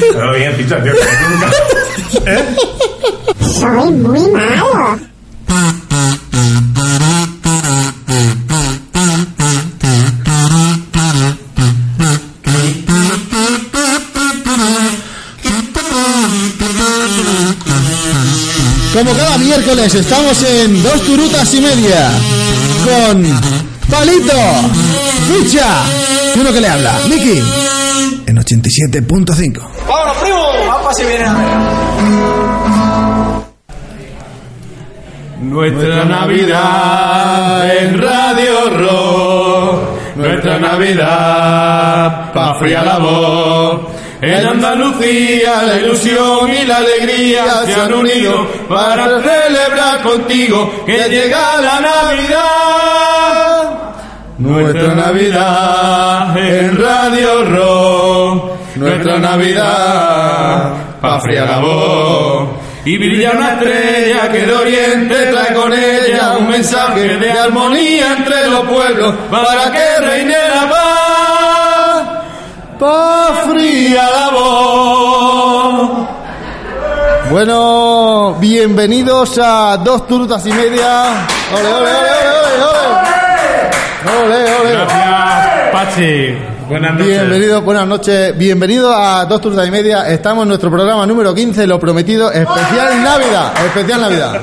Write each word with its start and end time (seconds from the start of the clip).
Pero 0.00 0.32
bien, 0.34 0.56
tío. 0.56 0.76
¿Eh? 2.26 2.56
Soy 3.40 3.90
muy 3.92 4.30
malo. 4.30 4.98
Como 18.92 19.14
cada 19.14 19.38
miércoles 19.38 19.94
estamos 19.94 20.42
en 20.42 20.82
dos 20.82 21.00
turutas 21.06 21.54
y 21.54 21.60
media 21.60 22.10
con 22.84 23.24
Palito, 23.88 24.32
Ficha 25.28 25.84
y 26.34 26.40
uno 26.40 26.52
que 26.52 26.60
le 26.60 26.68
habla, 26.68 27.00
Miki, 27.08 27.40
en 28.26 28.36
87.5. 28.36 29.79
Si 30.92 31.04
vienen 31.04 31.28
a 31.28 31.34
ver. 31.34 31.46
Nuestra 35.40 36.04
Navidad 36.04 37.76
en 37.76 38.02
Radio 38.02 38.70
Rock. 38.70 40.16
Nuestra 40.16 40.58
Navidad 40.58 42.32
pa' 42.32 42.54
fría 42.58 42.82
la 42.82 42.98
voz. 42.98 43.80
En 44.20 44.46
Andalucía 44.46 45.62
la 45.62 45.76
ilusión 45.76 46.50
y 46.50 46.66
la 46.66 46.78
alegría 46.78 47.64
se 47.64 47.74
han 47.74 47.94
unido 47.94 48.46
para 48.68 49.22
celebrar 49.22 50.02
contigo 50.02 50.84
que 50.84 51.08
llega 51.08 51.60
la 51.60 51.80
Navidad. 51.80 52.59
Nuestra 54.40 54.94
Navidad 54.94 56.34
en 56.34 56.78
Radio 56.78 57.44
Rock. 57.44 58.76
Nuestra 58.76 59.18
Navidad 59.18 60.72
pa' 60.98 61.20
fría 61.20 61.44
la 61.44 61.58
voz. 61.58 62.48
Y 62.86 62.96
brilla 62.96 63.32
una 63.32 63.52
estrella 63.52 64.32
que 64.32 64.46
de 64.46 64.54
oriente 64.54 65.14
trae 65.26 65.54
con 65.54 65.70
ella 65.74 66.38
un 66.38 66.48
mensaje 66.48 67.18
de 67.18 67.30
armonía 67.30 68.16
entre 68.16 68.48
los 68.48 68.64
pueblos 68.64 69.14
para 69.30 69.70
que 69.72 70.06
reine 70.06 70.36
la 70.54 70.70
paz. 70.70 72.02
Pa' 72.78 73.42
fría 73.46 74.08
la 74.10 74.30
voz. 74.30 75.90
Bueno, 77.30 78.36
bienvenidos 78.40 79.38
a 79.38 79.76
dos 79.76 80.06
turutas 80.06 80.46
y 80.46 80.52
media. 80.52 81.26
¡Ole, 81.52 81.74
ole, 81.74 81.90
ole, 81.90 82.19
ole, 84.06 84.56
ole! 84.56 84.72
Gracias, 84.72 85.70
Pachi. 85.72 86.34
Buenas 86.68 86.94
noches. 86.94 87.06
Bienvenido, 87.06 87.62
buenas 87.62 87.86
noches. 87.86 88.38
Bienvenido 88.38 88.94
a 88.94 89.24
Dos 89.24 89.40
Turutas 89.40 89.66
y 89.66 89.70
Media. 89.70 90.08
Estamos 90.08 90.42
en 90.42 90.48
nuestro 90.48 90.70
programa 90.70 91.06
número 91.06 91.34
15, 91.34 91.66
lo 91.66 91.80
prometido, 91.80 92.30
especial 92.30 93.02
Navidad. 93.02 93.52
Especial 93.66 94.00
Navidad. 94.00 94.40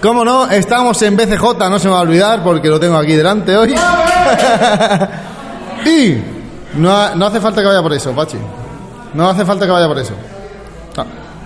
¿Cómo 0.00 0.24
no? 0.24 0.48
Estamos 0.50 1.00
en 1.02 1.16
BCJ, 1.16 1.68
no 1.70 1.78
se 1.78 1.88
me 1.88 1.92
va 1.94 1.98
a 1.98 2.02
olvidar 2.02 2.42
porque 2.42 2.68
lo 2.68 2.78
tengo 2.78 2.96
aquí 2.96 3.14
delante 3.14 3.56
hoy. 3.56 3.74
y 5.86 6.16
no, 6.74 7.14
no 7.14 7.26
hace 7.26 7.40
falta 7.40 7.60
que 7.60 7.66
vaya 7.66 7.82
por 7.82 7.92
eso, 7.92 8.12
Pachi. 8.12 8.38
No 9.14 9.28
hace 9.28 9.44
falta 9.44 9.66
que 9.66 9.72
vaya 9.72 9.88
por 9.88 9.98
eso. 9.98 10.14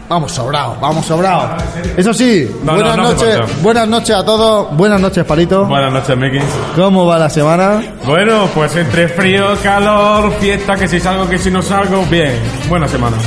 Vamos 0.08 0.32
sobrados, 0.32 0.80
vamos 0.80 1.04
sobrados. 1.04 1.62
Eso 1.96 2.14
sí, 2.14 2.50
No, 2.64 2.72
buenas 2.74 2.96
no, 2.96 3.02
no 3.02 3.08
hace 3.10 3.36
noches, 3.38 3.62
buenas 3.62 3.88
noches 3.88 4.16
a 4.16 4.24
todos. 4.24 4.74
Buenas 4.74 5.00
noches, 5.00 5.22
Palito. 5.24 5.66
Buenas 5.66 5.92
noches, 5.92 6.16
Miki. 6.16 6.38
¿Cómo 6.74 7.04
va 7.04 7.18
la 7.18 7.28
semana? 7.28 7.82
Bueno, 8.06 8.48
pues 8.54 8.74
entre 8.76 9.08
frío, 9.08 9.44
calor, 9.62 10.32
fiesta, 10.40 10.76
que 10.76 10.88
si 10.88 10.98
salgo, 10.98 11.28
que 11.28 11.36
si 11.38 11.50
no 11.50 11.60
salgo, 11.60 12.04
bien. 12.10 12.32
Buena 12.70 12.88
semana. 12.88 13.18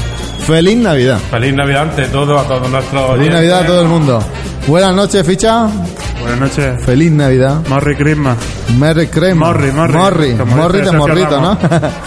Feliz 0.48 0.76
Navidad. 0.78 1.20
Feliz 1.30 1.54
Navidad 1.54 1.84
ante 1.84 2.06
todo, 2.08 2.40
a 2.40 2.44
todos 2.46 2.68
nuestros 2.68 3.02
Feliz 3.12 3.20
oyentes. 3.20 3.36
Navidad 3.36 3.60
a 3.60 3.66
todo 3.68 3.82
el 3.84 3.88
mundo. 3.88 4.24
Buenas 4.66 4.96
noches, 4.96 5.26
ficha. 5.26 5.68
Buenas 6.20 6.40
noches. 6.40 6.84
Feliz 6.86 7.12
Navidad. 7.12 7.62
Merry 7.70 7.96
Christmas. 7.96 8.38
Merry 8.80 9.08
Christmas. 9.08 9.36
Morri, 9.50 9.72
Morri. 9.72 9.94
Morri, 9.98 10.34
Morri 10.36 10.82
de 10.82 10.92
morrito, 10.92 11.40
¿no? 11.42 11.58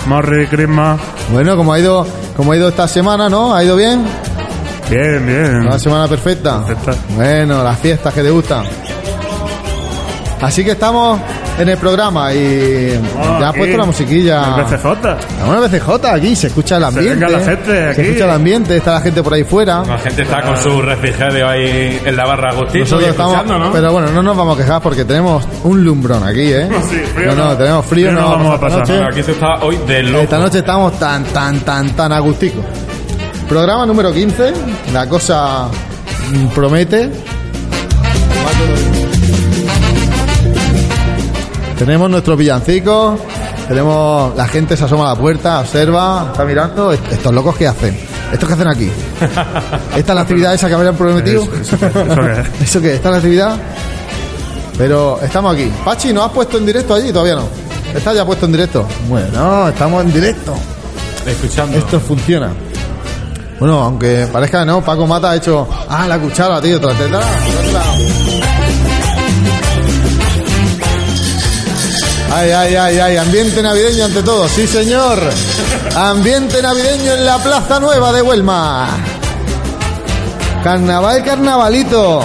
Merry 0.06 0.46
Christmas. 0.50 1.00
bueno, 1.32 1.56
como 1.56 1.72
ha 1.72 1.78
ido, 1.80 2.06
como 2.36 2.52
ha 2.52 2.56
ido 2.56 2.68
esta 2.68 2.86
semana, 2.88 3.28
¿no? 3.28 3.54
¿Ha 3.54 3.62
ido 3.64 3.76
bien? 3.76 4.04
Bien, 4.90 5.24
bien. 5.26 5.56
Una 5.66 5.78
semana 5.78 6.06
perfecta. 6.08 6.64
Perfecta. 6.64 6.94
Bueno, 7.14 7.62
las 7.64 7.78
fiestas 7.78 8.12
que 8.12 8.22
te 8.22 8.30
gustan. 8.30 8.64
Así 10.40 10.62
que 10.64 10.72
estamos 10.72 11.18
en 11.58 11.68
el 11.68 11.78
programa 11.78 12.34
y 12.34 13.00
Ah, 13.18 13.38
ya 13.40 13.48
has 13.48 13.56
puesto 13.56 13.76
la 13.78 13.84
musiquilla. 13.86 14.44
en 14.58 14.64
BCJ. 14.66 15.46
Una 15.48 15.60
BCJ 15.60 16.06
aquí, 16.12 16.36
se 16.36 16.48
escucha 16.48 16.76
el 16.76 16.84
ambiente. 16.84 17.14
venga 17.14 17.28
la 17.38 17.44
gente 17.44 17.84
aquí. 17.86 17.94
Se 17.94 18.02
escucha 18.08 18.24
el 18.24 18.30
ambiente, 18.30 18.76
está 18.76 18.92
la 18.94 19.00
gente 19.00 19.22
por 19.22 19.32
ahí 19.32 19.44
fuera. 19.44 19.82
La 19.86 19.96
gente 19.98 20.22
está 20.22 20.42
con 20.42 20.56
su 20.58 20.82
refrigerio 20.82 21.48
ahí 21.48 21.98
en 22.04 22.16
la 22.16 22.26
barra 22.26 22.50
escuchando, 22.50 23.58
¿no? 23.58 23.72
pero 23.72 23.92
bueno, 23.92 24.08
no 24.10 24.22
nos 24.22 24.36
vamos 24.36 24.58
a 24.58 24.62
quejar 24.62 24.82
porque 24.82 25.04
tenemos 25.04 25.44
un 25.62 25.82
lumbrón 25.82 26.24
aquí, 26.24 26.52
¿eh? 26.52 26.68
Sí, 26.90 26.96
frío 27.14 27.28
no, 27.30 27.36
no, 27.36 27.44
no. 27.50 27.56
tenemos 27.56 27.86
frío, 27.86 28.08
Frío 28.08 28.20
no 28.20 28.28
no 28.28 28.36
vamos 28.36 28.54
a 28.56 28.60
pasar. 28.60 28.80
pasar. 28.80 29.04
Aquí 29.12 29.22
se 29.22 29.32
está 29.32 29.54
hoy 29.62 29.78
de 29.86 30.02
loco. 30.02 30.24
Esta 30.24 30.38
noche 30.38 30.58
estamos 30.58 30.98
tan, 30.98 31.24
tan, 31.24 31.60
tan, 31.60 31.90
tan 31.96 32.12
agustico. 32.12 32.60
Programa 33.48 33.86
número 33.86 34.12
15, 34.12 34.52
la 34.92 35.08
cosa 35.08 35.68
promete. 36.54 37.10
Tenemos 41.78 42.08
nuestros 42.08 42.38
villancicos, 42.38 43.20
tenemos 43.68 44.34
la 44.36 44.46
gente 44.48 44.76
se 44.76 44.84
asoma 44.84 45.10
a 45.10 45.14
la 45.14 45.20
puerta, 45.20 45.60
observa, 45.60 46.28
está 46.32 46.44
mirando. 46.44 46.92
Est- 46.92 47.12
Estos 47.12 47.32
locos 47.34 47.56
qué 47.56 47.66
hacen, 47.68 47.96
estos 48.32 48.48
qué 48.48 48.54
hacen 48.54 48.68
aquí. 48.68 48.90
Esta 49.96 50.12
es 50.12 50.14
la 50.16 50.20
actividad 50.22 50.54
esa 50.54 50.68
que 50.68 50.74
habían 50.74 50.96
prometido. 50.96 51.42
Eso- 51.42 51.76
eso- 51.76 51.76
eso 51.76 52.20
qué 52.20 52.32
es. 52.32 52.62
¿Eso 52.68 52.80
qué? 52.80 52.94
¿Esta 52.94 53.08
es 53.08 53.12
la 53.12 53.16
actividad? 53.18 53.56
Pero 54.78 55.20
estamos 55.22 55.54
aquí. 55.54 55.70
Pachi, 55.84 56.12
¿no 56.12 56.24
has 56.24 56.32
puesto 56.32 56.58
en 56.58 56.66
directo 56.66 56.94
allí? 56.94 57.12
Todavía 57.12 57.36
no. 57.36 57.48
¿Está 57.94 58.12
ya 58.14 58.24
puesto 58.24 58.46
en 58.46 58.52
directo? 58.52 58.86
Bueno, 59.08 59.68
estamos 59.68 60.02
en 60.04 60.12
directo. 60.12 60.54
Escuchando. 61.26 61.76
Esto 61.78 62.00
funciona. 62.00 62.50
Bueno, 63.64 63.80
aunque 63.80 64.28
parezca 64.30 64.62
no, 64.62 64.82
Paco 64.82 65.06
Mata 65.06 65.30
ha 65.30 65.36
hecho. 65.36 65.66
Ah, 65.88 66.06
la 66.06 66.18
cuchara, 66.18 66.60
tío, 66.60 66.78
tratela. 66.78 67.18
Ay, 72.30 72.50
ay, 72.50 72.74
ay, 72.74 72.98
ay, 72.98 73.16
ambiente 73.16 73.62
navideño 73.62 74.04
ante 74.04 74.22
todo, 74.22 74.46
sí 74.48 74.66
señor. 74.66 75.18
Ambiente 75.96 76.60
navideño 76.60 77.14
en 77.14 77.24
la 77.24 77.38
Plaza 77.38 77.80
Nueva 77.80 78.12
de 78.12 78.20
Huelma. 78.20 78.86
Carnaval, 80.62 81.24
carnavalito. 81.24 82.22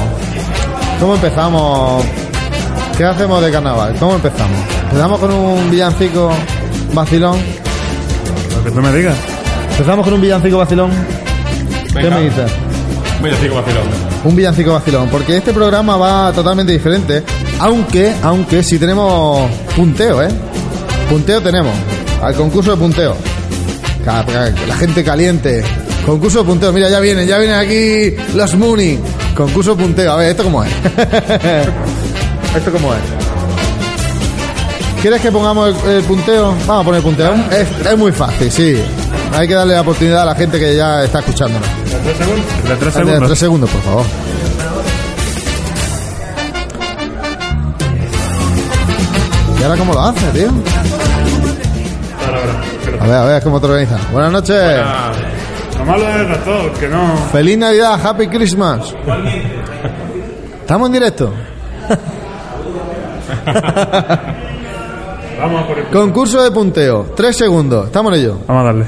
¿Cómo 0.99 1.15
empezamos? 1.15 2.03
¿Qué 2.97 3.05
hacemos 3.05 3.41
de 3.41 3.49
carnaval? 3.49 3.95
¿Cómo 3.97 4.15
empezamos? 4.15 4.59
¿Empezamos 4.83 5.19
con 5.21 5.31
un 5.31 5.71
villancico 5.71 6.33
vacilón? 6.91 7.37
Lo 8.57 8.63
que 8.65 8.71
tú 8.71 8.81
me 8.81 8.91
digas. 8.91 9.15
¿Empezamos 9.71 10.03
con 10.03 10.15
un 10.15 10.19
villancico 10.19 10.57
vacilón? 10.57 11.18
¿Qué 11.93 12.09
me 12.09 12.21
dices? 12.21 12.51
Decir 13.21 13.49
como 13.49 13.61
vacilón. 13.61 13.83
Un 14.23 14.35
villancico 14.35 14.73
vacilón, 14.73 15.09
porque 15.09 15.37
este 15.37 15.51
programa 15.51 15.97
va 15.97 16.31
totalmente 16.31 16.71
diferente, 16.71 17.23
aunque, 17.59 18.13
aunque 18.23 18.63
sí 18.63 18.79
tenemos 18.79 19.49
punteo, 19.75 20.23
¿eh? 20.23 20.29
Punteo 21.09 21.41
tenemos, 21.41 21.73
al 22.21 22.33
concurso 22.35 22.71
de 22.71 22.77
punteo. 22.77 23.15
La 24.05 24.75
gente 24.77 25.03
caliente. 25.03 25.63
Concurso 26.05 26.39
de 26.39 26.45
punteo, 26.45 26.71
mira, 26.71 26.89
ya 26.89 26.99
vienen, 26.99 27.27
ya 27.27 27.37
vienen 27.37 27.57
aquí 27.57 28.15
los 28.35 28.55
Mooney. 28.55 28.99
Concurso 29.35 29.75
de 29.75 29.83
punteo, 29.83 30.11
a 30.13 30.15
ver, 30.15 30.31
¿esto 30.31 30.43
cómo 30.43 30.63
es? 30.63 30.71
¿Esto 32.55 32.71
cómo 32.71 32.93
es? 32.93 33.01
¿Quieres 35.01 35.21
que 35.21 35.31
pongamos 35.31 35.75
el, 35.85 35.91
el 35.91 36.03
punteo? 36.03 36.55
Vamos 36.65 36.81
a 36.81 36.85
poner 36.85 36.97
el 36.99 37.03
punteo. 37.03 37.33
Es, 37.51 37.67
es 37.85 37.97
muy 37.97 38.11
fácil, 38.11 38.51
sí. 38.51 38.75
Hay 39.33 39.47
que 39.47 39.53
darle 39.53 39.73
la 39.75 39.81
oportunidad 39.81 40.23
a 40.23 40.25
la 40.25 40.35
gente 40.35 40.57
que 40.57 40.75
ya 40.75 41.03
está 41.03 41.19
escuchándonos. 41.19 41.78
¿De 41.89 41.97
tres 41.99 42.17
segundos? 42.17 42.45
Tres 42.79 42.93
segundos. 42.93 43.27
tres 43.27 43.39
segundos, 43.39 43.69
por 43.69 43.81
favor. 43.81 44.05
¿Y 49.59 49.63
ahora 49.63 49.77
cómo 49.77 49.93
lo 49.93 50.01
hace, 50.01 50.25
tío? 50.31 50.49
A 52.99 53.05
ver, 53.05 53.15
a 53.15 53.25
ver 53.25 53.43
cómo 53.43 53.59
te 53.59 53.65
organizas. 53.67 54.11
Buenas 54.11 54.31
noches. 54.31 54.55
Ah, 54.83 55.11
Lo 55.77 55.85
malo 55.85 56.07
es 56.07 56.15
el 56.15 56.27
ratón, 56.29 56.69
que 56.79 56.87
no. 56.87 57.17
Feliz 57.31 57.57
Navidad, 57.57 57.99
Happy 58.05 58.27
Christmas. 58.27 58.93
Estamos 60.61 60.87
en 60.87 60.93
directo. 60.93 61.33
Vamos 65.41 65.63
a 65.63 65.67
por 65.67 65.79
el... 65.79 65.85
Concurso 65.87 66.41
de 66.43 66.51
punteo. 66.51 67.13
Tres 67.15 67.35
segundos. 67.37 67.87
Estamos 67.87 68.13
en 68.13 68.19
ello. 68.19 68.37
Vamos 68.47 68.61
a 68.61 68.65
darle. 68.65 68.85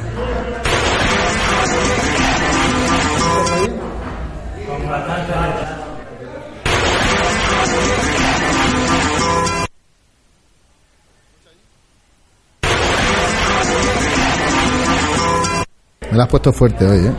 Me 16.11 16.17
la 16.17 16.23
has 16.23 16.29
puesto 16.29 16.51
fuerte 16.53 16.85
hoy, 16.85 17.05
¿eh? 17.07 17.11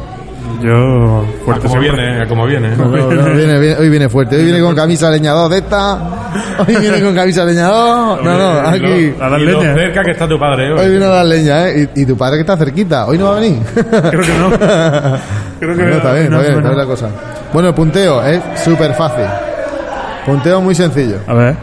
Yo, 0.60 1.24
fuerte 1.44 1.66
Como 1.66 1.80
siempre. 1.80 2.06
viene, 2.10 2.28
como 2.28 2.46
viene. 2.46 2.76
No, 2.76 2.84
no, 2.84 3.06
viene- 3.34 3.58
viene- 3.58 3.76
hoy 3.76 3.88
viene 3.88 4.08
fuerte. 4.08 4.36
Hoy 4.36 4.44
viene 4.44 4.60
con 4.60 4.74
camisa 4.74 5.10
leñador 5.10 5.50
de 5.50 5.58
esta. 5.58 5.98
Hoy 6.58 6.76
viene 6.76 7.00
con 7.00 7.14
camisa 7.14 7.44
leñador. 7.44 8.22
No, 8.22 8.38
no, 8.38 8.68
aquí. 8.68 9.12
lo- 9.18 9.24
A 9.24 9.28
dar 9.30 9.40
leña. 9.40 9.74
cerca 9.74 10.02
que 10.04 10.10
está 10.12 10.28
tu 10.28 10.38
padre 10.38 10.72
hoy. 10.72 10.78
Hoy 10.80 10.90
viene 10.90 11.04
a 11.06 11.08
dar 11.08 11.26
leña, 11.26 11.68
¿eh? 11.68 11.88
Y, 11.96 12.02
y 12.02 12.06
tu 12.06 12.16
padre 12.16 12.36
que 12.36 12.40
está 12.42 12.56
cerquita. 12.56 13.06
Hoy 13.06 13.18
no 13.18 13.26
va 13.30 13.36
a 13.38 13.40
venir. 13.40 13.60
Creo 13.74 14.20
que 14.20 14.38
no. 14.38 14.50
Creo 15.58 15.76
que 15.76 15.82
Bueno, 15.82 15.96
está 15.96 16.12
bien, 16.12 16.30
no, 16.30 16.36
está 16.40 16.48
bien, 16.48 16.58
está 16.58 16.68
bien 16.68 16.76
la 16.78 16.86
cosa. 16.86 17.08
Bueno, 17.52 17.68
el 17.68 17.74
punteo 17.74 18.22
es 18.24 18.40
súper 18.62 18.94
fácil. 18.94 19.24
Punteo 20.26 20.60
muy 20.60 20.74
sencillo. 20.74 21.16
A 21.26 21.34
ver. 21.34 21.56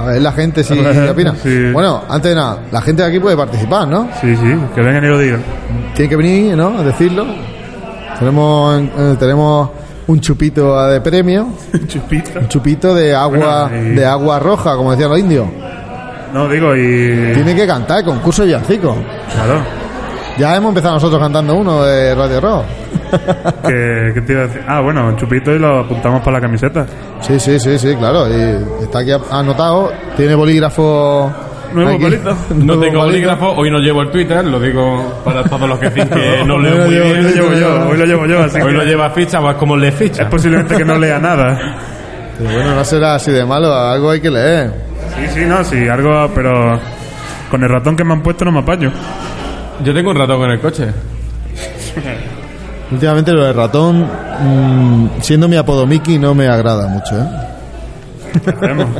A 0.00 0.04
ver, 0.06 0.22
la 0.22 0.32
gente 0.32 0.64
si 0.64 0.72
opina. 1.10 1.34
sí. 1.42 1.70
Bueno, 1.72 2.02
antes 2.08 2.30
de 2.30 2.34
nada, 2.36 2.58
la 2.72 2.80
gente 2.80 3.02
de 3.02 3.08
aquí 3.08 3.20
puede 3.20 3.36
participar, 3.36 3.86
¿no? 3.88 4.08
Sí, 4.20 4.34
sí, 4.36 4.54
que 4.74 4.80
vengan 4.82 5.04
y 5.04 5.08
lo 5.08 5.18
digan. 5.18 5.42
Tiene 5.94 6.08
que 6.08 6.16
venir, 6.16 6.56
¿no? 6.56 6.78
A 6.78 6.82
decirlo. 6.82 7.26
Tenemos, 8.18 8.80
eh, 8.82 9.16
tenemos 9.18 9.70
un 10.06 10.20
chupito 10.20 10.86
de 10.88 11.00
premio, 11.00 11.48
Chupito. 11.86 12.38
un 12.40 12.48
chupito 12.48 12.94
de 12.94 13.14
agua, 13.14 13.68
Bueno, 13.70 13.86
y- 13.92 13.94
de 13.94 14.06
agua 14.06 14.38
roja, 14.38 14.76
como 14.76 14.90
decían 14.90 15.10
los 15.10 15.18
indios. 15.18 15.46
No, 16.34 16.48
digo, 16.48 16.76
y. 16.76 17.32
Tiene 17.34 17.54
que 17.54 17.66
cantar, 17.66 18.04
concurso 18.04 18.42
de 18.42 18.48
villancico. 18.48 18.96
Claro. 19.34 19.60
Ya 20.38 20.54
hemos 20.56 20.68
empezado 20.70 20.94
nosotros 20.94 21.20
cantando 21.20 21.54
uno 21.56 21.82
de 21.82 22.14
Radio 22.14 22.40
Rock. 22.40 22.64
Que, 23.66 24.12
¿Qué 24.14 24.20
te 24.22 24.32
iba 24.32 24.42
a 24.42 24.46
decir? 24.46 24.62
Ah, 24.66 24.80
bueno, 24.80 25.06
un 25.06 25.16
chupito 25.16 25.54
y 25.54 25.58
lo 25.58 25.80
apuntamos 25.80 26.20
para 26.20 26.38
la 26.38 26.40
camiseta. 26.40 26.86
Sí, 27.20 27.38
sí, 27.38 27.58
sí, 27.58 27.78
sí, 27.78 27.94
claro. 27.96 28.26
Y 28.28 28.82
está 28.84 29.00
aquí 29.00 29.12
anotado. 29.30 29.92
Tiene 30.16 30.34
bolígrafo. 30.34 31.30
Nuevo 31.72 31.90
aquí. 32.06 32.16
No 32.50 32.64
Nuevo 32.64 32.82
tengo 32.82 32.98
bolígrafo, 33.00 33.52
hoy 33.52 33.70
no 33.70 33.78
llevo 33.78 34.02
el 34.02 34.10
Twitter, 34.10 34.44
lo 34.44 34.58
digo 34.58 35.20
para 35.24 35.44
todos 35.44 35.68
los 35.68 35.78
que 35.78 35.90
dicen 35.90 36.08
que 36.08 36.42
no 36.46 36.58
leo 36.58 36.84
muy 36.84 36.94
llevo 36.94 37.06
bien. 37.06 37.16
Hoy 37.16 37.22
lo 37.22 37.30
llevo 37.30 37.54
yo, 37.54 37.88
hoy 37.90 37.98
lo 37.98 38.04
llevo 38.06 38.26
yo, 38.26 38.42
así 38.42 38.60
Hoy 38.60 38.66
que 38.72 38.78
lo 38.78 38.84
lleva 38.84 39.10
ficha, 39.10 39.40
pues 39.40 39.56
como 39.56 39.76
le 39.76 39.92
ficha. 39.92 40.22
es 40.24 40.28
posiblemente 40.28 40.76
que 40.76 40.84
no 40.84 40.98
lea 40.98 41.18
nada. 41.18 41.76
Pero 42.38 42.50
bueno, 42.54 42.74
no 42.74 42.84
será 42.84 43.14
así 43.16 43.30
de 43.30 43.44
malo. 43.44 43.72
Algo 43.72 44.10
hay 44.10 44.20
que 44.20 44.30
leer. 44.30 44.72
Sí, 45.16 45.40
sí, 45.40 45.44
no, 45.46 45.62
sí, 45.62 45.86
algo, 45.88 46.28
pero 46.34 46.78
con 47.50 47.62
el 47.62 47.68
ratón 47.68 47.96
que 47.96 48.04
me 48.04 48.14
han 48.14 48.22
puesto 48.22 48.44
no 48.44 48.52
me 48.52 48.60
apaño. 48.60 48.90
Yo 49.84 49.94
tengo 49.94 50.10
un 50.10 50.16
ratón 50.16 50.42
en 50.44 50.50
el 50.52 50.60
coche. 50.60 50.86
Últimamente 52.92 53.32
lo 53.32 53.44
del 53.44 53.54
ratón, 53.54 54.02
mm, 54.04 55.08
siendo 55.20 55.48
mi 55.48 55.56
apodo 55.56 55.86
Mickey, 55.86 56.18
no 56.18 56.34
me 56.34 56.48
agrada 56.48 56.88
mucho, 56.88 57.16
¿eh? 57.18 57.26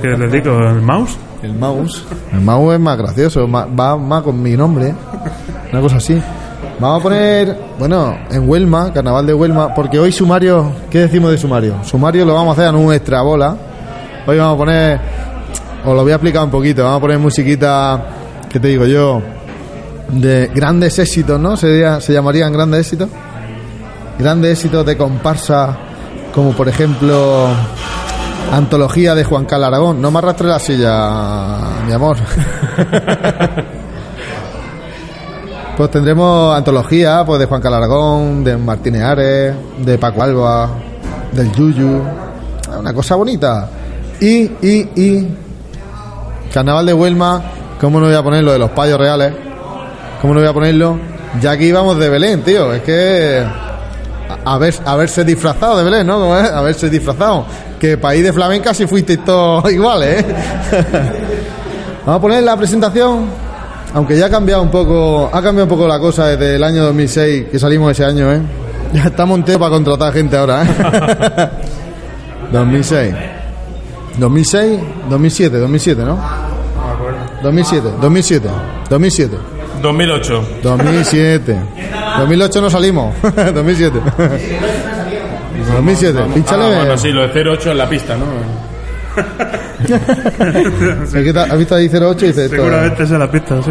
Que 0.01 0.09
les 0.17 0.33
digo, 0.33 0.59
el 0.59 0.81
mouse. 0.81 1.17
El 1.43 1.55
mouse. 1.55 2.05
El 2.33 2.41
mouse 2.41 2.75
es 2.75 2.81
más 2.81 2.99
gracioso, 2.99 3.47
ma- 3.49 3.67
va 3.67 3.97
más 3.97 4.23
con 4.23 4.41
mi 4.41 4.57
nombre. 4.57 4.95
Una 5.73 5.81
cosa 5.81 5.97
así. 5.97 6.21
Vamos 6.79 7.01
a 7.01 7.03
poner, 7.03 7.59
bueno, 7.79 8.17
en 8.31 8.49
Huelma, 8.49 8.93
carnaval 8.93 9.27
de 9.27 9.35
Huelma, 9.35 9.75
porque 9.75 9.99
hoy 9.99 10.13
sumario, 10.13 10.73
¿qué 10.91 11.01
decimos 11.01 11.31
de 11.31 11.39
sumario? 11.39 11.83
Sumario 11.85 12.25
lo 12.25 12.35
vamos 12.35 12.57
a 12.59 12.63
hacer 12.63 12.75
en 12.75 12.81
un 12.85 12.93
extra 12.93 13.23
bola. 13.23 13.57
Hoy 14.27 14.39
vamos 14.39 14.55
a 14.55 14.59
poner, 14.59 15.01
os 15.85 15.95
lo 15.95 16.03
voy 16.03 16.13
a 16.13 16.15
explicar 16.15 16.45
un 16.45 16.51
poquito, 16.51 16.83
vamos 16.85 16.99
a 16.99 17.01
poner 17.01 17.19
musiquita, 17.19 18.03
¿qué 18.49 18.59
te 18.61 18.69
digo 18.69 18.85
yo? 18.87 19.21
De 20.09 20.51
grandes 20.55 20.99
éxitos, 20.99 21.39
¿no? 21.41 21.57
Sería, 21.57 22.01
se 22.01 22.13
llamarían 22.13 22.53
grandes 22.53 22.81
éxitos. 22.81 23.09
Grandes 24.21 24.59
éxitos 24.59 24.85
de 24.85 24.97
comparsa, 24.99 25.77
como 26.35 26.53
por 26.53 26.69
ejemplo 26.69 27.49
Antología 28.53 29.15
de 29.15 29.25
Juan 29.25 29.47
Carlos 29.47 29.69
Aragón. 29.69 30.03
No 30.03 30.11
me 30.11 30.19
arrastre 30.19 30.49
la 30.49 30.59
silla, 30.59 31.81
mi 31.87 31.93
amor. 31.93 32.17
pues 35.77 35.91
tendremos 35.91 36.57
antología 36.57 37.25
pues, 37.25 37.41
de 37.41 37.47
Juan 37.47 37.63
Carlos 37.63 37.79
Aragón, 37.79 38.45
de 38.45 38.57
Martínez 38.57 39.03
Ares, 39.03 39.55
de 39.79 39.99
Paco 39.99 40.23
Alba, 40.23 40.69
del 41.33 41.51
Yuyu. 41.53 42.03
Una 42.79 42.93
cosa 42.93 43.15
bonita. 43.15 43.71
Y, 44.21 44.43
y, 44.43 44.89
y. 44.97 45.29
Carnaval 46.53 46.87
de 46.87 46.93
Huelma. 46.93 47.43
¿Cómo 47.81 48.01
no 48.01 48.07
voy 48.07 48.17
a 48.17 48.23
poner 48.23 48.45
lo 48.45 48.53
de 48.53 48.59
los 48.59 48.71
payos 48.73 48.99
reales? 48.99 49.33
¿Cómo 50.21 50.35
no 50.35 50.41
voy 50.41 50.49
a 50.49 50.53
ponerlo? 50.53 50.99
Ya 51.41 51.53
aquí 51.53 51.67
íbamos 51.67 51.99
de 51.99 52.11
Belén, 52.11 52.43
tío. 52.43 52.75
Es 52.75 52.83
que. 52.83 53.70
Ver, 54.59 54.75
haberse 54.85 55.25
disfrazado 55.25 55.79
de 55.79 55.85
Belén, 55.85 56.07
¿no? 56.07 56.33
Haberse 56.35 56.91
disfrazado. 56.91 57.47
Que 57.79 57.97
país 57.97 58.23
de 58.23 58.33
flamenca 58.33 58.75
si 58.75 58.87
fuisteis 58.87 59.25
todos 59.25 59.71
iguales, 59.73 60.21
¿eh? 60.21 60.27
Vamos 62.07 62.19
a 62.19 62.21
poner 62.21 62.43
la 62.43 62.57
presentación. 62.57 63.27
Aunque 63.93 64.17
ya 64.17 64.27
ha 64.27 64.31
cambiado 64.31 64.63
un 64.63 64.71
poco, 64.71 65.27
ha 65.33 65.43
cambiado 65.43 65.65
un 65.65 65.69
poco 65.69 65.89
la 65.89 65.99
cosa 65.99 66.27
desde 66.29 66.57
el 66.57 66.63
año 66.63 66.85
2006, 66.85 67.47
que 67.51 67.59
salimos 67.59 67.91
ese 67.93 68.05
año, 68.05 68.33
¿eh? 68.33 68.41
Ya 68.93 69.05
estamos 69.05 69.39
en 69.39 69.59
para 69.59 69.71
contratar 69.71 70.13
gente 70.13 70.37
ahora, 70.37 70.63
¿eh? 70.65 71.49
2006. 72.53 73.15
2006, 74.19 74.81
2007, 75.09 75.59
2007, 75.59 76.03
¿no? 76.05 76.19
2007, 77.43 77.89
2007, 78.01 78.49
2007. 78.89 79.60
2008. 79.83 80.45
2007. 80.63 81.57
2008 82.19 82.61
no 82.61 82.71
salimos. 82.71 83.15
2007. 83.23 84.01
2007. 85.75 86.21
Pínchale. 86.35 86.65
Ah, 86.65 86.79
bueno, 86.79 86.99
sí, 86.99 87.09
lo 87.11 87.27
de 87.29 87.49
08 87.51 87.71
en 87.73 87.79
la 87.79 87.89
pista, 87.89 88.17
¿no? 88.17 88.27
Es 91.05 91.13
que 91.13 91.33
te- 91.33 91.39
¿Has 91.41 91.59
visto 91.59 91.75
ahí 91.75 91.89
08 91.93 92.25
y 92.25 92.29
dice 92.29 92.45
esto? 92.45 92.57
Seguramente 92.57 93.03
es 93.03 93.11
la 93.11 93.31
pista, 93.31 93.63
sí. 93.63 93.71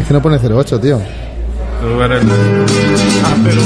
Es 0.00 0.06
que 0.08 0.14
no 0.14 0.20
pone 0.22 0.36
08, 0.38 0.80
tío. 0.80 1.00
Tú 1.80 2.02
eres 2.02 2.22
el- 2.22 2.28
Ah, 3.24 3.34
pero... 3.44 3.60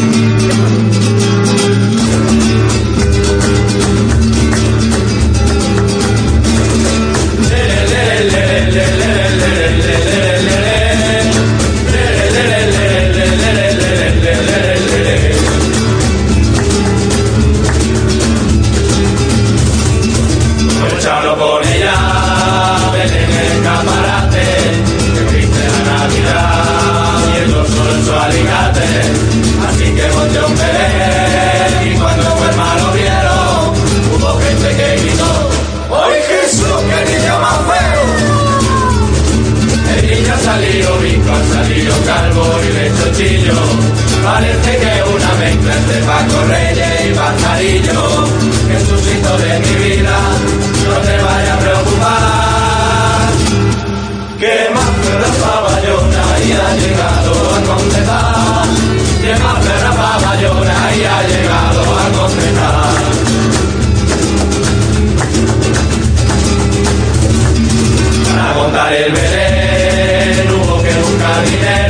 cuchillo. 43.18 43.54
Parece 44.22 44.78
que 44.78 45.02
una 45.14 45.34
mezcla 45.34 45.74
entre 45.74 45.98
Paco 46.02 46.44
Reyes 46.48 47.06
y 47.06 47.14
Pajarillo. 47.14 48.26
Jesucito 48.68 49.38
de 49.38 49.58
mi 49.60 49.74
vida, 49.84 50.16
no 50.86 50.94
te 51.00 51.16
vaya 51.22 51.54
a 51.54 51.58
preocupar. 51.58 53.28
Que 54.38 54.70
más 54.72 54.96
la 55.20 55.30
paballona 55.44 56.24
y 56.46 56.52
ha 56.52 56.76
llegado 56.76 57.32
a 57.54 57.60
contestar. 57.66 58.66
Que 59.22 59.32
más 59.42 59.64
la 59.64 59.92
paballona 59.96 60.78
y 60.96 61.04
ha 61.04 61.22
llegado 61.26 61.80
a 61.98 62.06
contestar. 62.18 62.98
Para 68.30 68.54
contar 68.54 68.92
el 68.92 69.12
veneno 69.12 70.54
hubo 70.62 70.82
que 70.82 70.92
buscar 70.92 71.44
dinero. 71.44 71.87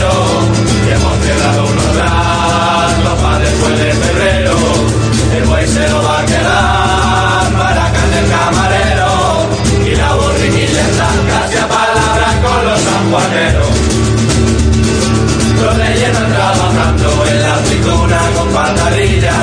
trabajando 16.53 17.27
en 17.27 17.43
la 17.43 17.57
tricuna 17.63 18.21
con 18.35 18.49
patadilla. 18.53 19.37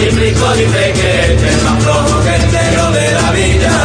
Y 0.00 0.14
Brico 0.14 0.52
dice 0.54 0.92
que 0.92 1.34
es 1.34 1.42
el 1.42 1.62
más 1.64 1.82
flojo 1.82 2.22
que 2.24 2.34
entero 2.34 2.90
de 2.90 3.12
la 3.12 3.32
villa. 3.32 3.76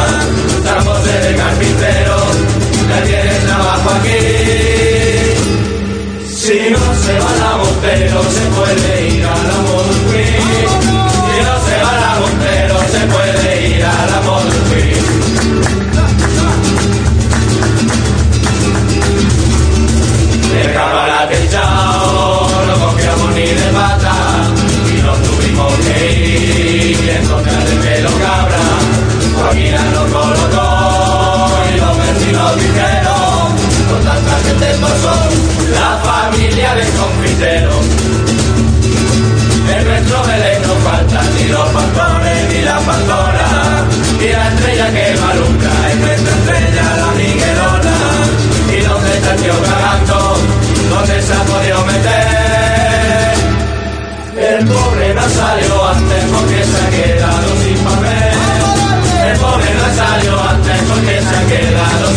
Estamos 0.56 1.04
de 1.04 1.36
carpintero, 1.36 2.16
nadie 2.88 3.20
tiene 3.22 3.38
trabajo 3.46 3.90
aquí. 3.90 4.22
Si 6.26 6.58
no 6.70 6.84
se 7.04 7.14
va 7.18 7.32
la 7.42 7.56
montero, 7.58 8.22
se 8.36 8.44
puede 8.56 9.08
ir 9.08 9.24
a 9.24 9.36
la 9.48 9.56
Montjuic. 9.66 10.68
Si 11.26 11.36
no 11.46 11.54
se 11.66 11.76
va 11.84 11.92
la 12.04 12.12
montero, 12.20 12.74
se 12.92 13.00
puede 13.12 13.68
ir 13.68 13.84
a 13.84 14.06
la 14.10 14.20
Montjuic. 14.22 15.87
Familia 36.58 36.74
del 36.74 36.92
confitero. 36.94 37.70
En 39.76 39.84
nuestro 39.84 40.22
Belén 40.24 40.62
no 40.62 40.74
faltan 40.88 41.34
ni 41.36 41.44
los 41.48 41.68
pastores 41.68 42.48
ni 42.48 42.62
la 42.62 42.78
pastora 42.80 43.86
y 44.18 44.28
la 44.32 44.48
estrella 44.48 44.86
que 44.90 45.16
maluca 45.20 45.70
es 45.90 45.96
nuestra 45.98 46.34
estrella, 46.36 46.96
la 46.96 47.10
Miguelona. 47.18 47.96
Y 48.76 48.80
donde 48.80 49.14
está 49.14 49.34
el 49.34 49.40
tío 49.42 49.54
cagando, 49.62 50.36
donde 50.90 51.22
se 51.22 51.32
ha 51.32 51.42
podido 51.44 51.84
meter. 51.86 53.34
El 54.38 54.66
pobre 54.66 55.14
no 55.14 55.28
salió 55.28 55.88
antes 55.88 56.24
porque 56.32 56.64
se 56.64 56.76
ha 56.76 56.90
quedado 56.90 57.48
sin 57.62 57.78
papel. 57.84 58.38
El 59.30 59.38
pobre 59.38 59.70
no 59.74 59.86
salió 59.96 60.48
antes 60.48 60.82
porque 60.88 61.22
se 61.22 61.36
ha 61.36 61.46
quedado 61.46 62.07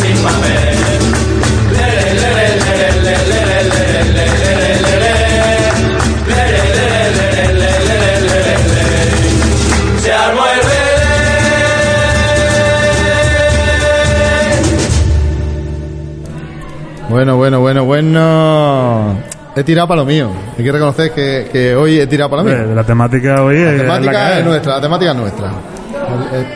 Bueno, 17.41 17.60
bueno, 17.60 17.83
bueno. 17.86 19.17
He 19.55 19.63
tirado 19.63 19.88
para 19.88 20.01
lo 20.01 20.05
mío. 20.05 20.29
Hay 20.55 20.63
que 20.63 20.71
reconocer 20.71 21.12
que, 21.12 21.50
que 21.51 21.75
hoy 21.75 22.00
he 22.00 22.05
tirado 22.05 22.29
para 22.29 22.43
lo 22.43 22.50
mío. 22.50 22.75
la 22.75 22.83
temática 22.83 23.41
hoy 23.41 23.55
La 23.57 23.71
es 23.71 23.77
la 23.77 23.81
temática 23.83 24.12
que 24.27 24.33
es 24.33 24.39
es. 24.41 24.45
nuestra, 24.45 24.74
la 24.75 24.81
temática 24.81 25.12
es 25.12 25.17
nuestra. 25.17 25.51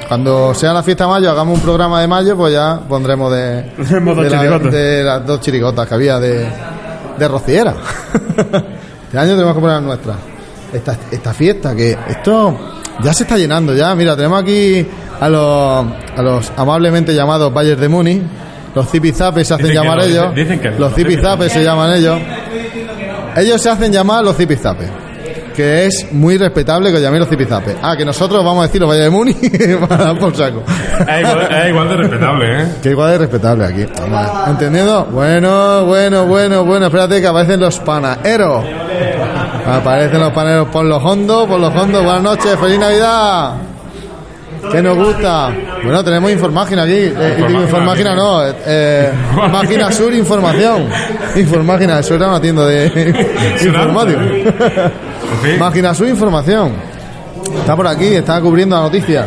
Cuando 0.07 0.53
sea 0.53 0.73
la 0.73 0.83
fiesta 0.83 1.05
de 1.05 1.09
mayo, 1.09 1.31
hagamos 1.31 1.57
un 1.57 1.63
programa 1.63 2.01
de 2.01 2.07
mayo, 2.07 2.37
pues 2.37 2.53
ya 2.53 2.79
pondremos 2.87 3.31
de, 3.33 3.65
la- 4.29 4.59
de 4.59 5.03
las 5.03 5.25
dos 5.25 5.39
chirigotas 5.41 5.87
que 5.87 5.93
había 5.95 6.19
de, 6.19 6.47
de 7.17 7.27
rociera. 7.27 7.73
este 9.07 9.17
año 9.17 9.31
tenemos 9.31 9.55
que 9.55 9.61
poner 9.61 9.81
nuestra. 9.81 10.13
Esta, 10.71 10.95
esta 11.09 11.33
fiesta, 11.33 11.75
que 11.75 11.97
esto 12.09 12.55
ya 13.01 13.11
se 13.11 13.23
está 13.23 13.37
llenando, 13.37 13.73
ya. 13.73 13.95
Mira, 13.95 14.15
tenemos 14.15 14.39
aquí 14.39 14.85
a 15.19 15.29
los, 15.29 15.85
a 16.15 16.21
los 16.21 16.51
amablemente 16.55 17.15
llamados 17.15 17.51
Bayers 17.51 17.81
de 17.81 17.89
Muni. 17.89 18.21
Los 18.75 18.89
zipizapes 18.91 19.47
se 19.47 19.53
hacen 19.53 19.67
Dicen 19.67 19.81
llamar 19.83 19.97
no, 19.99 20.03
ellos. 20.03 20.25
dicen- 20.35 20.35
dicen 20.35 20.59
que 20.59 20.71
no, 20.71 20.79
los 20.79 20.93
zipizapes 20.93 21.51
se 21.51 21.63
llaman 21.63 21.93
ellos. 21.93 22.19
Ellos 23.37 23.61
se 23.61 23.69
hacen 23.69 23.91
llamar 23.91 24.23
los 24.23 24.35
zipizapes. 24.35 24.89
Que 25.55 25.85
es 25.85 26.11
muy 26.11 26.37
respetable 26.37 26.89
que 26.91 26.97
os 26.97 27.01
llaméis 27.01 27.21
los 27.21 27.29
zipizapes. 27.29 27.77
Ah, 27.81 27.95
que 27.95 28.03
nosotros 28.03 28.43
vamos 28.43 28.63
a 28.63 28.67
decir 28.67 28.81
los 28.81 28.89
Bayern 28.89 29.05
de 29.05 29.09
Muni 29.11 29.33
para 29.87 30.03
dar 30.07 30.19
por 30.19 30.35
saco. 30.35 30.63
Es 30.67 31.21
igual, 31.21 31.47
es 31.49 31.69
igual 31.69 31.87
de 31.89 31.95
respetable, 31.95 32.61
¿eh? 32.61 32.65
Que 32.83 32.89
igual 32.89 33.13
es 33.13 33.19
respetable 33.19 33.65
aquí. 33.65 33.85
Vamos. 34.01 34.49
¿Entendiendo? 34.49 35.05
Bueno, 35.05 35.85
bueno, 35.85 36.25
bueno, 36.25 36.65
bueno. 36.65 36.85
Espérate 36.87 37.21
que 37.21 37.27
aparecen 37.27 37.61
los 37.61 37.79
panaderos. 37.79 38.65
Aparecen 39.65 40.19
los 40.19 40.33
panaderos 40.33 40.67
por 40.67 40.83
los 40.83 41.01
hondos, 41.01 41.47
por 41.47 41.59
los 41.61 41.73
hondos. 41.73 42.03
Buenas 42.03 42.21
noches, 42.23 42.57
feliz 42.59 42.77
Navidad. 42.77 43.51
¿Qué 44.71 44.81
nos 44.81 44.97
gusta? 44.97 45.51
Bueno, 45.83 46.03
tenemos 46.03 46.31
Informágina 46.31 46.83
aquí. 46.83 46.93
Eh, 46.93 47.45
Informágina 47.61 48.15
no. 48.15 48.45
eh, 48.45 48.53
eh, 48.65 49.11
Máquina 49.51 49.91
Sur 49.91 50.13
Información. 50.13 50.87
Informágina, 51.35 51.99
eso 51.99 52.15
era 52.15 52.27
una 52.29 52.41
tienda 52.41 52.65
de 52.65 52.89
fin. 52.89 53.13
Máquina 55.59 55.93
Sur 55.93 56.07
Información. 56.07 56.73
Está 57.59 57.75
por 57.75 57.87
aquí, 57.87 58.07
está 58.15 58.39
cubriendo 58.41 58.75
la 58.75 58.83
noticia. 58.83 59.25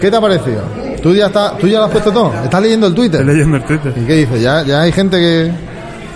¿Qué 0.00 0.10
te 0.10 0.16
ha 0.16 0.20
parecido? 0.20 0.62
¿Tú 1.02 1.14
ya, 1.14 1.26
está, 1.26 1.56
¿Tú 1.56 1.66
ya 1.66 1.78
lo 1.78 1.84
has 1.86 1.90
puesto 1.90 2.12
todo? 2.12 2.32
¿Estás 2.44 2.62
leyendo 2.62 2.86
el 2.86 2.94
Twitter? 2.94 3.20
Estoy 3.20 3.34
leyendo 3.34 3.56
el 3.56 3.64
Twitter. 3.64 3.92
¿Y 3.96 4.06
qué 4.06 4.12
dice? 4.14 4.40
¿Ya, 4.40 4.62
ya 4.62 4.82
hay 4.82 4.92
gente 4.92 5.16
que... 5.18 5.50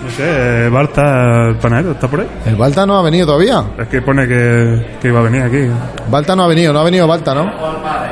No 0.05 0.11
sé, 0.11 0.65
eh, 0.65 0.69
Barta, 0.69 1.47
el 1.49 1.55
panadero, 1.57 1.91
¿está 1.93 2.07
por 2.07 2.19
ahí? 2.19 2.27
El 2.45 2.55
Balta 2.55 2.85
no 2.85 2.95
ha 2.97 3.01
venido 3.01 3.25
todavía. 3.25 3.63
Es 3.79 3.87
que 3.87 4.01
pone 4.03 4.27
que, 4.27 4.97
que 5.01 5.07
iba 5.07 5.19
a 5.19 5.23
venir 5.23 5.41
aquí. 5.41 5.67
Balta 6.11 6.35
no 6.35 6.43
ha 6.43 6.47
venido, 6.47 6.71
no 6.71 6.79
ha 6.79 6.83
venido 6.83 7.07
Balta, 7.07 7.33
¿no? 7.33 7.51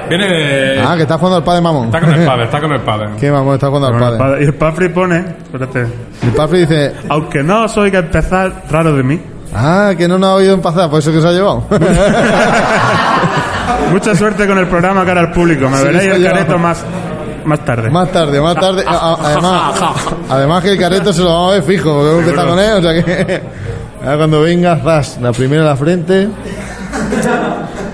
Viene 0.10 0.28
de... 0.28 0.82
Ah, 0.82 0.96
que 0.96 1.04
está 1.04 1.18
jugando 1.20 1.38
al 1.38 1.44
padre 1.44 1.62
mamón. 1.62 1.86
Está 1.86 2.00
con 2.02 2.14
el 2.14 2.26
padre, 2.26 2.44
está 2.46 2.62
con 2.62 2.72
el 2.72 2.82
padre. 2.82 3.10
¿Qué 3.20 3.32
mamón 3.32 3.54
está 3.54 3.68
jugando 3.68 3.88
al 3.90 4.00
padre? 4.00 4.18
pa- 4.18 4.42
y 4.42 4.44
el 4.46 4.54
Pafri 4.56 4.90
pone, 4.90 5.18
espérate, 5.44 5.82
El 6.24 6.30
Pafri 6.36 6.60
dice, 6.62 6.94
aunque 7.10 7.44
no 7.44 7.66
os 7.66 7.78
oiga 7.78 8.00
empezar, 8.00 8.64
raro 8.72 8.96
de 8.96 9.04
mí. 9.04 9.22
ah, 9.54 9.92
que 9.96 10.08
no 10.08 10.18
nos 10.18 10.30
ha 10.32 10.34
oído 10.34 10.54
empezar, 10.56 10.90
por 10.90 10.98
eso 11.00 11.12
que 11.12 11.22
se 11.22 11.28
ha 11.28 11.32
llevado. 11.32 11.64
Mucha 13.92 14.16
suerte 14.16 14.48
con 14.48 14.58
el 14.58 14.68
programa 14.68 15.06
cara 15.06 15.22
al 15.22 15.32
público. 15.32 15.70
Me 15.70 15.78
Sí, 15.78 15.84
veréis 15.86 16.12
el 16.16 16.24
careto 16.26 16.58
más, 16.58 16.84
más 17.46 17.66
tarde. 17.66 17.90
más 17.90 18.12
tarde, 18.12 18.42
más 18.42 18.56
tarde. 18.56 18.84
A- 18.88 18.92
a- 18.92 19.18
Además, 19.24 19.74
además 20.30 20.64
que 20.64 20.72
el 20.72 20.80
careto 20.80 21.12
se 21.14 21.22
lo 21.22 21.30
vamos 21.30 21.52
a 21.52 21.54
ver 21.56 21.64
fijo, 21.64 21.94
porque 21.94 22.10
hemos 22.12 22.24
empezado 22.24 22.50
con 22.50 22.60
él, 22.60 22.74
o 22.74 22.82
sea 22.82 23.04
que... 23.04 23.42
Ahora 24.04 24.18
cuando 24.18 24.42
venga, 24.42 24.78
zas, 24.84 25.18
la 25.22 25.32
primera 25.32 25.62
en 25.62 25.68
la 25.70 25.76
frente. 25.78 26.28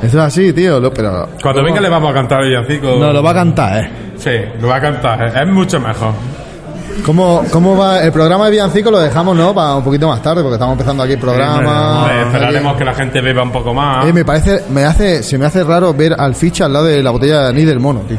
Eso 0.02 0.18
es 0.18 0.26
así, 0.26 0.54
tío, 0.54 0.80
lo- 0.80 0.92
pero... 0.94 1.30
Cuando 1.42 1.64
venga 1.64 1.80
le 1.82 1.90
vamos 1.90 2.10
a 2.12 2.14
cantar 2.14 2.42
el 2.42 2.50
villancico. 2.50 2.96
No, 3.00 3.12
lo 3.14 3.22
va 3.22 3.32
a 3.32 3.34
cantar, 3.36 3.84
¿eh? 3.84 3.90
Sí, 4.18 4.32
lo 4.60 4.68
va 4.70 4.78
a 4.78 4.82
cantar. 4.82 5.24
Es 5.28 5.36
es 5.36 5.48
mucho 5.48 5.80
mejor. 5.80 6.14
¿Cómo, 7.06 7.44
¿Cómo 7.52 7.78
va? 7.78 8.02
El 8.04 8.12
programa 8.12 8.46
de 8.46 8.52
Villancico 8.52 8.92
lo 8.92 9.00
dejamos, 9.00 9.36
¿no? 9.38 9.54
Para 9.54 9.76
un 9.76 9.84
poquito 9.86 10.08
más 10.10 10.22
tarde, 10.22 10.42
porque 10.42 10.56
estamos 10.56 10.74
empezando 10.74 11.04
aquí 11.04 11.14
el 11.14 11.20
programa. 11.20 12.10
Esperaremos 12.26 12.76
que 12.76 12.84
la 12.84 12.94
gente 12.94 13.22
beba 13.22 13.42
un 13.44 13.52
poco 13.54 13.74
más. 13.74 14.06
Eh, 14.06 14.12
me 14.12 14.26
parece, 14.26 14.64
me 14.70 14.84
hace, 14.84 15.24
se 15.24 15.38
me 15.38 15.46
hace 15.46 15.64
raro 15.64 15.94
ver 15.94 16.14
al 16.20 16.36
ficha 16.36 16.66
al 16.66 16.74
lado 16.74 16.86
de 16.86 17.02
la 17.02 17.12
botella 17.12 17.44
de 17.44 17.50
anís 17.50 17.68
del 17.68 17.80
mono, 17.80 18.02
tío. 18.02 18.18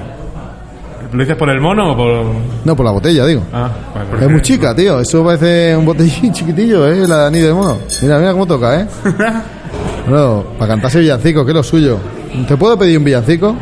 ¿Lo 1.13 1.19
dices 1.19 1.37
por 1.37 1.51
el 1.51 1.61
mono 1.61 1.93
o 1.93 1.97
por...? 1.97 2.27
No, 2.65 2.77
por 2.77 2.87
la 2.87 2.93
botella, 2.93 3.27
digo. 3.27 3.43
Ah, 3.53 3.69
bueno. 3.93 4.25
Es 4.25 4.31
muy 4.31 4.43
chica, 4.43 4.75
tío. 4.75 5.01
Eso 5.01 5.25
parece 5.25 5.77
un 5.77 5.85
botellín 5.85 6.33
chiquitillo, 6.33 6.87
¿eh? 6.87 7.07
La 7.09 7.19
de 7.19 7.27
anís 7.27 7.43
del 7.43 7.55
mono. 7.55 7.79
Mira, 8.03 8.19
mira 8.19 8.33
cómo 8.33 8.47
toca, 8.47 8.81
¿eh? 8.81 8.87
Bueno, 10.09 10.45
para 10.59 10.73
cantarse 10.73 10.99
villancico, 10.99 11.45
que 11.45 11.51
es 11.51 11.55
lo 11.55 11.63
suyo. 11.63 11.99
¿Te 12.49 12.57
puedo 12.57 12.77
pedir 12.77 12.99
un 12.99 13.05
villancico? 13.05 13.55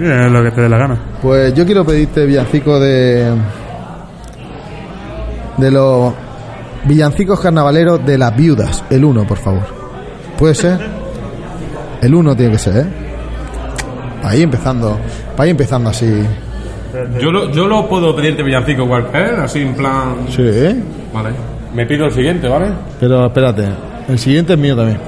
Eh, 0.00 0.28
lo 0.30 0.42
que 0.42 0.50
te 0.50 0.60
dé 0.62 0.68
la 0.68 0.78
gana. 0.78 0.98
Pues 1.20 1.54
yo 1.54 1.64
quiero 1.64 1.84
pedirte 1.84 2.26
villancico 2.26 2.78
de. 2.78 3.32
de 5.56 5.70
los 5.70 6.12
villancicos 6.84 7.40
carnavaleros 7.40 8.04
de 8.04 8.18
las 8.18 8.36
viudas. 8.36 8.84
El 8.90 9.04
uno, 9.04 9.26
por 9.26 9.38
favor. 9.38 9.62
¿Puede 10.38 10.54
ser? 10.54 10.78
El 12.00 12.14
uno 12.14 12.36
tiene 12.36 12.52
que 12.52 12.58
ser, 12.58 12.76
¿eh? 12.76 12.86
Ahí 14.22 14.42
empezando. 14.42 14.98
Ahí 15.36 15.50
empezando 15.50 15.90
así. 15.90 16.24
Yo 17.20 17.32
lo, 17.32 17.50
yo 17.50 17.66
lo 17.66 17.88
puedo 17.88 18.14
pedirte 18.14 18.42
villancico 18.42 18.88
que 19.10 19.18
él, 19.18 19.34
así 19.42 19.62
en 19.62 19.74
plan... 19.74 20.14
Sí, 20.28 20.42
¿eh? 20.42 20.76
Vale. 21.12 21.30
Me 21.74 21.84
pido 21.86 22.06
el 22.06 22.12
siguiente, 22.12 22.46
¿vale? 22.48 22.68
Pero 23.00 23.26
espérate. 23.26 23.68
El 24.08 24.18
siguiente 24.18 24.52
es 24.52 24.58
mío 24.58 24.76
también. 24.76 24.98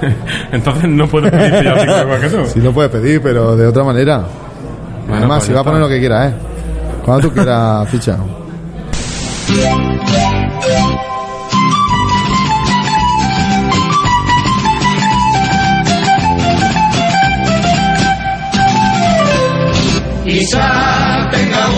Entonces 0.52 0.88
no 0.88 1.06
puedo 1.06 1.30
pedir 1.30 1.60
villancico 1.60 1.92
que 2.20 2.28
tú. 2.28 2.46
Sí 2.46 2.60
lo 2.60 2.72
puedes 2.72 2.90
pedir, 2.90 3.20
pero 3.20 3.54
de 3.54 3.66
otra 3.66 3.84
manera. 3.84 4.24
Bueno, 5.02 5.16
Además, 5.18 5.38
pues 5.38 5.44
si 5.44 5.50
ya 5.50 5.54
va 5.56 5.60
a 5.60 5.64
poner 5.64 5.80
lo 5.80 5.88
que 5.88 5.98
quieras, 5.98 6.32
¿eh? 6.32 6.36
Cuando 7.04 7.28
tú 7.28 7.34
quieras, 7.34 7.88
ficha. 7.90 8.16
Quizá 20.24 20.85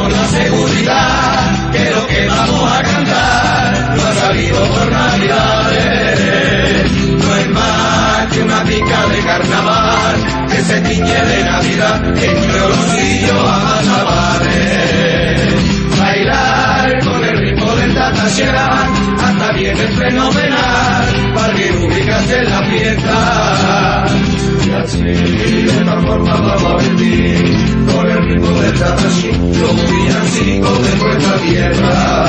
tengamos 0.09 0.13
la 0.13 0.27
seguridad 0.27 1.71
que 1.73 1.91
lo 1.91 2.07
que 2.07 2.27
vamos 2.27 2.73
a 2.73 2.83
cantar 2.83 3.97
no 3.97 4.07
ha 4.07 4.15
salido 4.15 4.65
por 4.67 4.91
navidades. 4.91 6.93
No 7.13 7.37
es 7.37 7.49
más 7.51 8.27
que 8.33 8.43
una 8.43 8.65
pica 8.65 9.07
de 9.07 9.19
carnaval 9.25 10.17
que 10.51 10.63
se 10.63 10.81
tiñe 10.81 11.25
de 11.25 11.45
navidad 11.45 12.05
entre 12.07 12.61
olorcillos 12.61 13.45
a. 13.45 13.69
Bailar 15.99 17.05
con 17.05 17.25
el 17.25 17.39
ritmo 17.39 17.75
del 17.75 17.95
tatachera 17.95 18.87
hasta 19.21 19.53
viene 19.53 19.89
fenomenal 19.89 21.33
para 21.35 21.55
que 21.55 21.73
ubicarse 21.73 22.39
en 22.39 22.51
la 22.51 22.63
fiesta. 22.63 24.05
Así, 24.79 25.03
de 25.03 25.67
esta 25.67 26.01
forma 26.03 26.35
vamos 26.35 26.83
a 26.85 26.89
vivir, 26.89 27.57
con 27.93 28.11
el 28.11 28.29
ritmo 28.29 28.61
del 28.61 28.79
tatashi, 28.79 29.31
los 29.33 29.91
villancicos 29.91 30.83
de 30.83 30.97
nuestra 30.97 31.37
tierra. 31.39 32.29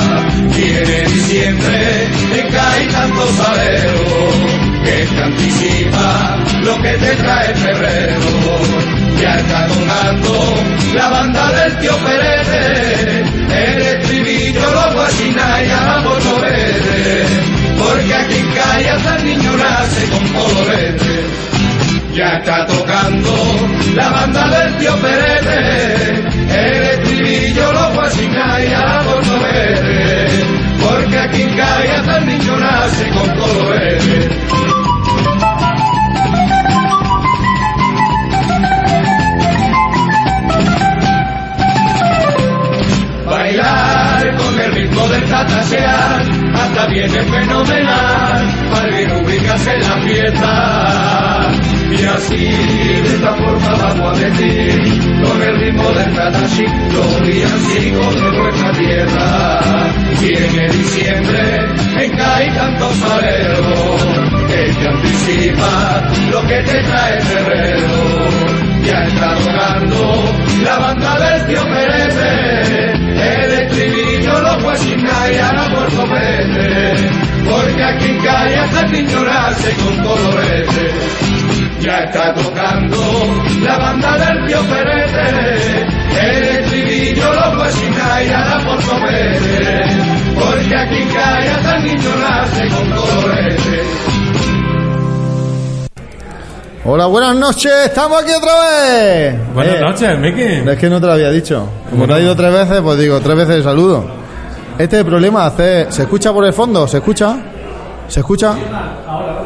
Viene 0.55 1.03
diciembre, 1.07 2.07
te 2.33 2.47
cae 2.49 2.87
tanto 2.87 3.27
salero, 3.27 3.99
que 4.83 5.05
te 5.05 5.23
anticipa 5.23 6.37
lo 6.63 6.81
que 6.81 6.93
te 6.97 7.15
trae 7.15 7.55
febrero. 7.55 8.21
Ya 9.21 9.35
está 9.35 9.67
tocando 9.67 10.55
la 10.93 11.09
banda 11.09 11.51
del 11.51 11.77
tío 11.79 11.97
Perete, 11.97 13.23
el 13.49 13.81
estribillo 13.81 14.71
lo 14.71 14.93
guachina 14.93 15.63
y 15.63 15.67
la 15.67 16.01
motorete, 16.03 17.25
porque 17.77 18.13
aquí 18.13 18.39
en 18.39 18.89
hasta 18.89 19.15
el 19.17 19.25
niño 19.25 19.57
nace 19.57 20.09
con 20.09 20.27
colorete. 20.29 21.18
Ya 22.19 22.37
está 22.37 22.65
tocando 22.65 23.33
la 23.95 24.09
banda 24.09 24.45
del 24.49 24.77
tío 24.77 24.93
Perete, 24.97 26.19
el 26.49 26.83
estribillo 26.83 27.71
lo 27.71 27.93
guachina 27.93 28.59
y 28.61 28.73
a 28.73 28.79
la 28.81 29.03
porque 30.83 31.17
aquí 31.17 31.41
en 31.43 31.61
hasta 31.61 32.17
el 32.17 32.25
niño 32.25 32.57
nace 32.57 33.09
con 33.11 33.29
colorete. 33.39 34.29
bailar 43.25 44.35
con 44.35 44.59
el 44.59 44.71
ritmo 44.73 45.07
del 45.07 45.23
tatasear, 45.23 46.21
hasta 46.53 46.85
viene 46.87 47.21
fenomenal, 47.21 48.47
para 48.71 48.89
que 48.89 49.23
ubicarse 49.23 49.73
en 49.73 49.81
la 49.87 49.97
fiesta. 50.01 51.28
Y 51.91 52.05
así, 52.05 52.35
de 52.35 53.07
esta 53.07 53.33
forma 53.35 53.75
vamos 53.75 54.17
a 54.17 54.21
decir, 54.21 54.99
con 55.23 55.41
el 55.41 55.59
ritmo 55.59 55.89
del 55.91 56.15
tatashi, 56.15 56.65
los 56.93 57.21
villancicos 57.21 58.15
de 58.15 58.31
nuestra 58.31 58.71
tierra. 58.73 59.61
Viene 60.21 60.69
diciembre, 60.69 61.65
en 61.97 62.11
cae 62.17 62.51
tanto 62.51 62.93
salero, 62.93 63.97
que 64.47 64.73
te 64.73 64.89
anticipa 64.89 66.11
lo 66.31 66.41
que 66.47 66.63
te 66.63 66.83
trae 66.83 67.21
febrero. 67.21 68.49
Ya 68.83 69.03
está 69.03 69.35
tocando 69.35 70.39
la 70.63 70.77
banda 70.77 71.19
del 71.19 71.47
tío 71.47 71.61
Perete, 71.63 72.91
el 72.91 73.51
estribillo 73.61 74.41
lo 74.41 74.59
fue 74.59 74.77
sin 74.77 75.05
a 75.07 75.53
la 75.53 75.75
Puerto 75.75 76.07
Verde, 76.07 77.28
porque 77.49 77.83
aquí 77.83 78.05
en 78.05 78.77
el 78.77 78.91
niño 78.91 79.23
nace 79.23 79.75
con 79.75 79.97
colorete. 80.05 80.91
Ya 81.81 81.97
está 81.99 82.33
tocando 82.33 82.97
la 83.63 83.77
banda 83.77 84.17
del 84.17 84.45
tío 84.47 84.59
Perete, 84.67 85.87
el 86.21 86.43
estribillo 86.43 87.33
lo 87.33 87.57
fue 87.57 87.71
sin 87.71 87.97
nadie 87.97 88.33
a 88.33 88.45
la 88.57 88.65
Puerto 88.65 88.99
Verde, 89.01 89.85
porque 90.35 90.75
aquí 90.75 90.95
en 90.97 91.65
el 91.69 91.83
niño 91.85 92.09
nace 92.19 92.67
con 92.67 92.91
colorete. 92.91 93.83
Hola, 96.85 97.05
buenas 97.05 97.35
noches, 97.35 97.71
estamos 97.85 98.23
aquí 98.23 98.31
otra 98.31 98.51
vez. 98.61 99.53
Buenas 99.53 99.75
Eh, 99.75 99.79
noches, 99.81 100.19
Miki. 100.19 100.69
Es 100.69 100.77
que 100.77 100.89
no 100.89 100.99
te 100.99 101.05
lo 101.07 101.13
había 101.13 101.29
dicho. 101.29 101.69
Como 101.89 102.07
te 102.07 102.13
ha 102.13 102.19
ido 102.19 102.35
tres 102.35 102.51
veces, 102.51 102.81
pues 102.81 102.97
digo, 102.99 103.19
tres 103.21 103.37
veces 103.37 103.55
el 103.57 103.63
saludo. 103.63 104.18
Este 104.79 104.95
es 104.95 104.99
el 105.01 105.05
problema, 105.05 105.45
hacer... 105.45 105.91
¿se 105.91 106.03
escucha 106.03 106.31
por 106.33 106.45
el 106.45 106.53
fondo? 106.53 106.87
¿Se 106.87 106.97
escucha? 106.97 107.35
¿Se 108.07 108.21
escucha? 108.21 108.55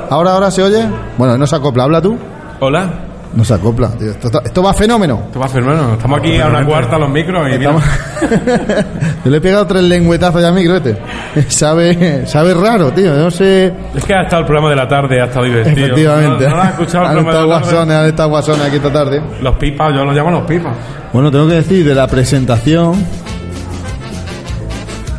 ¿Ahora, 0.09 0.31
ahora 0.33 0.51
se 0.51 0.61
oye? 0.61 0.85
Bueno, 1.17 1.37
no 1.37 1.47
se 1.47 1.55
acopla, 1.55 1.83
habla 1.83 2.01
tú. 2.01 2.15
Hola. 2.59 2.87
No 3.33 3.43
se 3.43 3.55
acopla, 3.55 3.89
tío. 3.97 4.11
Esto, 4.11 4.27
está- 4.27 4.41
esto 4.45 4.61
va 4.61 4.73
fenómeno. 4.75 5.23
¿Tú 5.33 5.39
vas, 5.39 5.53
hermano? 5.55 5.93
Estamos 5.93 6.19
aquí 6.19 6.39
a 6.39 6.45
una 6.45 6.63
cuarta 6.63 6.99
los 6.99 7.09
micros 7.09 7.49
y 7.51 7.57
mira. 7.57 7.73
Yo 9.25 9.31
le 9.31 9.37
he 9.37 9.41
pegado 9.41 9.65
tres 9.65 9.81
lengüetazos 9.81 10.39
ya 10.39 10.49
al 10.49 10.53
micro 10.53 10.75
este. 10.75 10.97
Sabe, 11.49 12.27
sabe 12.27 12.53
raro, 12.53 12.91
tío. 12.91 13.11
No 13.15 13.31
sé... 13.31 13.73
Es 13.95 14.05
que 14.05 14.13
ha 14.13 14.21
estado 14.21 14.41
el 14.41 14.45
programa 14.45 14.69
de 14.69 14.75
la 14.75 14.87
tarde, 14.87 15.19
ha 15.19 15.25
estado 15.25 15.45
divertido. 15.45 15.85
Efectivamente. 15.87 16.43
¿No, 16.43 16.49
no 16.51 16.55
lo 16.57 16.61
has 16.61 16.69
escuchado 16.69 17.05
el 17.05 17.09
han 17.09 17.13
programa 17.15 17.29
estado 17.31 17.43
de 17.43 17.49
la 17.49 17.55
tarde? 17.59 17.71
guasones, 17.71 17.97
han 17.97 18.05
estado 18.05 18.29
guasones 18.29 18.61
aquí 18.67 18.75
esta 18.75 18.93
tarde. 18.93 19.21
Los 19.41 19.55
pipas, 19.55 19.93
yo 19.95 20.05
los 20.05 20.15
llamo 20.15 20.29
los 20.29 20.43
pipas. 20.43 20.73
Bueno, 21.11 21.31
tengo 21.31 21.47
que 21.47 21.55
decir 21.55 21.83
de 21.83 21.95
la 21.95 22.05
presentación. 22.05 22.93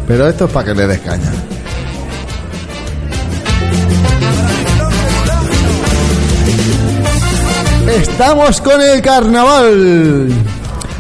Pero 0.06 0.28
esto 0.28 0.44
es 0.44 0.50
para 0.50 0.66
que 0.66 0.74
le 0.74 0.86
des 0.86 1.00
caña. 1.00 1.32
Estamos 7.88 8.60
con 8.60 8.80
el 8.80 9.00
carnaval. 9.00 10.28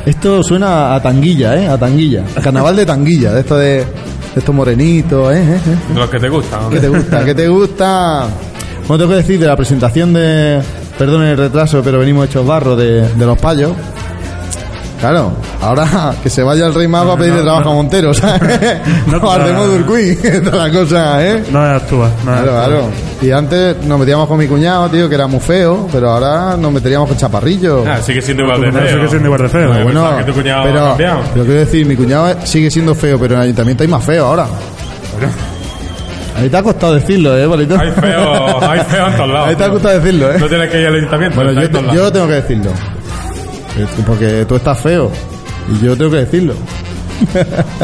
Esto 0.06 0.42
suena 0.42 0.94
a 0.94 1.02
tanguilla, 1.02 1.56
¿eh? 1.56 1.66
A 1.66 1.78
tanguilla. 1.78 2.24
Carnaval 2.42 2.76
de 2.76 2.86
tanguilla, 2.86 3.32
de 3.32 3.40
esto 3.40 3.56
de, 3.56 3.78
de 3.78 3.84
estos 4.36 4.54
morenitos, 4.54 5.32
¿eh? 5.34 5.38
¿eh? 5.42 5.60
¿eh? 5.66 5.92
De 5.92 5.98
los 5.98 6.10
que 6.10 6.18
te 6.18 6.28
gustan. 6.28 6.62
¿no? 6.62 6.70
¿Qué 6.70 6.80
te 6.80 6.88
gusta? 6.88 7.24
¿Qué 7.24 7.34
te 7.34 7.48
gusta? 7.48 8.26
Bueno, 8.86 8.98
tengo 8.98 9.10
que 9.10 9.16
decir 9.16 9.40
de 9.40 9.46
la 9.46 9.56
presentación 9.56 10.12
de. 10.12 10.60
Perdón 10.98 11.22
el 11.24 11.36
retraso, 11.36 11.82
pero 11.82 11.98
venimos 11.98 12.26
hechos 12.28 12.46
barro 12.46 12.76
de, 12.76 13.08
de 13.08 13.26
los 13.26 13.38
payos. 13.38 13.72
Claro, 15.04 15.32
ahora 15.60 16.14
que 16.22 16.30
se 16.30 16.42
vaya 16.42 16.64
el 16.66 16.72
rey 16.74 16.88
mago 16.88 17.12
a 17.12 17.16
pedirle 17.18 17.42
trabajo 17.42 17.68
a 17.68 17.74
Montero, 17.74 18.14
¿sabes? 18.14 18.80
No, 19.06 19.18
No, 19.20 19.38
de 19.44 19.52
Modurquí, 19.52 20.18
esta 20.26 20.56
la 20.56 20.70
cosa, 20.72 21.22
¿eh? 21.26 21.44
No 21.52 21.60
actúa. 21.60 22.08
No 22.24 22.32
Claro, 22.32 22.38
actúa. 22.40 22.64
claro. 22.64 22.84
Y 23.20 23.30
antes 23.30 23.84
nos 23.84 23.98
metíamos 23.98 24.26
con 24.26 24.38
mi 24.38 24.46
cuñado, 24.46 24.88
tío, 24.88 25.06
que 25.06 25.14
era 25.14 25.26
muy 25.26 25.40
feo, 25.40 25.86
pero 25.92 26.08
ahora 26.10 26.56
nos 26.56 26.72
meteríamos 26.72 27.06
con 27.08 27.18
chaparrillo. 27.18 27.84
Ah, 27.86 27.98
sigue 28.00 28.22
siendo 28.22 28.44
igual 28.44 28.62
de 28.62 28.72
feo. 28.72 28.88
sigue 28.96 29.08
siendo 29.08 29.26
igual 29.26 29.42
de 29.42 29.48
feo. 29.50 29.74
No, 29.74 29.82
bueno, 29.84 30.16
que 30.16 30.24
tu 30.24 30.32
cuñado 30.32 30.60
ha 30.62 30.64
pero, 30.64 30.80
cambiado. 30.86 31.20
pero 31.34 31.44
quiero 31.44 31.60
decir, 31.60 31.84
mi 31.86 31.96
cuñado 31.96 32.34
sigue 32.44 32.70
siendo 32.70 32.94
feo, 32.94 33.18
pero 33.18 33.34
en 33.34 33.40
el 33.40 33.44
ayuntamiento 33.44 33.82
hay 33.82 33.88
más 33.90 34.02
feo 34.04 34.24
ahora. 34.24 34.46
A 36.36 36.40
mí 36.40 36.48
te 36.48 36.56
ha 36.56 36.62
costado 36.62 36.94
decirlo, 36.94 37.36
¿eh, 37.36 37.46
bolito? 37.46 37.78
Hay 37.78 37.90
feo, 37.92 38.70
hay 38.70 38.80
feo 38.80 39.06
en 39.06 39.16
todos 39.16 39.28
lados. 39.28 39.46
A 39.48 39.50
mí 39.50 39.56
te 39.56 39.64
ha 39.64 39.68
costado 39.70 40.00
decirlo, 40.00 40.32
¿eh? 40.32 40.36
No 40.40 40.46
tienes 40.48 40.70
que 40.70 40.80
ir 40.80 40.86
al 40.86 40.94
ayuntamiento. 40.94 41.36
Bueno, 41.36 41.52
yo, 41.60 41.70
te- 41.70 41.94
yo 41.94 42.10
tengo 42.12 42.26
que 42.26 42.32
decirlo. 42.32 42.70
Eh, 43.76 43.86
Porque 44.06 44.44
tú 44.46 44.56
estás 44.56 44.78
feo. 44.80 45.10
Y 45.70 45.84
yo 45.84 45.96
tengo 45.96 46.10
que 46.10 46.18
decirlo. 46.18 46.54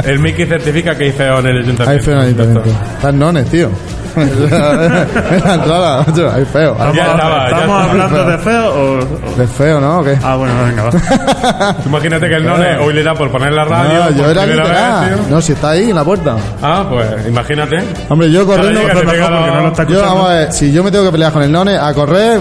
El 0.05 0.19
Miki 0.19 0.45
certifica 0.45 0.97
que 0.97 1.05
hay 1.05 1.13
feo 1.13 1.39
en 1.39 1.47
el 1.47 1.57
ayuntamiento. 1.63 1.91
Hay 1.91 2.01
feo 2.01 2.15
en 2.15 2.21
el 2.21 2.27
ayuntamiento. 2.27 2.71
Están 2.97 3.19
nones, 3.19 3.47
tío. 3.49 3.71
en 4.17 4.51
la 4.51 5.55
entrada, 5.55 6.05
macho, 6.05 6.31
hay 6.33 6.45
feo. 6.45 6.73
¿Estamos, 6.73 6.97
Ya 6.97 7.07
estaba, 7.13 7.51
ya 7.51 7.57
¿estamos 7.57 7.61
estaba. 7.63 7.85
hablando 7.85 8.25
de 8.33 8.39
feo 8.39 8.75
o.? 8.75 9.43
¿Es 9.43 9.51
feo, 9.53 9.81
no? 9.81 10.01
¿O 10.01 10.05
qué? 10.05 10.19
Ah, 10.23 10.35
bueno, 10.35 10.55
venga, 10.67 10.83
va. 10.83 11.77
Imagínate 11.87 12.29
que 12.29 12.35
el 12.35 12.45
none 12.45 12.77
hoy 12.79 12.93
le 12.93 13.03
da 13.05 13.15
por 13.15 13.31
poner 13.31 13.53
la 13.53 13.65
radio. 13.65 14.05
No, 14.05 14.11
yo 14.11 14.31
era 14.31 14.47
literal. 14.47 15.11
vez, 15.11 15.17
tío. 15.21 15.27
No, 15.37 15.41
si 15.41 15.53
está 15.53 15.71
ahí 15.71 15.91
en 15.91 15.95
la 15.95 16.03
puerta. 16.05 16.37
Ah, 16.61 16.85
pues 16.91 17.07
imagínate. 17.29 17.79
Hombre, 18.09 18.33
yo 18.33 18.45
corriendo. 18.45 18.81
No 18.83 19.61
lo 19.63 19.69
está 19.69 19.87
Yo, 19.87 20.01
vamos 20.03 20.29
a 20.29 20.35
ver, 20.35 20.53
si 20.53 20.73
yo 20.73 20.83
me 20.83 20.91
tengo 20.91 21.05
que 21.05 21.13
pelear 21.13 21.33
con 21.33 21.43
el 21.45 21.53
none, 21.53 21.77
a 21.79 21.95
correr. 21.95 22.41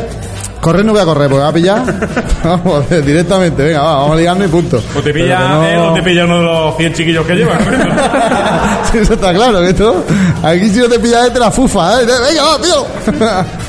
Correr 0.61 0.83
no 0.83 0.91
voy 0.91 1.01
a 1.01 1.05
correr, 1.05 1.29
porque 1.29 1.41
va 1.43 1.47
a 1.49 1.53
pillar. 1.53 1.81
vamos, 2.43 2.89
directamente, 2.89 3.63
venga, 3.63 3.81
va, 3.81 3.93
vamos 3.99 4.11
a 4.11 4.15
liarnos 4.19 4.47
y 4.47 4.51
punto. 4.51 4.81
O 4.95 5.01
te 5.01 5.13
pilla 5.13 5.39
no- 5.39 5.63
él 5.65 5.77
o 5.79 5.93
te 5.93 6.01
pilla 6.03 6.25
uno 6.25 6.37
de 6.39 6.43
los 6.43 6.77
100 6.77 6.93
chiquillos 6.93 7.25
que 7.25 7.35
llevan. 7.35 7.57
Sí, 8.91 8.97
Eso 8.97 9.13
está 9.13 9.33
claro, 9.33 9.59
que 9.61 9.69
esto. 9.69 10.03
Aquí 10.43 10.67
si 10.69 10.79
no 10.79 10.89
te 10.89 10.97
pillas, 10.99 11.27
este 11.27 11.39
la 11.39 11.51
fufa, 11.51 12.01
¿eh? 12.01 12.05
Venga, 12.05 12.43
va, 12.43 12.61
tío. 12.61 12.85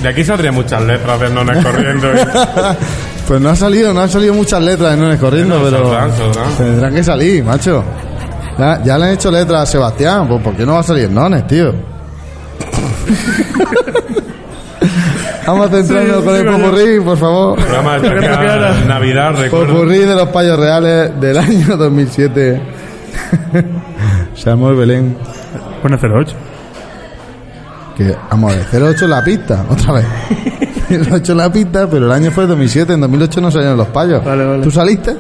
De 0.02 0.08
aquí 0.08 0.24
saldrían 0.24 0.54
muchas 0.54 0.80
letras 0.82 1.20
de 1.20 1.28
nones 1.30 1.62
corriendo. 1.64 2.08
Pues 3.28 3.40
no 3.40 3.50
ha 3.50 3.56
salido, 3.56 3.92
no 3.92 4.00
han 4.00 4.08
salido 4.08 4.32
muchas 4.34 4.60
letras 4.62 4.90
de 4.92 4.96
Nones 4.96 5.20
corriendo, 5.20 5.58
No, 5.58 5.64
pero 5.64 5.78
saldrán, 5.90 6.16
saldrán. 6.16 6.56
tendrán 6.56 6.94
que 6.94 7.04
salir, 7.04 7.44
macho. 7.44 7.84
Ya, 8.58 8.82
ya 8.82 8.98
le 8.98 9.04
han 9.06 9.12
hecho 9.12 9.30
letras 9.30 9.62
a 9.62 9.66
Sebastián, 9.66 10.26
pues 10.26 10.42
¿por 10.42 10.56
qué 10.56 10.64
no 10.66 10.72
va 10.74 10.80
a 10.80 10.82
salir 10.82 11.08
Nones, 11.10 11.46
tío? 11.46 11.72
Vamos 15.46 15.66
a 15.66 15.70
centrarnos 15.76 16.16
Sí, 16.18 16.24
con 16.24 16.36
el 16.36 16.44
yo. 16.44 16.52
popurrí, 16.52 17.00
por 17.00 17.18
favor. 17.18 17.58
Programa 17.58 18.00
queda. 18.00 18.84
Navidad, 18.86 19.34
recuerdo. 19.36 19.66
Popurrí 19.74 19.98
de 19.98 20.14
los 20.14 20.28
payos 20.28 20.58
reales 20.58 21.20
del 21.20 21.38
año 21.38 21.76
2007. 21.76 22.60
Se 24.34 24.50
armó 24.50 24.70
el 24.70 24.76
Belén. 24.76 25.16
Pone 25.82 25.96
08. 25.96 26.34
Que, 27.96 28.16
vamos 28.30 28.52
a 28.52 28.56
ver, 28.56 28.82
08 28.82 29.04
en 29.04 29.10
la 29.10 29.24
pista, 29.24 29.64
otra 29.68 29.92
vez. 29.94 30.06
08 31.12 31.32
en 31.32 31.38
la 31.38 31.52
pista, 31.52 31.86
pero 31.88 32.06
el 32.06 32.12
año 32.12 32.30
fue 32.30 32.46
2007, 32.46 32.92
en 32.94 33.00
2008 33.00 33.40
no 33.40 33.50
salieron 33.50 33.76
los 33.76 33.88
payos. 33.88 34.24
Vale, 34.24 34.44
vale. 34.44 34.62
¿Tú 34.62 34.70
saliste? 34.70 35.16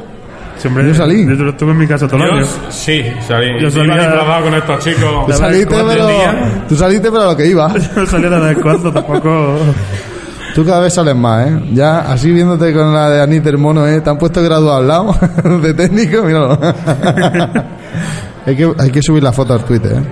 Siempre, 0.60 0.86
Yo 0.86 0.94
salí. 0.94 1.26
Yo 1.26 1.48
estuve 1.48 1.70
en 1.70 1.78
mi 1.78 1.86
casa 1.86 2.06
todo 2.06 2.22
el 2.22 2.30
año. 2.32 2.46
Sí, 2.68 3.02
salí. 3.26 3.46
Yo 3.62 3.82
iba 3.82 3.96
disfrazado 3.96 4.44
con 4.44 4.54
estos 4.54 4.84
chicos. 4.84 5.26
Tú 5.26 5.32
saliste, 5.32 5.74
pero, 5.74 6.08
tú 6.68 6.76
saliste, 6.76 7.10
pero 7.10 7.22
a 7.22 7.26
lo 7.26 7.36
que 7.36 7.46
iba. 7.46 7.74
Yo 7.96 8.04
salí 8.04 8.28
de 8.28 8.40
vez 8.40 8.58
cuando, 8.58 8.92
tampoco. 8.92 9.56
Tú 10.54 10.62
cada 10.64 10.80
vez 10.80 10.92
sales 10.92 11.16
más, 11.16 11.46
¿eh? 11.46 11.60
Ya 11.72 12.00
así 12.00 12.30
viéndote 12.30 12.74
con 12.74 12.92
la 12.92 13.08
de 13.08 13.22
Anita 13.22 13.48
el 13.48 13.56
mono, 13.56 13.86
¿eh? 13.86 14.02
Te 14.02 14.10
han 14.10 14.18
puesto 14.18 14.42
graduado 14.42 14.76
al 14.76 14.86
lado 14.86 15.16
de 15.62 15.72
técnico, 15.72 16.24
míralo. 16.24 16.58
hay, 18.46 18.56
que, 18.56 18.70
hay 18.78 18.90
que 18.90 19.00
subir 19.00 19.22
la 19.22 19.32
foto 19.32 19.54
al 19.54 19.64
Twitter, 19.64 19.92
¿eh? 19.92 20.02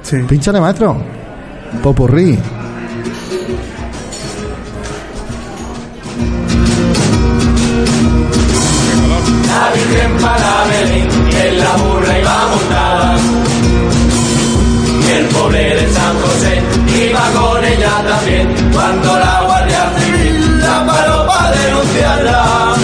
Sí. 0.00 0.16
Pínchale, 0.26 0.60
maestro. 0.60 0.96
Popurrí. 1.82 2.38
Para 10.20 10.64
Belén, 10.70 11.08
en 11.44 11.58
la 11.58 11.72
burra 11.76 12.18
iba 12.18 12.46
montada. 12.50 13.16
Y 15.06 15.10
el 15.18 15.26
pobre 15.26 15.76
de 15.76 15.92
San 15.92 16.14
José 16.22 16.62
iba 17.08 17.24
con 17.38 17.64
ella 17.64 18.04
también, 18.08 18.70
cuando 18.72 19.18
la 19.18 19.42
Guardia 19.44 19.92
Civil 19.98 20.58
la 20.60 20.86
paró 20.86 21.26
para 21.26 21.50
denunciarla. 21.50 22.74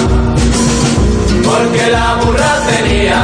Porque 1.44 1.90
la 1.90 2.14
burra 2.23 2.53
tenía 2.70 3.20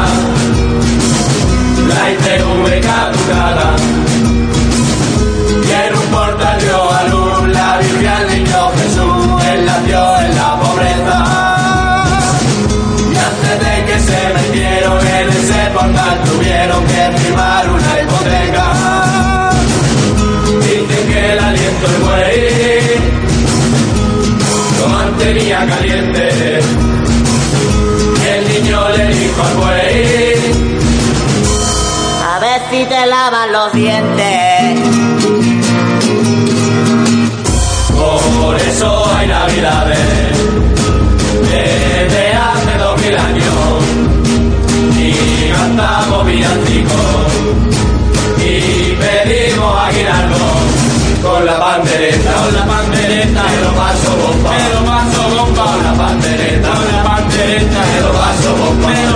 la 1.88 2.10
ITV 2.12 3.15
Te 32.88 33.04
lavan 33.04 33.50
los 33.50 33.72
dientes. 33.72 34.78
por 38.40 38.56
eso 38.56 39.16
hay 39.16 39.26
navidades 39.26 39.98
desde 41.42 42.32
hace 42.32 42.78
dos 42.78 43.02
mil 43.02 43.18
años. 43.18 43.54
Y 44.98 45.50
cantamos 45.52 46.26
villancicos 46.26 47.26
y 48.38 48.94
pedimos 48.94 49.78
aguinaldo 49.80 50.36
con 51.22 51.44
la 51.44 51.58
pandereta, 51.58 52.34
con 52.34 52.54
la 52.54 52.66
pandereta, 52.66 53.42
que 53.46 53.60
lo 53.64 53.72
paso 53.74 54.16
bomba, 54.16 54.50
que 54.56 54.74
lo 54.74 54.84
paso 54.84 55.28
bomba, 55.34 55.64
con 55.64 55.84
la 55.84 55.92
pandereta, 55.94 56.70
con 56.70 56.92
la 56.92 57.02
pandereta, 57.02 57.84
que 57.84 58.00
lo 58.00 58.12
paso 58.12 58.56
bomba, 58.56 59.15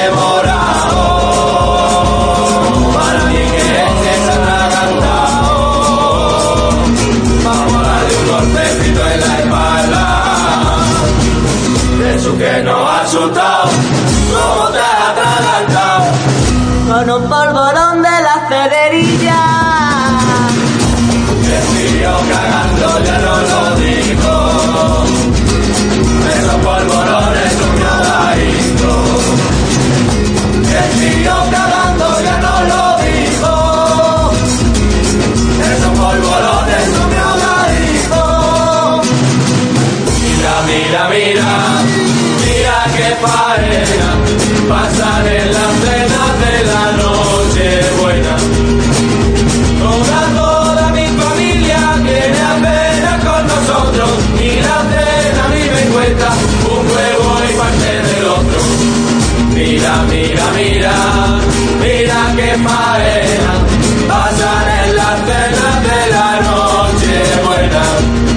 asustado 13.11 13.69
¿Cómo 14.31 14.69
te 14.69 14.79
has 14.79 15.09
atragantado? 15.09 16.11
Con 16.87 17.09
un 17.09 17.29
polvorón 17.29 18.01
de 18.01 18.09
la 18.09 18.47
cederilla. 18.47 19.41
El 21.43 21.63
tío 21.91 22.13
cagando 22.31 22.80
qué 43.11 43.17
faena 43.25 44.11
Pasan 44.69 45.27
en 45.27 45.53
las 45.53 45.73
cenas 45.83 46.33
de 46.43 46.55
la 46.71 46.85
noche 47.03 47.65
buena 47.99 48.35
Toda, 49.79 50.19
toda 50.35 50.89
mi 50.91 51.05
familia 51.21 51.79
tiene 52.03 52.41
apenas 52.55 53.25
con 53.25 53.47
nosotros 53.47 54.09
Y 54.39 54.61
la 54.61 54.79
cena 54.91 55.45
a 55.45 55.49
mí 55.49 55.63
me 55.75 55.83
cuesta 55.93 56.29
un 56.69 56.83
huevo 56.91 57.29
y 57.49 57.53
parte 57.59 57.91
del 58.07 58.25
otro 58.27 58.61
Mira, 59.55 59.93
mira, 60.09 60.45
mira, 60.55 60.95
mira 61.81 62.19
qué 62.35 62.51
faena 62.63 63.51
en 64.83 64.95
las 64.95 65.19
cenas 65.27 65.83
de 65.83 66.01
la 66.11 66.41
noche 66.41 67.13
buena 67.45 68.30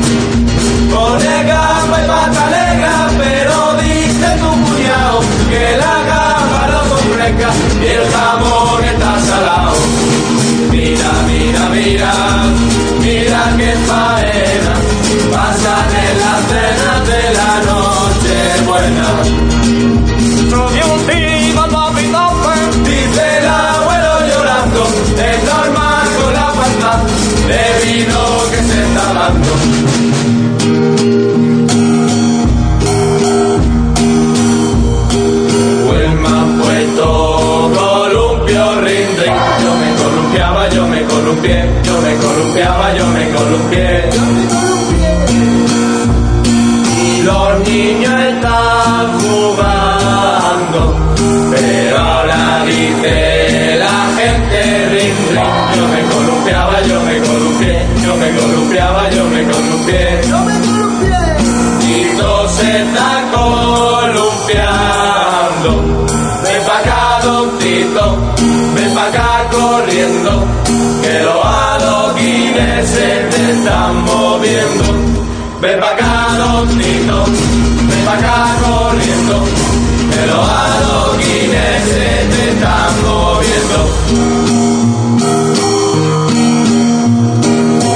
mira, 11.85 12.13
mira, 13.01 13.55
qué 13.59 13.73
faena, 13.87 14.75
pasan 15.33 15.91
en 16.05 16.21
las 16.21 16.41
cenas 16.49 17.07
de 17.09 17.23
la 17.39 17.53
noche 17.73 18.37
buena. 18.67 19.54
Yo 43.55 43.61
me 43.61 43.71
columpié. 43.71 43.89
Y 46.97 47.23
los 47.23 47.69
niños 47.69 48.21
están 48.21 49.21
jugando, 49.21 50.81
pero 51.51 51.99
ahora 51.99 52.65
dice 52.67 53.77
la 53.79 53.99
gente 54.19 54.59
ring 54.91 55.19
ring. 55.31 55.49
Yo 55.77 55.85
me 55.89 56.03
columpiaba, 56.15 56.75
yo 56.83 57.01
me 57.03 57.17
columpié, 57.19 57.87
yo 58.05 58.17
me 58.17 58.29
columpiaba, 58.31 59.11
yo 59.11 59.25
me 59.25 59.45
columpié. 59.45 60.21
Yo 60.29 60.39
me 60.41 60.55
columpié. 60.61 61.23
Y 61.87 62.17
todo 62.17 62.49
se 62.49 62.83
está 62.83 63.11
columpiando. 63.35 64.25
Ven 66.43 66.63
pa' 66.67 66.79
acá, 66.79 67.21
don 67.23 67.59
Tito, 67.59 68.05
ven 68.75 68.95
pa' 68.95 69.07
acá 69.07 69.31
corriendo, 69.51 70.31
que 71.03 71.15
los 71.23 71.45
adoquines 71.45 72.89
se 72.89 73.34
están 73.55 74.05
moviendo. 74.05 74.85
Ven 75.61 75.81
pa' 75.81 75.91
acá, 75.91 76.13
don 76.39 76.69
Tito, 76.79 77.25
ven 77.89 78.05
pa' 78.05 78.15
acá 78.19 78.37
corriendo, 78.63 79.45
que 80.13 80.23
los 80.31 80.45
adoquines 80.49 81.83
se 81.93 82.09
te 82.33 82.43
están 82.51 82.93
moviendo. 83.09 83.79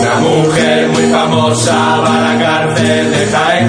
Una 0.01 0.15
mujer 0.21 0.89
muy 0.89 1.07
famosa 1.13 1.77
va 2.03 2.17
a 2.17 2.21
la 2.21 2.45
cárcel 2.45 3.11
de 3.11 3.27
Jaén 3.27 3.67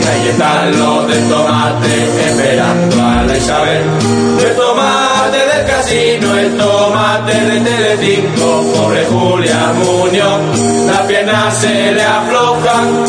y 0.00 0.04
ahí 0.04 0.28
están 0.28 0.78
los 0.78 1.08
de 1.08 1.18
tomate 1.22 1.94
esperando 2.28 3.02
a 3.02 3.22
la 3.22 3.36
Isabel. 3.36 3.82
El 4.44 4.56
tomate 4.56 5.38
del 5.52 5.66
casino, 5.66 6.36
el 6.38 6.56
tomate 6.56 7.32
de 7.32 7.60
Telecinco, 7.60 8.72
pobre 8.74 9.04
Julia 9.06 9.72
Muñoz, 9.78 10.40
se 11.52 11.92
le 11.92 12.02
aflojan, 12.02 13.04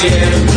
siempre 0.00 0.49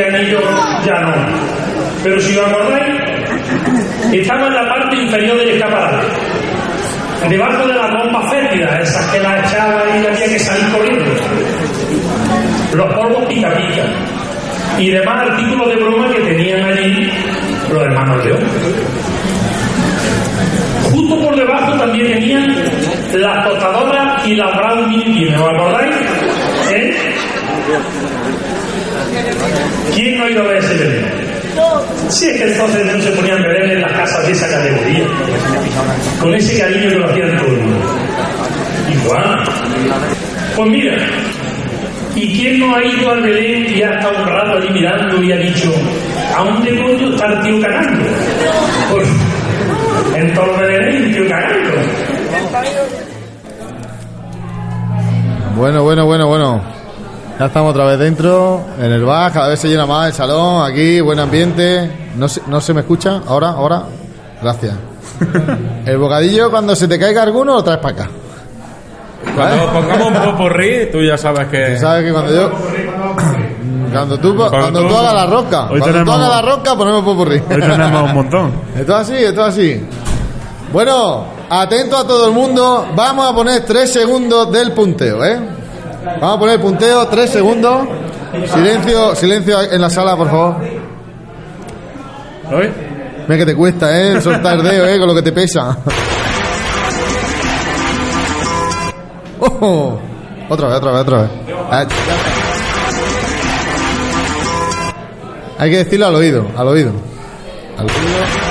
ocho 0.00 0.10
de 0.10 0.16
anillo 0.16 0.40
ya 0.84 1.00
no. 1.00 1.14
Pero 2.02 2.20
si 2.20 2.36
os 2.36 2.46
acordáis, 2.46 3.00
estaba 4.12 4.46
en 4.46 4.54
la 4.54 4.68
parte 4.68 4.96
inferior 4.96 5.38
del 5.38 5.50
escaparate 5.50 6.06
debajo 7.28 7.66
de 7.66 7.74
las 7.74 7.90
bombas 7.92 8.32
fétidas, 8.32 8.80
esas 8.80 9.06
que 9.12 9.20
las 9.20 9.46
echaba 9.46 9.82
y 9.88 10.06
había 10.06 10.26
que 10.26 10.38
salir 10.38 10.72
corriendo. 10.72 11.04
Los 12.74 12.94
polvos 12.94 13.24
pica 13.26 13.54
pica. 13.54 13.84
Y 14.78 14.90
demás 14.90 15.28
artículos 15.28 15.68
de 15.68 15.76
broma 15.76 16.08
que 16.08 16.20
tenían 16.20 16.62
allí 16.64 17.12
los 17.70 17.82
hermanos 17.82 18.24
León. 18.24 18.40
Justo 20.90 21.20
por 21.20 21.36
debajo 21.36 21.72
también 21.78 22.12
tenían 22.14 22.56
las 23.14 23.44
tostadoras 23.44 24.26
y 24.26 24.34
las 24.36 24.56
brown 24.56 24.88
mini 24.88 25.28
¿os 25.28 25.42
acordáis? 25.42 25.94
¿Eh? 26.72 26.96
¿Quién 29.94 30.18
no 30.18 30.24
ha 30.24 30.30
ido 30.30 30.42
a 30.42 30.46
ver 30.46 30.56
ese 30.58 30.74
Belén? 30.74 31.30
Si 32.08 32.28
es 32.28 32.36
que 32.38 32.52
entonces 32.52 32.86
no 32.86 33.02
se 33.02 33.10
ponían 33.12 33.42
Belén 33.42 33.70
en 33.70 33.82
las 33.82 33.92
casas 33.92 34.26
de 34.26 34.32
esa 34.32 34.48
categoría, 34.48 35.04
con 36.20 36.34
ese 36.34 36.58
cariño 36.58 36.90
que 36.90 36.96
lo 36.96 37.06
hacían 37.06 37.36
todo 37.36 37.48
el 37.48 37.60
mundo. 37.60 37.86
Igual. 38.92 39.44
Pues 40.56 40.70
mira, 40.70 40.96
¿y 42.14 42.40
quién 42.40 42.60
no 42.60 42.74
ha 42.74 42.84
ido 42.84 43.10
al 43.10 43.22
Belén 43.22 43.66
y 43.74 43.82
ha 43.82 43.94
estado 43.94 44.22
un 44.22 44.28
rato 44.28 44.58
allí 44.58 44.68
mirando 44.70 45.22
y 45.22 45.32
ha 45.32 45.36
dicho, 45.36 45.72
¿a 46.36 46.44
dónde 46.44 46.70
coño 46.82 47.14
está 47.14 47.26
el 47.26 47.42
tío 47.42 47.60
cagando? 47.60 48.04
Pues, 48.90 49.08
en 50.16 50.34
todo 50.34 50.54
el 50.54 50.66
Belén 50.66 51.04
un 51.04 51.12
tío 51.12 51.28
cagando. 51.28 51.70
Bueno, 55.56 55.82
bueno, 55.82 56.06
bueno, 56.06 56.26
bueno. 56.26 56.79
Ya 57.40 57.46
estamos 57.46 57.70
otra 57.70 57.86
vez 57.86 57.98
dentro, 57.98 58.60
en 58.78 58.92
el 58.92 59.02
bar, 59.02 59.32
cada 59.32 59.48
vez 59.48 59.58
se 59.58 59.68
llena 59.68 59.86
más 59.86 60.08
el 60.08 60.12
salón, 60.12 60.70
aquí, 60.70 61.00
buen 61.00 61.18
ambiente. 61.18 61.90
¿No 62.16 62.28
se, 62.28 62.42
no 62.46 62.60
se 62.60 62.74
me 62.74 62.80
escucha? 62.82 63.22
¿Ahora? 63.26 63.48
¿Ahora? 63.52 63.84
Gracias. 64.42 64.74
El 65.86 65.96
bocadillo, 65.96 66.50
cuando 66.50 66.76
se 66.76 66.86
te 66.86 66.98
caiga 66.98 67.22
alguno, 67.22 67.54
lo 67.54 67.64
traes 67.64 67.80
para 67.80 67.94
acá. 67.94 68.10
Cuando 69.34 69.72
pongamos 69.72 70.06
un 70.08 70.32
poporri, 70.32 70.90
tú 70.92 70.98
ya 71.02 71.16
sabes 71.16 71.48
que. 71.48 71.76
Tú 71.76 71.80
sabes 71.80 72.04
que 72.04 72.12
cuando 72.12 72.30
yo... 72.34 72.50
Cuando 73.90 74.18
tú, 74.18 74.36
cuando 74.36 74.82
tú- 74.82 74.88
tú 74.88 74.96
hagas 74.98 75.14
la 75.14 75.26
rosca, 75.26 75.62
Hoy 75.64 75.80
cuando 75.80 75.86
tú 75.86 75.92
tenemos- 75.92 76.14
hagas 76.16 76.28
la 76.30 76.42
rosca, 76.42 76.76
ponemos 76.76 77.04
popurrí. 77.04 77.36
Hoy 77.36 77.60
tenemos 77.60 78.02
un 78.02 78.14
montón. 78.14 78.52
Esto 78.76 78.92
es 78.92 79.00
así, 79.00 79.14
esto 79.14 79.40
es 79.40 79.48
así. 79.48 79.86
Bueno, 80.72 81.24
atento 81.48 81.96
a 81.96 82.06
todo 82.06 82.26
el 82.28 82.32
mundo. 82.34 82.86
Vamos 82.94 83.30
a 83.30 83.34
poner 83.34 83.64
tres 83.64 83.90
segundos 83.92 84.52
del 84.52 84.72
punteo, 84.72 85.24
¿eh? 85.24 85.38
Vamos 86.04 86.36
a 86.36 86.38
poner 86.38 86.54
el 86.54 86.60
punteo, 86.60 87.06
tres 87.08 87.30
segundos. 87.30 87.86
Silencio, 88.52 89.14
silencio 89.14 89.60
en 89.72 89.80
la 89.80 89.90
sala, 89.90 90.16
por 90.16 90.30
favor. 90.30 90.56
¿Hoy? 92.52 92.70
Mira 93.28 93.38
que 93.38 93.46
te 93.46 93.54
cuesta, 93.54 93.96
¿eh? 93.96 94.20
Soltar 94.20 94.56
el 94.56 94.62
dedo, 94.62 94.86
¿eh? 94.86 94.98
Con 94.98 95.08
lo 95.08 95.14
que 95.14 95.22
te 95.22 95.32
pesa. 95.32 95.76
Oh, 99.42 99.98
otra 100.50 100.68
vez, 100.68 100.76
otra 100.76 100.92
vez, 100.92 101.00
otra 101.00 101.22
vez. 101.22 101.30
Ah. 101.70 101.86
Hay 105.58 105.70
que 105.70 105.76
decirlo 105.78 106.06
al 106.06 106.14
oído, 106.14 106.46
al 106.56 106.68
oído. 106.68 106.92
Al 107.78 107.86
oído. 107.86 108.50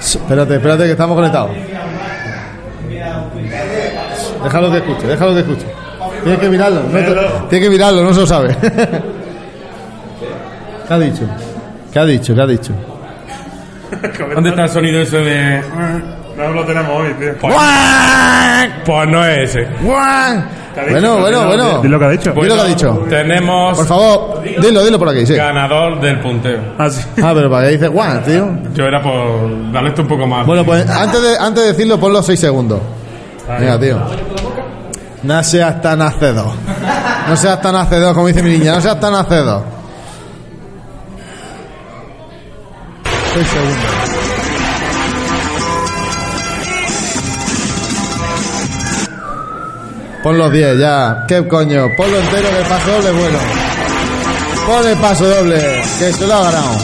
Espérate, 0.00 0.54
espérate 0.56 0.84
que 0.84 0.90
estamos 0.92 1.16
conectados. 1.16 1.50
Déjalo 4.44 4.70
que 4.70 4.76
escuche, 4.78 5.06
déjalo 5.06 5.34
que 5.34 5.40
escuche. 5.40 5.66
Tienes 6.22 6.40
que 6.40 6.48
mirarlo, 6.48 6.82
no 6.82 6.90
te- 6.98 7.14
tienes 7.50 7.68
que 7.68 7.70
mirarlo, 7.70 8.02
no 8.02 8.12
se 8.14 8.20
lo 8.20 8.26
sabe. 8.26 8.56
¿Qué 10.88 10.94
ha 10.94 10.98
dicho? 10.98 11.22
¿Qué 11.92 11.98
ha 11.98 12.04
dicho? 12.04 12.34
¿Qué 12.34 12.40
ha 12.40 12.46
dicho? 12.46 12.72
¿Dónde 14.34 14.50
está 14.50 14.64
el 14.64 14.68
sonido 14.70 15.00
ese 15.00 15.18
de.? 15.18 15.62
No 16.36 16.52
lo 16.52 16.64
tenemos 16.64 16.90
hoy, 17.00 17.12
tío. 17.14 17.34
Pues 18.84 19.08
no 19.08 19.24
es 19.24 19.50
ese. 19.56 19.66
Bueno, 19.82 21.18
bueno, 21.18 21.46
bueno. 21.46 21.78
Dile 21.82 21.88
lo 21.88 21.98
que 21.98 22.04
ha 22.04 22.10
dicho. 22.10 22.32
Dile 22.32 22.48
lo 22.48 22.54
que 22.54 22.60
ha 22.60 22.64
dicho. 22.66 23.04
Tenemos 23.08 23.76
Por 23.76 23.86
favor, 23.86 24.42
dilo, 24.42 24.84
dilo 24.84 24.98
por 24.98 25.08
aquí, 25.08 25.26
sí. 25.26 25.34
ganador 25.34 26.00
del 26.00 26.20
punteo. 26.20 26.60
Ah, 26.78 26.88
sí. 26.88 27.02
Ah, 27.22 27.32
pero 27.34 27.50
para 27.50 27.66
que 27.66 27.72
dices 27.72 27.90
guau, 27.90 28.20
tío. 28.22 28.48
Yo 28.74 28.84
era 28.84 29.02
por 29.02 29.72
darle 29.72 29.88
esto 29.88 30.02
un 30.02 30.08
poco 30.08 30.26
más. 30.26 30.46
Bueno, 30.46 30.64
pues 30.64 30.88
antes 30.88 31.20
de, 31.20 31.36
antes 31.38 31.62
de 31.64 31.68
decirlo, 31.72 31.98
ponlo 31.98 32.22
6 32.22 32.38
segundos. 32.38 32.78
Venga, 33.48 33.80
tío. 33.80 33.98
No 35.22 35.42
seas 35.42 35.80
tan 35.80 36.02
hacedor. 36.02 36.52
No 37.28 37.36
seas 37.36 37.60
tan 37.60 37.74
hacedor, 37.76 38.14
como 38.14 38.26
dice 38.26 38.42
mi 38.42 38.58
niña. 38.58 38.74
No 38.74 38.80
seas 38.80 39.00
tan 39.00 39.14
hacedor. 39.14 39.62
6 43.34 43.46
segundos. 43.46 44.08
Pon 50.22 50.36
los 50.36 50.52
10 50.52 50.78
ya. 50.78 51.24
¿Qué 51.26 51.46
coño? 51.46 51.88
Ponlo 51.96 52.18
entero 52.18 52.48
el 52.48 52.66
paso 52.66 52.90
doble 52.90 53.12
bueno. 53.12 53.38
Pon 54.66 54.86
el 54.86 54.96
paso 54.98 55.28
doble, 55.28 55.82
que 55.98 56.12
se 56.12 56.26
lo 56.26 56.34
ha 56.34 56.42
ganado. 56.42 56.78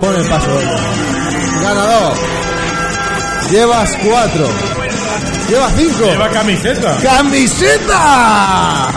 pone 0.00 0.18
el 0.18 0.28
paso 0.28 0.50
doble. 0.50 0.70
Ganador. 1.62 2.39
Llevas 3.50 3.96
cuatro. 3.96 4.48
Llevas 5.48 5.72
cinco. 5.76 6.04
Lleva 6.04 6.30
camiseta. 6.30 6.96
¡Camiseta! 7.02 8.92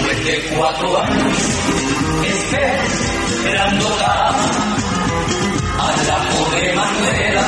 Después 0.00 0.24
de 0.24 0.56
cuatro 0.56 1.00
años 1.00 1.38
esperándola 2.24 4.34
a 5.78 5.96
la 6.08 6.30
pobre 6.30 6.74
Manuela 6.74 7.44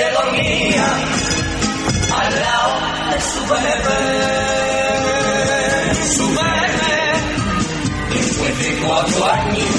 se 0.00 0.10
dormía 0.12 0.86
al 2.20 2.30
lado 2.40 2.74
de 3.10 3.18
su 3.20 3.40
bebé 3.52 4.02
su 6.16 6.26
bebé 6.38 7.02
después 8.08 8.52
de 8.60 8.68
cuatro 8.82 9.20
años 9.30 9.72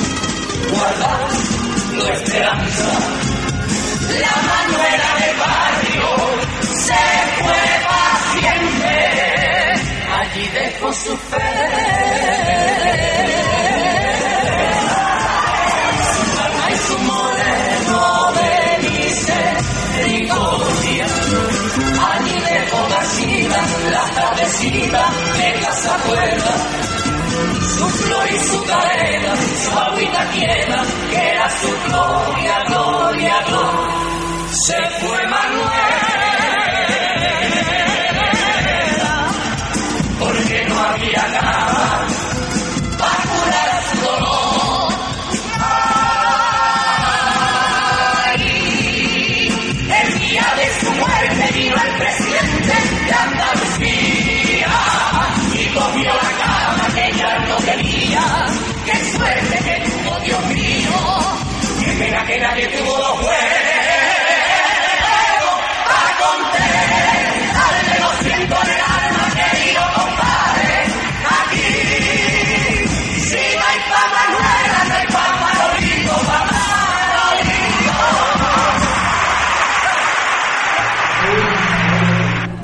guardando 0.70 2.02
esperanza. 2.14 2.90
La 4.26 4.36
Manuela 4.52 5.10
del 5.22 5.36
barrio 5.44 6.10
se 6.86 7.04
fue 7.42 7.64
paciente, 7.90 8.96
allí 10.20 10.46
dejó 10.50 10.88
su 10.94 11.18
fe. 11.18 11.71
Su 28.44 28.64
cadena, 28.66 29.36
su 29.36 29.80
agüita 29.80 30.26
quieta, 30.32 30.84
que 31.10 31.30
era 31.30 31.50
su 31.50 31.70
gloria, 31.88 32.64
gloria, 32.68 33.44
gloria. 33.48 33.92
Se 34.68 34.90
fue 35.00 35.21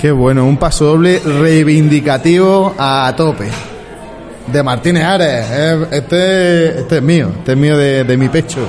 Qué 0.08 0.12
bueno, 0.14 0.46
un 0.46 0.56
paso 0.56 0.86
doble 0.86 1.20
reivindicativo 1.20 2.74
a 2.78 3.14
tope. 3.18 3.50
De 4.50 4.64
Martínez 4.64 5.04
Ares. 5.04 5.46
eh, 5.52 5.86
Este, 5.92 6.80
este 6.80 6.96
es 6.96 7.02
mío, 7.04 7.30
este 7.40 7.52
es 7.52 7.58
mío 7.58 7.76
de, 7.78 8.06
de 8.06 8.16
mi 8.16 8.30
pecho. 8.30 8.60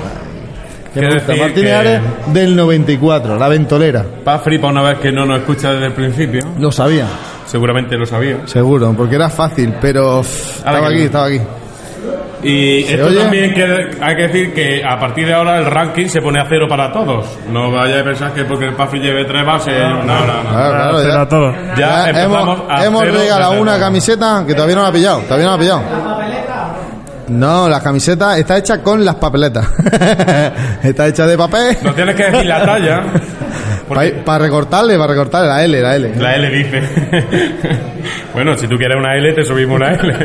Que 0.92 1.00
me 1.00 1.14
gusta. 1.14 1.36
Martínez 1.36 1.70
que- 1.70 1.72
Ares 1.74 2.00
del 2.32 2.56
94, 2.56 3.36
la 3.38 3.46
ventolera. 3.46 4.04
Pa' 4.24 4.40
fripa 4.40 4.66
una 4.66 4.82
vez 4.82 4.98
que 4.98 5.12
no 5.12 5.24
nos 5.26 5.38
escucha 5.38 5.70
desde 5.74 5.86
el 5.86 5.92
principio. 5.92 6.40
Lo 6.58 6.72
sabía, 6.72 7.06
Seguramente 7.46 7.96
lo 7.96 8.04
sabía. 8.04 8.38
seguro, 8.46 8.92
porque 8.96 9.14
era 9.14 9.28
fácil, 9.30 9.74
pero 9.80 10.22
estaba 10.22 10.88
aquí, 10.88 10.96
no. 10.98 11.02
estaba 11.04 11.26
aquí. 11.26 11.40
Y 12.42 12.82
¿Se 12.82 12.94
esto 12.94 13.06
oye? 13.06 13.20
también 13.20 13.54
que, 13.54 13.96
hay 14.00 14.16
que 14.16 14.22
decir 14.22 14.54
que 14.54 14.82
a 14.84 14.98
partir 14.98 15.26
de 15.26 15.34
ahora 15.34 15.58
el 15.58 15.66
ranking 15.66 16.06
se 16.06 16.20
pone 16.20 16.40
a 16.40 16.46
cero 16.48 16.66
para 16.68 16.92
todos. 16.92 17.38
No 17.50 17.70
vaya 17.70 18.00
a 18.00 18.04
pensar 18.04 18.32
que 18.32 18.44
porque 18.44 18.66
el 18.66 18.74
Pafri 18.74 19.00
lleve 19.00 19.24
tres 19.24 19.44
bases. 19.44 19.74
No, 19.80 20.04
no, 20.04 20.26
no. 20.26 20.50
Claro, 20.50 21.00
claro, 21.00 21.02
ya, 21.02 21.28
todo. 21.28 21.52
Ya 21.52 21.76
ya 21.76 22.08
empezamos 22.10 22.42
hemos, 22.42 22.70
a 22.70 22.84
hemos 22.84 23.02
cero 23.04 23.18
regalado 23.18 23.60
una 23.60 23.78
camiseta 23.78 24.44
que 24.46 24.54
todavía 24.54 24.76
no 24.76 24.82
la 24.82 24.88
ha 24.88 24.92
pillado, 24.92 25.20
todavía 25.20 25.46
no 25.46 25.50
la 25.50 25.56
ha 25.56 25.58
pillado. 25.58 25.82
No, 27.28 27.68
la 27.68 27.80
camiseta 27.82 28.38
está 28.38 28.56
hecha 28.56 28.82
con 28.82 29.04
las 29.04 29.16
papeletas. 29.16 29.66
está 30.82 31.06
hecha 31.08 31.26
de 31.26 31.36
papel. 31.36 31.76
No 31.82 31.92
tienes 31.92 32.14
que 32.14 32.24
decir 32.30 32.46
la 32.46 32.64
talla. 32.64 33.02
Para 33.88 34.38
recortarle, 34.38 34.98
para 34.98 35.12
recortarle 35.12 35.48
la 35.48 35.64
L, 35.64 35.80
la 35.80 35.96
L. 35.96 36.12
La 36.16 36.36
L 36.36 36.50
dice. 36.50 36.82
bueno, 38.34 38.56
si 38.56 38.66
tú 38.66 38.76
quieres 38.76 38.96
una 38.98 39.16
L, 39.16 39.32
te 39.32 39.44
subimos 39.44 39.76
una 39.76 39.92
L. 39.92 40.12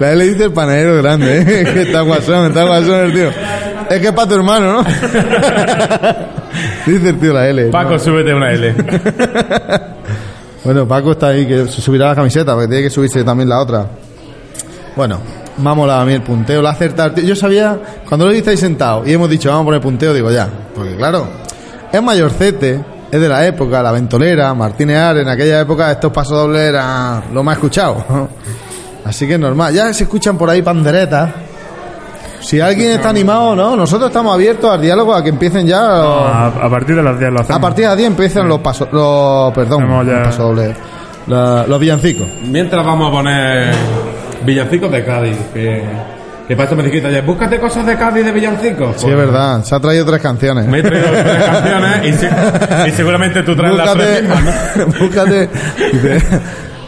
La 0.00 0.12
L 0.12 0.26
dice 0.26 0.44
el 0.44 0.52
panadero 0.52 0.96
grande, 0.96 1.40
¿eh? 1.40 1.64
que 1.72 1.82
está 1.82 2.00
guasón, 2.00 2.48
está 2.48 2.64
guasón 2.64 3.06
el 3.06 3.12
tío. 3.12 3.30
Es 3.90 4.00
que 4.00 4.06
es 4.06 4.12
para 4.12 4.28
tu 4.28 4.34
hermano, 4.34 4.72
¿no? 4.72 4.84
dice 6.86 7.08
el 7.08 7.18
tío 7.18 7.32
la 7.32 7.48
L. 7.48 7.64
¿no? 7.66 7.70
Paco, 7.70 7.98
súbete 7.98 8.34
una 8.34 8.52
L. 8.52 8.74
Bueno, 10.64 10.88
Paco 10.88 11.12
está 11.12 11.28
ahí, 11.28 11.46
que 11.46 11.66
se 11.68 11.82
subirá 11.82 12.08
la 12.08 12.14
camiseta, 12.14 12.54
porque 12.54 12.68
tiene 12.68 12.82
que 12.84 12.90
subirse 12.90 13.22
también 13.22 13.50
la 13.50 13.60
otra. 13.60 13.86
Bueno, 14.96 15.20
me 15.58 15.70
ha 15.70 15.74
molado 15.74 16.00
a 16.00 16.04
mí 16.06 16.14
el 16.14 16.22
punteo, 16.22 16.62
la 16.62 16.70
acertar. 16.70 17.14
Yo 17.16 17.36
sabía, 17.36 17.78
cuando 18.08 18.26
lo 18.26 18.32
visteis 18.32 18.60
sentado 18.60 19.06
y 19.06 19.12
hemos 19.12 19.28
dicho, 19.28 19.50
vamos 19.50 19.62
a 19.62 19.64
poner 19.66 19.80
punteo, 19.82 20.14
digo 20.14 20.30
ya. 20.30 20.48
Porque 20.74 20.96
claro, 20.96 21.26
es 21.96 22.02
mayorcete, 22.02 22.80
es 23.10 23.20
de 23.20 23.28
la 23.28 23.46
época, 23.46 23.82
la 23.82 23.92
ventolera, 23.92 24.52
Martínez 24.54 24.98
Ares, 24.98 25.22
en 25.22 25.28
aquella 25.28 25.60
época 25.60 25.90
estos 25.92 26.12
pasodobles 26.12 26.62
eran 26.62 27.24
lo 27.32 27.42
más 27.42 27.56
escuchado. 27.56 28.28
Así 29.04 29.26
que 29.26 29.34
es 29.34 29.40
normal. 29.40 29.72
Ya 29.74 29.92
se 29.92 30.04
escuchan 30.04 30.36
por 30.38 30.48
ahí 30.50 30.62
panderetas. 30.62 31.30
Si 32.40 32.60
alguien 32.60 32.90
está 32.92 33.08
animado, 33.10 33.54
¿no? 33.56 33.74
Nosotros 33.76 34.08
estamos 34.10 34.34
abiertos 34.34 34.70
al 34.70 34.80
diálogo 34.80 35.14
a 35.14 35.22
que 35.22 35.30
empiecen 35.30 35.66
ya 35.66 35.80
los- 35.80 36.26
A, 36.26 36.46
a 36.48 36.70
partir 36.70 36.94
de 36.96 37.02
las 37.02 37.18
10 37.18 37.30
lo 37.32 37.40
hacemos. 37.40 37.58
a 37.58 37.60
partir 37.60 37.84
de 37.84 37.88
las 37.88 37.96
10 37.96 38.06
empiezan 38.10 38.48
los 38.48 38.58
pasos, 38.60 38.88
los, 38.92 39.52
perdón, 39.54 39.86
ya- 40.06 40.12
los 40.12 40.28
pasodobles, 40.28 40.76
la- 41.26 41.66
los 41.66 41.80
villancicos. 41.80 42.26
Mientras 42.42 42.84
vamos 42.84 43.08
a 43.08 43.12
poner 43.12 43.74
villancicos 44.44 44.90
de 44.90 45.04
Cádiz. 45.04 45.36
Que, 45.54 45.84
que 46.46 46.54
para 46.56 46.64
esto 46.64 46.76
me 46.76 46.82
dijiste 46.82 47.08
ayer, 47.08 47.22
búscate 47.24 47.58
cosas 47.58 47.86
de 47.86 47.96
Cádiz 47.96 48.24
de 48.24 48.32
villancicos. 48.32 48.96
Sí, 49.00 49.08
es 49.08 49.16
verdad, 49.16 49.62
se 49.64 49.74
ha 49.74 49.80
traído 49.80 50.04
tres 50.04 50.20
canciones. 50.20 50.66
Me 50.66 50.78
he 50.80 50.82
traído 50.82 51.08
tres 51.10 51.44
canciones 51.44 52.04
y, 52.04 52.12
se- 52.12 52.88
y 52.88 52.90
seguramente 52.92 53.42
tú 53.42 53.56
traes 53.56 53.74
las 53.76 53.86
búscate, 53.94 54.12
tres 54.12 54.22
mismas, 54.22 54.76
¿no? 54.76 54.86
búscate, 55.06 55.48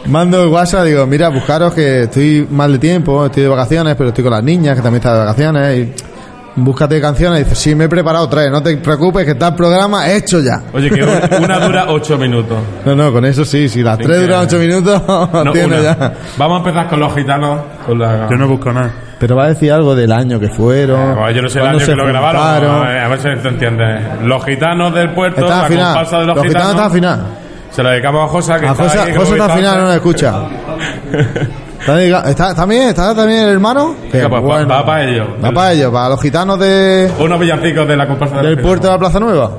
mando 0.07 0.43
el 0.43 0.49
WhatsApp, 0.49 0.85
digo, 0.85 1.05
mira, 1.07 1.29
buscaros 1.29 1.73
que 1.73 2.03
estoy 2.03 2.47
mal 2.49 2.71
de 2.73 2.79
tiempo, 2.79 3.25
estoy 3.25 3.43
de 3.43 3.49
vacaciones, 3.49 3.95
pero 3.95 4.09
estoy 4.09 4.23
con 4.23 4.33
las 4.33 4.43
niñas 4.43 4.75
que 4.75 4.81
también 4.81 4.99
están 5.01 5.13
de 5.13 5.19
vacaciones 5.19 5.77
y 5.79 5.93
búscate 6.61 7.01
canciones. 7.01 7.43
Dice, 7.43 7.55
sí, 7.55 7.75
me 7.75 7.85
he 7.85 7.89
preparado 7.89 8.27
tres, 8.29 8.49
no 8.51 8.61
te 8.61 8.75
preocupes 8.77 9.25
que 9.25 9.31
está 9.31 9.49
el 9.49 9.55
programa 9.55 10.09
hecho 10.11 10.39
ya. 10.39 10.61
Oye, 10.73 10.89
que 10.89 11.03
un- 11.03 11.43
una 11.43 11.59
dura 11.59 11.85
ocho 11.89 12.17
minutos. 12.17 12.57
No, 12.85 12.95
no, 12.95 13.11
con 13.11 13.25
eso 13.25 13.43
sí, 13.43 13.67
si 13.69 13.81
las 13.83 13.97
tres 13.97 14.09
que- 14.19 14.25
duran 14.25 14.43
ocho 14.45 14.59
minutos, 14.59 15.01
No, 15.33 15.51
tiene 15.51 15.67
una. 15.79 15.81
ya. 15.81 16.13
Vamos 16.37 16.55
a 16.55 16.67
empezar 16.69 16.87
con 16.89 16.99
los 16.99 17.13
gitanos. 17.15 17.59
Con 17.85 17.99
la... 17.99 18.27
Yo 18.29 18.37
no 18.37 18.47
busco 18.47 18.71
nada. 18.71 18.91
Pero 19.19 19.35
va 19.35 19.45
a 19.45 19.47
decir 19.47 19.71
algo 19.71 19.95
del 19.95 20.11
año 20.11 20.39
que 20.39 20.47
fueron. 20.49 21.15
Bueno, 21.15 21.31
yo 21.31 21.41
no 21.41 21.49
sé 21.49 21.59
el 21.59 21.65
año 21.67 21.79
que 21.79 21.95
lo 21.95 22.05
grabaron. 22.05 22.41
juntaron. 22.41 22.85
A 22.85 22.89
ver, 22.89 22.97
a 23.03 23.07
ver 23.07 23.17
si 23.19 23.41
te 23.41 23.47
entiendes. 23.47 24.03
Los 24.23 24.45
gitanos 24.45 24.93
del 24.93 25.09
puerto, 25.13 25.41
Está 25.41 25.55
la 25.57 25.61
al 25.63 25.67
final. 25.71 25.85
comparsa 25.87 26.19
de 26.19 26.25
los, 26.25 26.35
Los 26.35 26.45
gitanos 26.45 26.69
están 26.69 26.85
al 26.85 26.91
final. 26.91 27.19
Se 27.71 27.83
la 27.83 27.89
dedicamos 27.91 28.23
a 28.23 28.27
Josa, 28.27 28.59
que 28.59 28.67
A 28.67 28.71
está 28.71 28.83
José, 28.83 28.99
ahí, 28.99 29.13
lo 29.13 29.23
está 29.23 29.45
al 29.45 29.51
final, 29.51 29.77
no 29.77 29.83
nos 29.85 29.95
escucha. 29.95 30.33
¿Está, 31.79 32.29
está 32.29 32.55
también, 32.55 32.89
está 32.89 33.15
también 33.15 33.43
el 33.43 33.49
hermano? 33.49 33.95
Venga, 34.11 34.29
pues, 34.29 34.41
va- 34.41 34.45
bueno. 34.45 34.67
va 34.69 34.85
para 34.85 35.03
ellos. 35.03 35.27
Va 35.43 35.51
para 35.51 35.71
ellos, 35.73 35.91
para 35.91 36.09
los 36.09 36.21
gitanos 36.21 36.59
de, 36.59 37.11
Unos 37.19 37.39
villancicos 37.39 37.87
de 37.87 37.97
la 37.97 38.07
comparsa 38.07 38.37
de 38.37 38.41
del 38.47 38.55
los 38.55 38.65
puerto 38.65 38.87
de 38.87 38.93
la 38.93 38.99
Plaza 38.99 39.19
Nueva. 39.19 39.51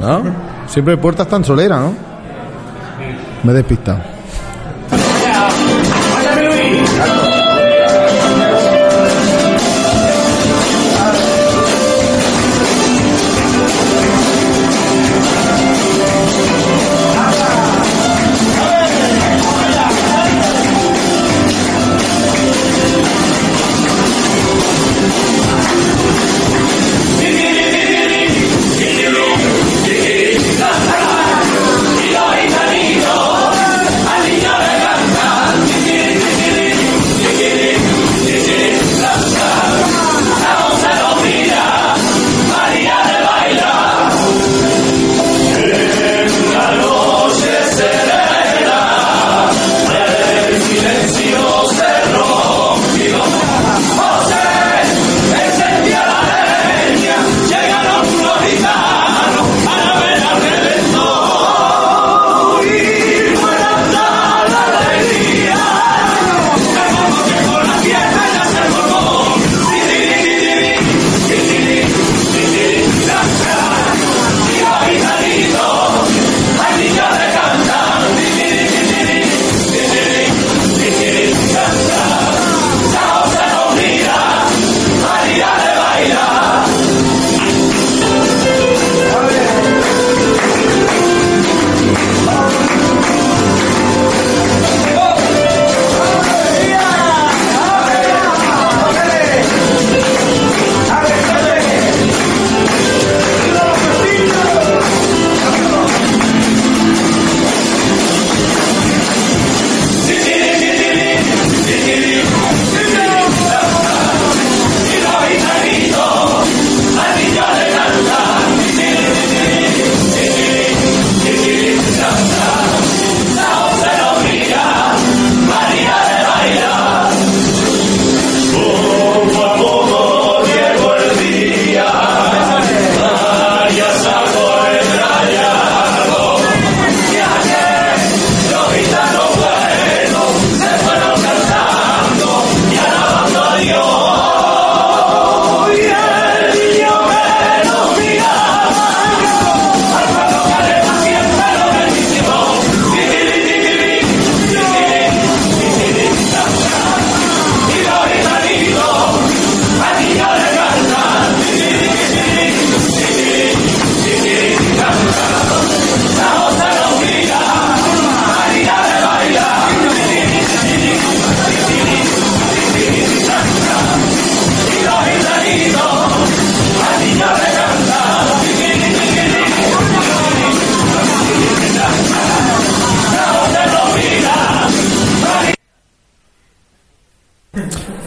¿No? 0.00 0.22
Siempre 0.66 0.94
el 0.94 1.00
puerto 1.00 1.22
está 1.22 1.36
en 1.36 1.44
solera, 1.44 1.78
¿no? 1.78 1.94
Me 3.44 3.52
he 3.52 3.54
despistado. 3.56 3.98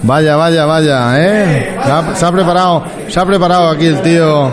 Vaya, 0.06 0.36
vaya, 0.36 0.66
vaya, 0.66 1.14
¿eh? 1.18 1.78
Se 1.84 1.92
ha, 1.92 2.16
se 2.16 2.26
ha 2.26 2.32
preparado, 2.32 2.84
se 3.08 3.20
ha 3.20 3.26
preparado 3.26 3.70
aquí 3.70 3.86
el 3.86 4.02
tío, 4.02 4.52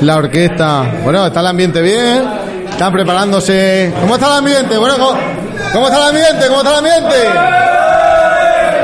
la 0.00 0.16
orquesta. 0.16 0.84
Bueno, 1.02 1.26
está 1.26 1.40
el 1.40 1.46
ambiente 1.48 1.82
bien, 1.82 2.22
están 2.70 2.92
preparándose. 2.92 3.92
¿Cómo 4.00 4.14
está 4.14 4.26
el 4.28 4.32
ambiente? 4.38 4.78
Bueno, 4.78 4.94
¿cómo, 4.98 5.18
cómo 5.72 5.86
está 5.88 5.98
el 5.98 6.08
ambiente? 6.16 6.46
¿Cómo 6.48 6.58
está 6.60 6.70
el 6.70 6.76
ambiente? 6.78 7.16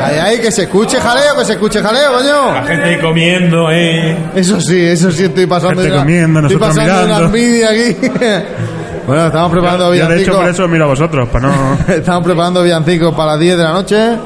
Ay, 0.01 0.17
ay, 0.21 0.39
que 0.41 0.51
se 0.51 0.63
escuche 0.63 0.99
jaleo, 0.99 1.37
que 1.39 1.45
se 1.45 1.53
escuche 1.53 1.81
jaleo, 1.83 2.13
coño. 2.15 2.53
La 2.53 2.63
gente 2.65 2.85
ahí 2.89 2.99
comiendo, 3.01 3.71
eh. 3.71 4.17
Eso 4.35 4.61
sí, 4.61 4.81
eso 4.87 5.13
sí, 5.13 5.25
estoy 5.25 5.47
pasando 5.47 5.83
Gente 5.83 5.93
una- 5.93 6.03
comiendo, 6.03 6.41
estoy 6.41 6.57
nosotros 6.57 6.77
pasando 6.77 6.93
una 6.95 7.05
mirando. 7.05 7.27
envidia 7.27 7.69
aquí. 7.71 7.97
bueno, 9.07 9.27
estamos 9.27 9.53
preparando 9.53 9.85
Yo, 9.85 9.91
de 9.91 9.97
hecho, 9.99 10.07
villancicos. 10.09 10.37
por 10.41 10.49
eso 10.49 10.69
miro 10.69 10.85
a 10.85 10.89
vosotros, 10.89 11.29
para 11.29 11.49
no... 11.49 11.79
Estamos 11.95 12.25
preparando 12.25 12.63
villancicos 12.63 13.15
para 13.15 13.33
las 13.33 13.41
10 13.41 13.57
de 13.59 13.63
la 13.63 13.73
noche. 13.73 14.17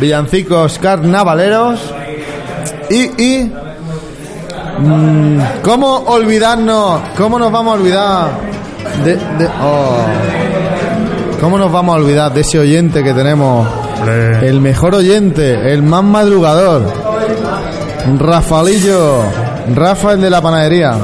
Villancicos 0.00 0.78
carnavaleros. 0.78 1.80
Y, 2.90 3.22
y 3.22 3.52
mm, 4.78 5.38
¿Cómo 5.62 5.96
olvidarnos? 6.06 7.00
¿Cómo 7.16 7.38
nos 7.38 7.52
vamos 7.52 7.74
a 7.76 7.80
olvidar 7.80 8.28
de, 9.04 9.14
de- 9.16 9.48
oh. 9.62 9.96
¿Cómo 11.40 11.56
nos 11.58 11.70
vamos 11.72 11.94
a 11.96 11.98
olvidar 12.00 12.32
de 12.34 12.40
ese 12.42 12.58
oyente 12.58 13.02
que 13.04 13.12
tenemos? 13.14 13.66
El 14.42 14.60
mejor 14.60 14.94
oyente, 14.94 15.72
el 15.72 15.82
más 15.82 16.02
madrugador. 16.02 16.82
Rafaelillo. 18.18 19.18
Rafa 19.74 20.12
el 20.12 20.20
de 20.22 20.30
la 20.30 20.40
panadería. 20.40 20.96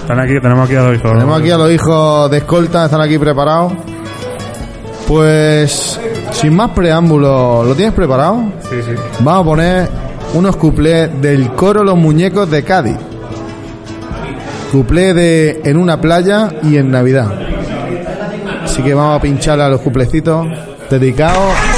están 0.00 0.18
aquí, 0.20 0.40
tenemos 0.40 0.66
aquí 0.66 0.76
a 0.76 0.80
dos 0.82 0.96
hijos. 0.96 1.12
Tenemos 1.12 1.40
aquí 1.40 1.50
a 1.50 1.58
los 1.58 1.70
hijos 1.72 2.30
de 2.30 2.38
escolta, 2.38 2.84
están 2.86 3.00
aquí 3.00 3.18
preparados. 3.18 3.72
Pues, 5.06 6.00
sin 6.32 6.54
más 6.54 6.70
preámbulos, 6.70 7.66
¿lo 7.66 7.74
tienes 7.74 7.94
preparado? 7.94 8.44
Sí, 8.68 8.76
sí. 8.82 8.92
Vamos 9.20 9.40
a 9.40 9.44
poner 9.44 9.88
unos 10.34 10.56
cuplés 10.56 11.10
del 11.20 11.50
coro 11.52 11.82
Los 11.82 11.96
Muñecos 11.96 12.50
de 12.50 12.62
Cádiz. 12.62 12.96
Cuplé 14.72 15.14
de 15.14 15.60
En 15.64 15.76
una 15.76 16.00
playa 16.00 16.50
y 16.62 16.76
en 16.76 16.90
Navidad. 16.90 17.32
Así 18.64 18.82
que 18.82 18.94
vamos 18.94 19.18
a 19.18 19.22
pinchar 19.22 19.60
a 19.60 19.68
los 19.68 19.80
cuplecitos 19.80 20.46
dedicados. 20.90 21.75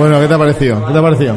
Bueno, 0.00 0.18
¿qué 0.18 0.26
te 0.28 0.34
ha 0.34 0.38
parecido? 0.38 0.86
¿Qué 0.86 0.92
te 0.92 0.98
ha 0.98 1.02
parecido? 1.02 1.34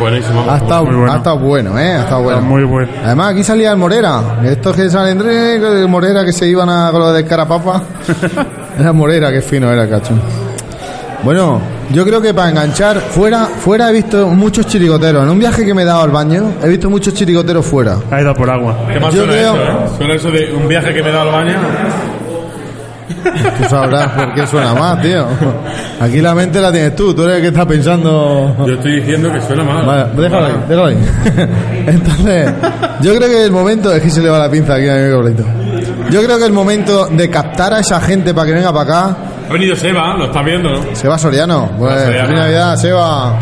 Buenísimo. 0.00 0.44
Ha 0.48 0.56
estado, 0.56 0.84
Muy 0.84 0.94
bueno. 0.96 1.12
ha 1.12 1.16
estado 1.16 1.38
bueno, 1.38 1.78
¿eh? 1.78 1.92
Ha 1.94 2.00
estado 2.00 2.22
bueno. 2.22 2.38
Está 2.38 2.48
muy 2.50 2.64
bueno. 2.64 2.92
Además, 3.04 3.32
aquí 3.32 3.44
salía 3.44 3.70
el 3.70 3.76
Morera. 3.76 4.20
Estos 4.44 4.74
que 4.76 4.90
salen 4.90 5.18
de 5.18 5.86
Morera 5.88 6.24
que 6.24 6.32
se 6.32 6.46
iban 6.48 6.68
a 6.68 6.90
con 6.90 7.00
lo 7.00 7.12
de 7.12 7.24
carapapa. 7.24 7.82
era 8.78 8.92
Morera, 8.92 9.30
qué 9.32 9.40
fino 9.42 9.72
era, 9.72 9.88
cacho. 9.88 10.14
Bueno, 11.22 11.60
yo 11.92 12.04
creo 12.04 12.20
que 12.20 12.32
para 12.34 12.50
enganchar, 12.50 12.98
fuera, 13.00 13.46
fuera 13.46 13.90
he 13.90 13.92
visto 13.92 14.28
muchos 14.28 14.66
chirigoteros. 14.66 15.22
En 15.24 15.30
un 15.30 15.38
viaje 15.38 15.64
que 15.64 15.74
me 15.74 15.82
he 15.82 15.84
dado 15.84 16.02
al 16.02 16.10
baño, 16.10 16.52
he 16.62 16.68
visto 16.68 16.88
muchos 16.90 17.14
chirigoteros 17.14 17.64
fuera. 17.66 17.96
Ha 18.10 18.20
ido 18.20 18.34
por 18.34 18.48
agua. 18.50 18.76
¿Qué 18.92 19.00
más 19.00 19.12
Yo 19.14 19.24
suena 19.24 19.32
creo- 19.32 19.54
eso, 19.54 19.62
eh? 19.62 19.88
Suena 19.98 20.14
eso 20.14 20.30
de 20.30 20.52
un 20.54 20.68
viaje 20.68 20.94
que 20.94 21.02
me 21.02 21.10
he 21.10 21.12
dado 21.12 21.30
al 21.30 21.34
baño. 21.44 21.56
Tú 23.22 23.64
sabrás 23.68 24.08
por 24.16 24.34
qué 24.34 24.46
suena 24.46 24.74
más, 24.74 25.00
tío. 25.02 25.26
Aquí 26.00 26.20
la 26.20 26.34
mente 26.34 26.60
la 26.60 26.72
tienes 26.72 26.94
tú, 26.96 27.14
tú 27.14 27.22
eres 27.24 27.36
el 27.36 27.42
que 27.42 27.48
está 27.48 27.66
pensando. 27.66 28.54
Yo 28.66 28.74
estoy 28.74 29.00
diciendo 29.00 29.32
que 29.32 29.40
suena 29.40 29.64
mal. 29.64 29.84
Vale, 29.86 30.04
déjalo 30.16 30.46
ahí, 30.46 30.54
déjalo 30.68 30.86
ahí. 30.86 30.96
Entonces, 31.86 32.52
yo 33.00 33.14
creo 33.16 33.28
que 33.28 33.44
el 33.44 33.50
momento, 33.52 33.92
es 33.92 34.02
que 34.02 34.10
se 34.10 34.20
le 34.20 34.28
va 34.28 34.38
la 34.38 34.50
pinza 34.50 34.74
aquí 34.74 34.88
a 34.88 34.94
mi. 34.94 35.34
Yo 36.10 36.22
creo 36.22 36.38
que 36.38 36.44
el 36.46 36.52
momento 36.52 37.06
de 37.06 37.28
captar 37.30 37.74
a 37.74 37.80
esa 37.80 38.00
gente 38.00 38.32
para 38.32 38.46
que 38.46 38.52
venga 38.54 38.72
para 38.72 38.82
acá, 38.84 39.16
Ha 39.48 39.52
venido 39.52 39.76
Seba, 39.76 40.14
lo 40.16 40.26
estás 40.26 40.44
viendo, 40.44 40.70
¿no? 40.70 40.80
Seba 40.94 41.18
Soriano. 41.18 41.70
Pues, 41.78 41.92
Soriano. 41.92 42.26
feliz 42.26 42.40
Navidad, 42.40 42.76
Seba. 42.76 43.38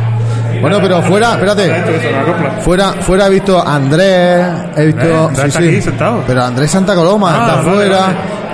Bueno, 0.60 0.78
pero 0.80 1.02
fuera, 1.02 1.32
espérate. 1.32 1.70
Fuera, 2.62 2.92
fuera 2.94 3.26
he 3.26 3.30
visto 3.30 3.58
a 3.58 3.74
Andrés, 3.76 4.46
he 4.76 4.86
visto. 4.86 5.02
Eh, 5.02 5.28
está 5.32 5.44
aquí 5.44 5.82
sentado. 5.82 6.22
Pero 6.26 6.44
Andrés 6.44 6.70
Santa 6.70 6.94
Coloma 6.94 7.30
Ah, 7.30 7.46
está 7.46 7.56
vale, 7.56 7.70
fuera. 7.76 8.06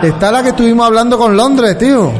Está 0.02 0.32
la 0.32 0.42
que 0.42 0.48
estuvimos 0.50 0.86
hablando 0.86 1.16
con 1.18 1.36
Londres, 1.36 1.78
tío. 1.78 2.10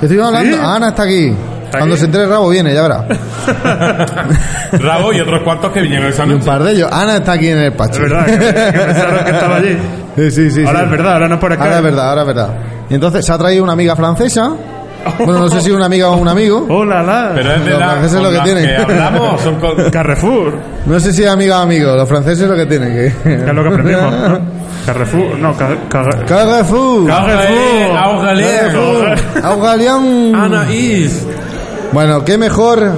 Que 0.00 0.06
estuvimos 0.06 0.28
hablando. 0.28 0.56
¿Sí? 0.56 0.62
Ana 0.64 0.88
está 0.88 1.02
aquí. 1.04 1.34
Cuando 1.70 1.94
aquí? 1.94 2.00
se 2.00 2.06
entere 2.06 2.26
Rabo 2.28 2.48
viene, 2.50 2.72
ya 2.72 2.82
verá. 2.82 3.04
Rabo 4.72 5.12
y 5.12 5.20
otros 5.20 5.42
cuantos 5.42 5.72
que 5.72 5.80
vinieron 5.80 6.06
esa 6.08 6.24
Y 6.24 6.28
un 6.28 6.34
noche. 6.34 6.46
par 6.46 6.62
de 6.62 6.72
ellos. 6.72 6.88
Ana 6.92 7.16
está 7.16 7.32
aquí 7.32 7.48
en 7.48 7.58
el 7.58 7.72
pacho. 7.72 8.02
Es 8.04 8.10
verdad, 8.10 8.26
que, 8.26 8.32
que 8.38 8.78
pensaron 8.84 9.24
que 9.24 9.30
estaba 9.30 9.56
allí. 9.56 9.78
Sí, 10.14 10.30
sí, 10.30 10.48
sí. 10.52 10.64
Ahora 10.64 10.78
sí. 10.78 10.84
es 10.84 10.90
verdad, 10.92 11.12
ahora 11.14 11.26
no 11.28 11.34
es 11.34 11.40
por 11.40 11.52
acá. 11.52 11.64
Ahora 11.64 11.76
es 11.78 11.82
verdad, 11.82 12.08
ahora 12.10 12.20
es 12.20 12.26
verdad. 12.28 12.48
Y 12.88 12.94
entonces 12.94 13.26
se 13.26 13.32
ha 13.32 13.36
traído 13.38 13.64
una 13.64 13.72
amiga 13.72 13.96
francesa. 13.96 14.52
Bueno, 15.18 15.40
no 15.40 15.48
sé 15.48 15.60
si 15.60 15.70
una 15.70 15.86
amiga 15.86 16.08
o 16.10 16.16
un 16.16 16.28
amigo. 16.28 16.66
Hola, 16.68 17.02
la. 17.02 17.32
Pero 17.34 17.52
es 17.54 17.64
de 17.64 17.70
Los 17.70 17.78
la, 17.80 17.90
franceses 17.90 18.22
lo 18.22 18.30
que 18.30 18.40
tienen. 18.40 18.80
hablamos 18.80 19.40
son 19.40 19.54
con... 19.60 19.90
Carrefour. 19.90 20.54
No 20.86 21.00
sé 21.00 21.12
si 21.12 21.22
es 21.22 21.28
amiga 21.30 21.58
o 21.60 21.62
amigo. 21.62 21.94
Los 21.94 22.08
franceses 22.08 22.48
lo 22.48 22.56
que 22.56 22.66
tienen. 22.66 22.90
Que... 22.94 23.14
Que 23.22 23.34
es 23.34 23.54
lo 23.54 23.62
que 23.62 23.68
aprendimos, 23.68 24.12
¿no? 24.12 24.38
Carrefour. 24.86 25.38
No, 25.38 25.56
Car- 25.56 25.78
Car- 25.88 26.24
Carrefour. 26.26 27.06
Carrefour. 27.06 27.96
Augalien. 27.96 28.74
Augalian. 29.42 30.34
Anaís. 30.34 31.26
Bueno, 31.92 32.24
qué 32.24 32.36
mejor 32.38 32.92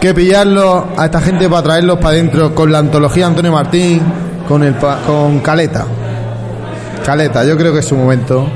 que 0.00 0.14
pillarlo 0.14 0.86
a 0.96 1.06
esta 1.06 1.20
gente 1.20 1.48
para 1.48 1.62
traerlos 1.62 1.96
para 1.98 2.10
adentro 2.10 2.54
con 2.54 2.70
la 2.70 2.78
antología 2.78 3.26
Antonio 3.26 3.50
Martín, 3.52 4.00
con 4.46 4.62
el 4.62 4.74
pa- 4.74 4.98
con 5.06 5.40
Caleta. 5.40 5.84
Caleta, 7.04 7.44
yo 7.44 7.56
creo 7.56 7.72
que 7.72 7.80
es 7.80 7.84
su 7.86 7.96
momento 7.96 8.48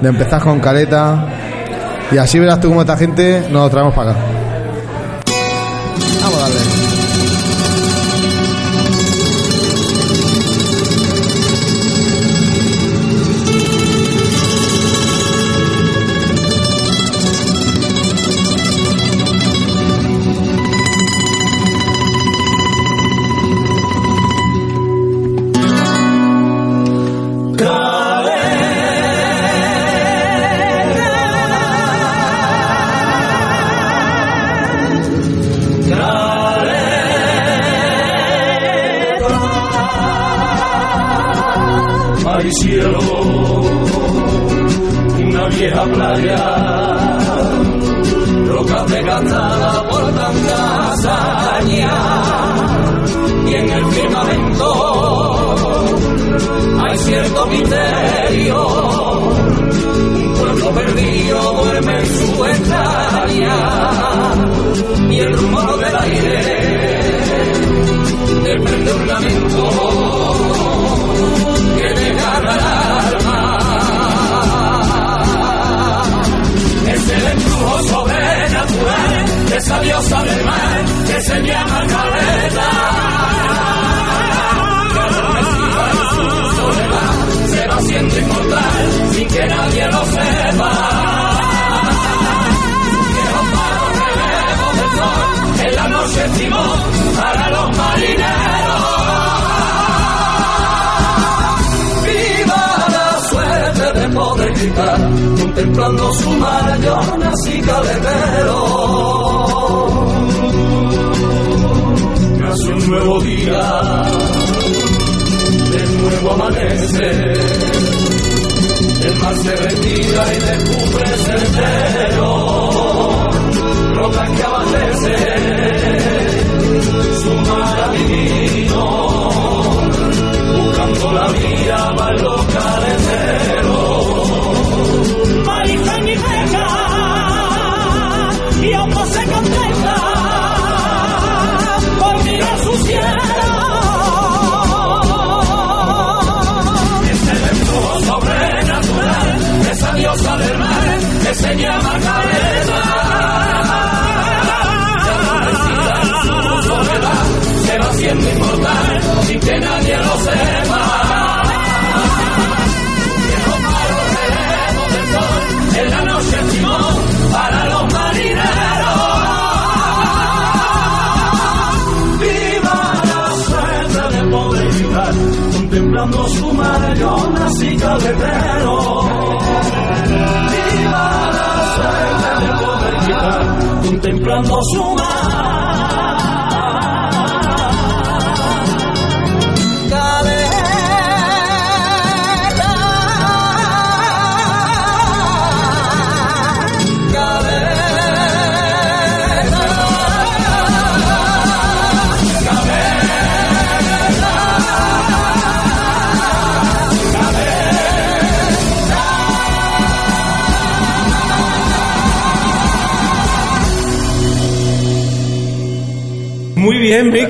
de 0.00 0.08
empezar 0.08 0.40
con 0.42 0.60
Caleta 0.60 1.26
y 2.10 2.18
así 2.18 2.38
verás 2.38 2.60
tú 2.60 2.68
cómo 2.68 2.82
esta 2.82 2.96
gente 2.96 3.48
nos 3.50 3.70
traemos 3.70 3.94
para 3.94 4.12
acá. 4.12 4.35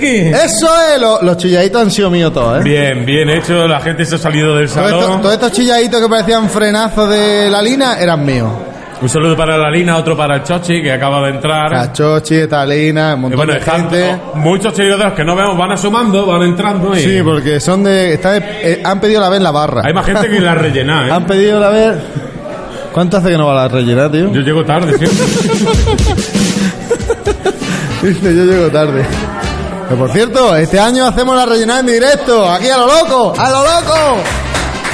Eso 0.00 0.68
es, 0.94 1.00
lo- 1.00 1.22
los 1.22 1.36
chilladitos 1.36 1.82
han 1.82 1.90
sido 1.90 2.10
míos 2.10 2.32
todos, 2.32 2.60
¿eh? 2.60 2.62
Bien, 2.64 3.04
bien 3.04 3.28
hecho. 3.30 3.66
La 3.66 3.80
gente 3.80 4.04
se 4.04 4.14
ha 4.16 4.18
salido 4.18 4.56
del 4.56 4.68
Todos 4.70 4.90
salón. 4.90 5.20
todos 5.22 5.34
estos 5.34 5.52
chilladitos 5.52 6.00
que 6.00 6.08
parecían 6.08 6.48
frenazos 6.50 7.08
de 7.10 7.48
la 7.50 7.60
lina 7.62 7.98
eran 7.98 8.24
míos. 8.24 8.50
Un 8.98 9.10
saludo 9.10 9.36
para 9.36 9.58
la 9.58 9.70
Lina, 9.70 9.98
otro 9.98 10.16
para 10.16 10.36
el 10.36 10.42
Chochi, 10.42 10.80
que 10.80 10.90
acaba 10.90 11.20
de 11.26 11.34
entrar. 11.34 11.70
Cachochi, 11.70 12.46
Talina, 12.46 13.12
un 13.12 13.18
Y 13.18 13.22
montón 13.24 13.36
bueno, 13.36 13.52
de 13.52 13.58
están 13.58 13.90
gente. 13.90 14.16
muchos 14.36 14.74
seguidores 14.74 15.12
que 15.12 15.22
no 15.22 15.36
vemos 15.36 15.54
van 15.58 15.72
asomando, 15.72 16.24
van 16.24 16.40
entrando 16.44 16.96
y 16.96 17.00
Sí, 17.00 17.20
porque 17.22 17.60
son 17.60 17.84
de. 17.84 18.14
está 18.14 18.32
de- 18.32 18.38
eh, 18.62 18.80
han 18.82 18.98
pedido 18.98 19.20
la 19.20 19.28
vez 19.28 19.42
la 19.42 19.50
barra. 19.50 19.82
hay 19.84 19.92
más 19.92 20.06
gente 20.06 20.30
que 20.30 20.40
la 20.40 20.54
rellena, 20.54 21.08
¿eh? 21.08 21.10
Han 21.12 21.26
pedido 21.26 21.60
la 21.60 21.68
vez. 21.68 21.94
¿Cuánto 22.90 23.18
hace 23.18 23.28
que 23.28 23.36
no 23.36 23.46
va 23.48 23.54
la 23.54 23.68
rellena, 23.68 24.10
tío? 24.10 24.32
Yo 24.32 24.40
llego 24.40 24.64
tarde, 24.64 24.96
siempre. 24.96 25.26
Dice, 28.02 28.34
yo 28.34 28.44
llego 28.44 28.68
tarde. 28.70 29.04
Que 29.88 29.94
por 29.94 30.10
cierto, 30.10 30.56
este 30.56 30.80
año 30.80 31.06
hacemos 31.06 31.36
la 31.36 31.46
rellena 31.46 31.78
en 31.80 31.86
directo, 31.86 32.48
aquí 32.50 32.68
a 32.68 32.76
lo 32.76 32.86
loco, 32.86 33.34
a 33.38 33.50
lo 33.50 33.58
loco. 33.62 34.16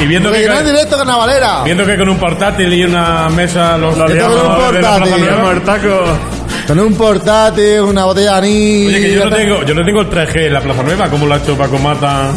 y 0.01 0.07
viendo 0.07 0.30
que, 0.30 0.36
Rellena 0.38 0.61
en 0.61 0.66
directo 0.66 0.97
carnavalera. 0.99 1.62
viendo 1.64 1.86
que 1.86 1.97
con 1.97 2.09
un 2.11 2.18
portátil 2.18 2.72
y 2.72 2.84
una 2.84 3.28
mesa 3.30 3.78
los 3.78 3.97
liamos, 3.97 4.36
con 4.36 4.47
un 4.47 4.49
la 4.53 4.66
portátil. 4.66 5.14
Liamos 5.24 5.53
el 5.55 5.62
taco. 5.62 6.05
Con 6.66 6.78
un 6.78 6.95
portátil, 6.95 7.80
una 7.80 8.05
botella 8.05 8.32
de 8.32 8.38
anís. 8.38 8.88
Oye, 8.88 9.01
que 9.01 9.12
yo 9.14 9.24
no 9.28 9.36
tengo, 9.36 9.62
yo 9.64 9.74
no 9.74 9.84
tengo 9.84 10.01
el 10.03 10.11
3G 10.11 10.47
en 10.47 10.53
la 10.53 10.61
Plaza 10.61 10.82
Nueva, 10.82 11.09
como 11.09 11.26
lo 11.26 11.34
ha 11.34 11.38
hecho 11.38 11.57
Paco 11.57 11.78
Mata. 11.78 12.30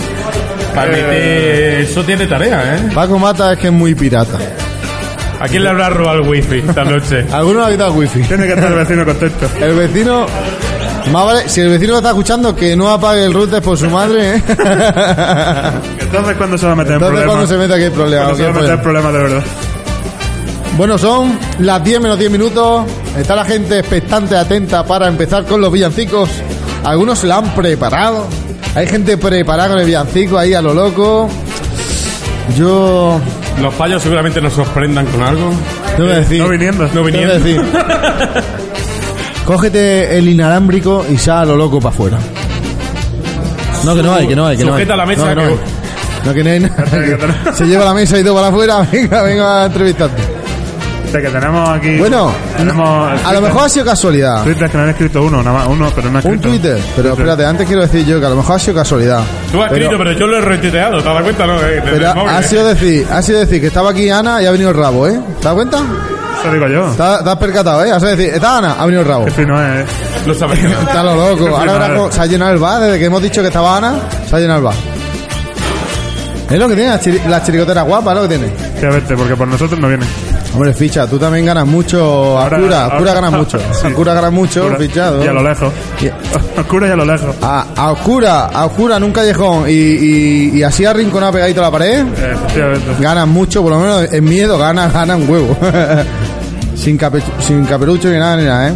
Para 0.74 0.92
emitir- 0.92 1.80
Eso 1.82 2.04
tiene 2.04 2.26
tarea, 2.26 2.76
¿eh? 2.78 2.90
Paco 2.94 3.20
Mata 3.20 3.54
es 3.54 3.60
que 3.60 3.68
es 3.68 3.74
muy 3.74 3.94
pirata. 3.96 4.38
¿A 5.40 5.48
quién 5.48 5.64
le 5.64 5.70
habrá 5.70 5.90
robado 5.90 6.20
el 6.22 6.28
wifi 6.28 6.60
esta 6.68 6.84
noche? 6.86 7.26
Alguno 7.32 7.60
le 7.62 7.66
ha 7.66 7.70
quitado 7.72 7.92
el 7.94 8.00
wifi. 8.00 8.22
Tiene 8.24 8.46
que 8.48 8.54
estar 8.54 8.72
el 8.72 8.78
vecino 8.80 9.06
contento. 9.06 9.48
El 9.60 9.74
vecino. 9.76 10.26
Más 11.12 11.26
vale, 11.26 11.48
si 11.50 11.62
el 11.62 11.70
vecino 11.70 11.92
lo 11.92 11.98
está 11.98 12.10
escuchando, 12.10 12.56
que 12.56 12.76
no 12.76 12.90
apague 12.90 13.26
el 13.26 13.34
router 13.34 13.62
por 13.62 13.78
su 13.78 13.90
madre, 13.90 14.38
¿eh? 14.38 14.44
Entonces, 16.00 16.36
¿cuándo 16.38 16.58
se 16.58 16.66
va 16.66 16.72
a 16.72 16.76
meter 16.76 16.94
en 16.94 16.96
Entonces, 16.96 17.00
problemas? 17.00 17.26
cuando 17.26 17.48
se 17.48 17.58
mete 17.58 17.74
aquí 17.74 17.84
el 17.84 17.92
problema? 17.92 18.26
Se 18.36 18.44
va 18.44 18.50
a 18.50 18.54
¿Qué 18.54 18.60
meter 18.60 18.74
en 18.74 18.82
problema? 18.82 18.82
problemas 18.82 19.14
de 19.14 19.20
verdad. 19.20 19.44
Bueno, 20.78 20.98
son 20.98 21.40
las 21.60 21.84
10 21.84 22.02
menos 22.02 22.18
10 22.20 22.32
minutos. 22.32 22.86
Está 23.18 23.36
la 23.36 23.46
gente 23.46 23.80
expectante, 23.80 24.36
atenta 24.36 24.84
para 24.86 25.08
empezar 25.08 25.46
con 25.46 25.62
los 25.62 25.72
villancicos. 25.72 26.30
Algunos 26.84 27.20
se 27.20 27.28
la 27.28 27.38
han 27.38 27.50
preparado. 27.56 28.28
Hay 28.76 28.88
gente 28.88 29.18
preparada 29.18 29.70
con 29.70 29.80
el 29.80 29.86
villancico 29.86 30.38
ahí 30.38 30.54
a 30.54 30.62
lo 30.62 30.74
loco. 30.74 31.30
Yo. 32.58 33.20
Los 33.62 33.74
payos 33.76 34.02
seguramente 34.04 34.42
nos 34.42 34.54
sorprendan 34.54 35.06
con 35.06 35.22
algo. 35.22 35.52
Que 35.96 36.04
decir. 36.04 36.42
No 36.42 36.50
viniendo. 36.50 36.90
No 36.94 37.04
viniendo. 37.04 37.36
Cógete 39.46 40.18
el 40.18 40.28
inalámbrico 40.28 41.06
y 41.10 41.18
sal 41.18 41.40
a 41.40 41.46
lo 41.46 41.56
loco 41.58 41.80
para 41.80 41.94
afuera. 41.94 42.18
No, 43.84 43.96
que 43.96 44.02
no 44.02 44.14
hay, 44.16 44.28
que 44.28 44.36
no 44.36 44.48
hay, 44.48 44.58
que 44.58 44.66
no 44.66 44.74
hay. 44.74 44.82
Sujeta 44.84 44.96
la 44.96 45.06
mesa 45.06 45.22
No, 45.22 45.30
que 45.30 45.36
no 45.36 45.42
que- 45.42 45.48
hay. 45.48 45.60
No, 46.26 46.34
que 46.34 46.44
no 46.44 46.50
hay 46.50 46.60
nada. 46.60 47.54
Se 47.54 47.66
lleva 47.68 47.86
la 47.86 47.94
mesa 47.94 48.20
y 48.20 48.24
todo 48.24 48.36
para 48.36 48.48
afuera. 48.48 48.80
Venga, 48.92 49.22
venga 49.22 49.62
a 49.64 49.66
entrevistarte. 49.68 50.36
Que 51.12 51.22
tenemos 51.30 51.70
aquí... 51.70 51.98
Bueno, 51.98 52.30
tenemos 52.58 53.24
a 53.24 53.32
lo 53.32 53.40
mejor 53.40 53.64
ha 53.64 53.70
sido 53.70 53.86
casualidad. 53.86 54.44
Twitter 54.44 54.70
que 54.70 54.76
me 54.76 54.84
han 54.84 54.90
escrito 54.90 55.24
uno, 55.24 55.42
nada 55.42 55.60
más, 55.60 55.68
uno, 55.70 55.90
pero 55.96 56.10
no 56.12 56.18
ha 56.18 56.22
Un 56.22 56.34
escrito. 56.34 56.50
Twitter, 56.50 56.78
pero 56.94 57.12
espérate, 57.14 57.46
antes 57.46 57.66
quiero 57.68 57.84
decir 57.84 58.06
yo 58.06 58.20
que 58.20 58.26
a 58.26 58.30
lo 58.30 58.36
mejor 58.36 58.58
ha 58.58 58.60
sido 58.60 58.74
casualidad. 58.76 59.22
Tú 59.50 59.62
has 59.64 59.72
escrito, 59.72 59.98
pero 59.98 60.12
yo 60.12 60.28
lo 60.28 60.38
he 60.40 60.42
retuiteado, 60.42 60.98
¿te 61.02 61.08
das 61.08 61.24
cuenta? 61.24 61.48
No, 61.48 61.62
Eh, 61.62 61.82
Pero 61.86 62.10
ha 62.28 62.40
¿eh? 62.42 62.44
sido 62.44 62.68
decir, 62.68 63.08
ha 63.10 63.22
sido 63.22 63.40
decir 63.40 63.62
que 63.62 63.68
estaba 63.68 63.92
aquí 63.92 64.10
Ana 64.10 64.42
y 64.42 64.46
ha 64.46 64.52
venido 64.52 64.72
el 64.72 64.76
rabo, 64.76 65.08
¿eh? 65.08 65.18
¿Te 65.40 65.46
das 65.46 65.54
cuenta? 65.54 65.78
Eso 66.46 66.54
digo 66.54 66.68
yo. 66.68 66.92
¿Te, 66.96 67.30
has 67.30 67.36
percatado, 67.38 67.84
eh? 67.86 67.92
Ha 67.92 68.00
sido 68.00 68.16
decir, 68.16 68.34
está 68.34 68.58
Ana, 68.58 68.76
ha 68.80 68.86
venido 68.86 69.02
el 69.02 69.08
rabo. 69.08 69.26
Que 69.26 69.32
fino 69.32 69.62
es. 69.62 69.86
Lo 70.26 70.34
sabía. 70.34 70.70
Está 70.70 71.04
lo 71.04 71.16
loco. 71.16 71.56
Ahora 71.56 71.74
verás 71.74 71.90
cómo 71.92 72.12
se 72.12 72.22
ha 72.22 72.26
llenado 72.26 72.52
el 72.54 72.58
bar, 72.60 72.82
desde 72.82 73.00
que 73.00 73.06
hemos 73.06 73.22
dicho 73.22 73.42
que 73.42 73.48
estaba 73.48 73.78
Ana, 73.78 73.96
se 74.30 74.36
ha 74.36 74.40
llenado 74.40 74.60
el 74.60 74.66
bar. 74.66 74.76
Es 76.50 76.60
lo 76.60 76.68
que 76.70 76.76
tiene, 76.76 76.90
la, 76.92 77.02
chiri- 77.02 77.26
la 77.26 77.44
chiricotera 77.44 77.82
guapa, 77.82 78.12
es 78.12 78.16
lo 78.18 78.22
que 78.28 78.38
tiene. 78.38 78.54
Que 78.80 78.86
a 78.86 78.90
verte, 78.90 79.16
porque 79.18 79.36
por 79.36 79.48
nosotros 79.48 79.80
no 79.80 79.88
viene. 79.88 80.06
Hombre, 80.54 80.74
ficha, 80.76 81.08
tú 81.08 81.18
también 81.18 81.44
ganas 81.48 81.66
mucho. 81.66 82.38
A 82.38 82.44
Ahora- 82.44 82.58
cura, 82.60 82.78
a 82.78 82.84
ahora- 82.86 82.98
cura 83.00 83.14
ganas 83.16 83.32
mucho. 83.34 83.58
Sí. 83.82 83.88
A 83.88 83.94
cura 83.94 84.14
ganas 84.14 84.32
mucho, 84.32 84.62
Oscura. 84.62 84.78
fichado. 84.80 85.26
Y 85.26 85.28
a 85.28 85.34
lo 85.34 85.42
lejos. 85.44 85.74
Y- 86.00 86.08
Oscura 86.60 86.88
y 86.88 86.92
a 86.92 86.96
lo 86.96 87.04
lejos. 87.04 87.36
A, 87.42 87.66
a 87.76 87.92
oscura, 87.92 88.46
a 88.46 88.66
oscura 88.66 88.98
en 88.98 89.04
un 89.04 89.12
callejón 89.12 89.66
y, 89.68 89.72
y, 89.74 90.52
y 90.58 90.64
así 90.64 90.86
arrinconado 90.86 91.34
pegadito 91.34 91.62
a 91.62 91.64
la 91.64 91.72
pared. 91.72 92.06
Eh, 92.16 92.34
Efectivamente. 92.34 92.92
ganan 93.00 93.28
mucho, 93.30 93.64
por 93.64 93.72
lo 93.72 93.80
menos 93.80 94.14
en 94.14 94.24
miedo 94.24 94.58
ganan, 94.60 94.94
ganan 94.94 95.24
un 95.24 95.30
huevo. 95.30 95.58
sin, 96.76 96.98
cape- 96.98 97.24
sin 97.40 97.66
caperucho 97.66 98.10
ni 98.10 98.18
nada, 98.18 98.38
ni 98.38 98.44
nada, 98.46 98.70
¿eh? 98.70 98.74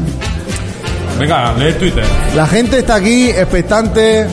Venga, 1.20 1.54
lee 1.54 1.66
el 1.68 1.76
Twitter. 1.78 2.04
La 2.36 2.48
gente 2.48 2.80
está 2.80 2.96
aquí 2.96 3.30
expectante. 3.30 4.28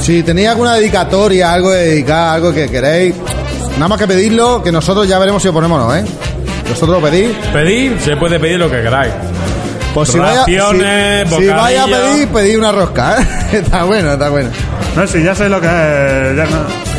Si 0.00 0.22
tenéis 0.22 0.48
alguna 0.48 0.74
dedicatoria, 0.74 1.52
algo 1.52 1.70
de 1.70 1.86
dedicar, 1.88 2.34
algo 2.36 2.54
que 2.54 2.68
queréis, 2.70 3.14
nada 3.74 3.88
más 3.88 3.98
que 3.98 4.06
pedirlo, 4.06 4.62
que 4.62 4.72
nosotros 4.72 5.06
ya 5.06 5.18
veremos 5.18 5.42
si 5.42 5.48
lo 5.48 5.54
ponemos 5.54 5.78
o 5.82 5.86
no, 5.88 5.94
¿eh? 5.96 6.04
Vosotros 6.68 7.02
lo 7.02 7.10
pedís. 7.10 7.30
Pedir, 7.52 8.00
se 8.00 8.16
puede 8.16 8.40
pedir 8.40 8.58
lo 8.58 8.70
que 8.70 8.80
queráis. 8.82 9.12
Pues 9.92 10.08
si 10.08 10.18
vaya, 10.18 10.44
si, 10.46 10.52
si 10.54 11.48
vaya 11.48 11.82
a 11.82 11.86
pedir, 11.86 12.28
pedid 12.28 12.58
una 12.58 12.72
rosca, 12.72 13.20
¿eh? 13.20 13.26
está 13.58 13.82
bueno, 13.84 14.12
está 14.12 14.30
bueno. 14.30 14.48
No, 14.96 15.06
si 15.06 15.22
ya 15.22 15.34
sé 15.34 15.48
lo 15.48 15.60
que 15.60 15.66
es. 15.66 16.36
Ya 16.36 16.44
no, 16.44 16.90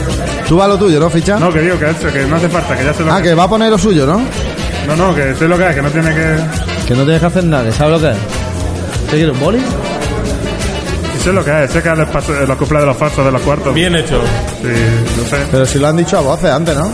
Tú 0.48 0.58
vas 0.58 0.66
a 0.66 0.68
lo 0.68 0.78
tuyo, 0.78 1.00
¿no, 1.00 1.10
ficha? 1.10 1.40
no, 1.40 1.52
que 1.52 1.62
digo 1.62 1.80
que, 1.80 1.90
eso, 1.90 2.12
que 2.12 2.26
no 2.26 2.36
hace 2.36 2.50
falta, 2.50 2.76
que 2.78 2.84
ya 2.84 2.94
sé 2.94 3.04
lo 3.06 3.14
ah, 3.14 3.22
que 3.22 3.30
que 3.30 3.34
va 3.34 3.44
a 3.44 3.50
poner 3.50 3.70
lo 3.72 3.78
suyo, 3.78 4.06
¿no? 4.06 4.22
No, 4.88 4.96
no, 4.96 5.16
que 5.16 5.34
sé 5.36 5.48
lo 5.48 5.58
que 5.58 5.70
es, 5.70 5.76
que 5.76 5.82
no 5.82 5.90
tiene 5.90 6.10
que. 6.14 6.36
Que 6.88 6.94
no 6.96 7.04
tienes 7.04 7.20
que 7.22 7.26
hacer 7.28 7.44
nada, 7.46 7.72
sabes 7.72 7.94
lo 7.94 8.08
que 8.08 8.12
es. 8.16 8.18
¿Te 9.10 9.16
quieres 9.18 9.34
un 9.34 9.40
boli? 9.40 9.60
Y 11.18 11.24
sé 11.24 11.32
lo 11.34 11.44
que 11.46 11.64
es, 11.64 11.72
sé 11.72 11.82
que 11.82 11.90
es 11.92 12.00
el 12.00 12.08
paso- 12.08 12.34
los 12.34 12.58
cumpleaños 12.58 12.82
de 12.82 12.86
los 12.88 12.98
falsos 12.98 13.26
de 13.26 13.32
los 13.32 13.42
cuartos. 13.42 13.74
Bien 13.74 13.96
hecho. 13.96 14.22
Sí, 14.62 14.68
no 15.18 15.24
sé. 15.30 15.38
Pero 15.52 15.66
si 15.66 15.80
lo 15.80 15.88
han 15.88 15.98
dicho 15.98 16.18
a 16.18 16.22
voces 16.22 16.50
antes, 16.52 16.76
¿no? 16.76 16.90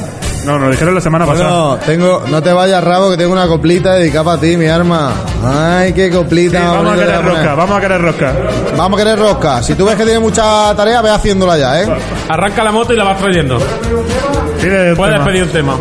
No, 0.45 0.53
nos 0.53 0.61
lo 0.61 0.69
dijeron 0.71 0.95
la 0.95 1.01
semana 1.01 1.25
pasada. 1.25 1.49
Bueno, 1.49 1.79
tengo, 1.85 2.23
no 2.29 2.41
te 2.41 2.53
vayas 2.53 2.81
rabo 2.83 3.09
que 3.09 3.17
tengo 3.17 3.33
una 3.33 3.47
coplita 3.47 3.95
dedicada 3.95 4.23
para 4.23 4.41
ti, 4.41 4.55
mi 4.55 4.67
arma. 4.67 5.11
Ay, 5.43 5.91
qué 5.93 6.09
coplita. 6.09 6.59
Sí, 6.59 6.63
más 6.63 6.73
vamos 6.75 6.85
a 6.85 6.95
bonita 6.95 7.05
querer 7.05 7.17
te 7.17 7.21
voy 7.23 7.25
a 7.25 7.29
rosca, 7.29 7.41
poner. 7.41 7.55
vamos 7.57 7.77
a 7.77 7.81
querer 7.81 8.01
rosca. 8.01 8.33
Vamos 8.77 8.99
a 8.99 9.03
querer 9.03 9.19
rosca. 9.19 9.63
Si 9.63 9.73
tú 9.75 9.85
ves 9.85 9.95
que 9.95 10.03
tiene 10.05 10.19
mucha 10.19 10.73
tarea, 10.75 11.01
ve 11.01 11.09
haciéndola 11.09 11.57
ya, 11.57 11.81
¿eh? 11.81 11.87
Arranca 12.29 12.63
la 12.63 12.71
moto 12.71 12.93
y 12.93 12.95
la 12.97 13.03
vas 13.03 13.17
trayendo. 13.17 13.57
Pide 14.61 14.89
el 14.91 14.95
Puedes 14.95 15.15
tema. 15.15 15.25
pedir 15.25 15.43
un 15.43 15.49
tema. 15.49 15.73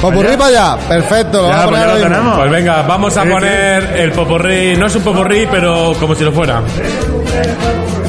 Popurrí 0.00 0.36
para 0.36 0.46
allá. 0.46 0.76
Perfecto, 0.88 1.42
lo 1.42 1.48
Ya, 1.48 1.56
vamos 1.56 1.64
a 1.64 1.68
pues 1.68 1.80
poner 1.80 1.80
ya 1.80 1.86
lo 1.86 1.92
ahora 1.92 1.98
mismo. 2.08 2.14
tenemos. 2.16 2.38
Pues 2.38 2.50
venga, 2.50 2.82
vamos 2.82 3.16
a 3.16 3.24
poner 3.24 3.82
el 3.96 4.12
popurrí. 4.12 4.76
No 4.76 4.86
es 4.86 4.96
un 4.96 5.02
popurrí, 5.02 5.48
pero 5.50 5.92
como 6.00 6.14
si 6.14 6.24
lo 6.24 6.32
fuera. 6.32 6.62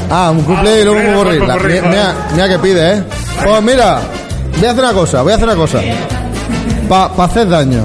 Ah, 0.09 0.31
un 0.31 0.41
cumple 0.43 0.81
y 0.81 0.83
luego 0.85 0.99
un 0.99 1.05
Popurrí, 1.15 1.39
popurrí. 1.39 1.47
La- 1.47 1.53
popurrí, 1.55 1.73
Mira, 1.73 1.89
mira, 1.89 2.15
mira 2.33 2.49
que 2.49 2.59
pide, 2.59 2.93
¿eh? 2.97 3.03
Pues 3.43 3.61
mira, 3.63 3.99
voy 4.57 4.65
a 4.67 4.71
hacer 4.71 4.83
una 4.83 4.93
cosa, 4.93 5.21
voy 5.21 5.31
a 5.31 5.35
hacer 5.35 5.47
una 5.47 5.57
cosa. 5.57 5.79
Para 6.89 7.23
hacer 7.25 7.49
daño. 7.49 7.83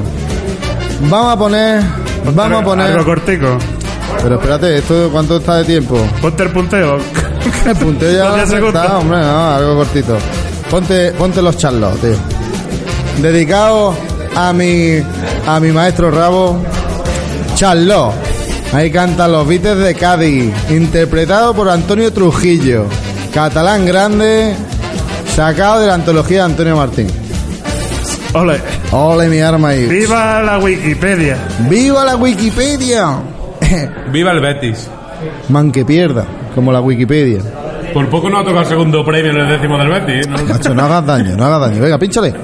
Vamos 1.02 1.32
a 1.32 1.36
poner... 1.38 1.82
Vamos 2.32 2.60
a 2.62 2.64
poner... 2.64 2.86
Algo 2.92 3.04
cortico. 3.04 3.58
Pero 4.22 4.34
espérate, 4.36 4.78
¿esto 4.78 5.08
cuánto 5.12 5.36
está 5.36 5.56
de 5.58 5.64
tiempo? 5.64 5.96
Ponte 6.20 6.42
el 6.42 6.50
punteo. 6.50 6.98
El 7.66 7.76
punteo 7.76 8.10
ya 8.12 8.34
está, 8.42 8.46
segundos. 8.56 8.90
hombre, 8.90 9.18
no, 9.18 9.54
algo 9.54 9.76
cortito. 9.76 10.16
Ponte, 10.70 11.12
ponte 11.12 11.42
los 11.42 11.56
charlos, 11.56 11.96
tío. 12.00 12.16
Dedicado 13.20 13.94
a 14.34 14.52
mi, 14.52 15.02
a 15.46 15.60
mi 15.60 15.72
maestro 15.72 16.10
Rabo, 16.10 16.62
Charlot. 17.54 18.12
Ahí 18.72 18.90
cantan 18.90 19.32
los 19.32 19.46
Beatles 19.46 19.78
de 19.78 19.94
Cádiz, 19.94 20.52
interpretado 20.70 21.54
por 21.54 21.70
Antonio 21.70 22.12
Trujillo, 22.12 22.86
catalán 23.32 23.86
grande, 23.86 24.54
sacado 25.34 25.80
de 25.80 25.86
la 25.86 25.94
antología 25.94 26.38
de 26.38 26.44
Antonio 26.44 26.76
Martín. 26.76 27.06
Ole. 28.34 28.60
Ole 28.92 29.28
mi 29.28 29.40
arma 29.40 29.68
ahí. 29.68 29.86
¡Viva 29.86 30.42
la 30.42 30.58
Wikipedia! 30.58 31.38
¡Viva 31.70 32.04
la 32.04 32.16
Wikipedia! 32.16 33.18
Viva 34.12 34.32
el 34.32 34.40
Betis. 34.40 34.90
Man 35.48 35.72
que 35.72 35.84
pierda, 35.84 36.26
como 36.54 36.72
la 36.72 36.80
Wikipedia. 36.80 37.40
Por 37.94 38.10
poco 38.10 38.28
no 38.28 38.38
ha 38.38 38.44
tocado 38.44 38.60
el 38.60 38.66
segundo 38.66 39.04
premio 39.04 39.30
en 39.30 39.38
el 39.38 39.48
décimo 39.48 39.78
del 39.78 39.88
Betis. 39.88 40.28
¿no? 40.28 40.44
Macho, 40.44 40.74
no 40.74 40.82
hagas 40.84 41.06
daño, 41.06 41.36
no 41.36 41.44
hagas 41.46 41.70
daño. 41.70 41.82
Venga, 41.82 41.98
pínchale. 41.98 42.34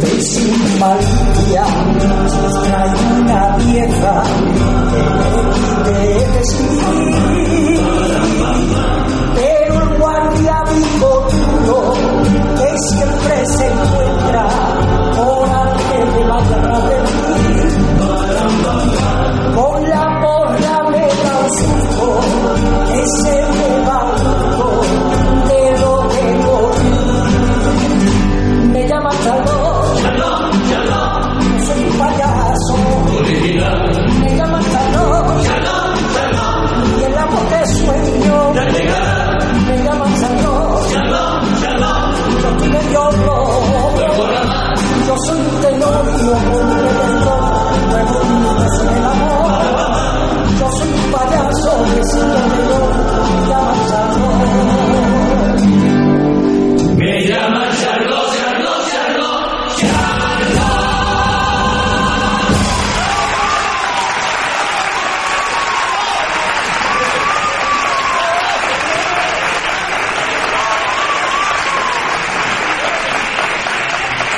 face. 0.00 0.25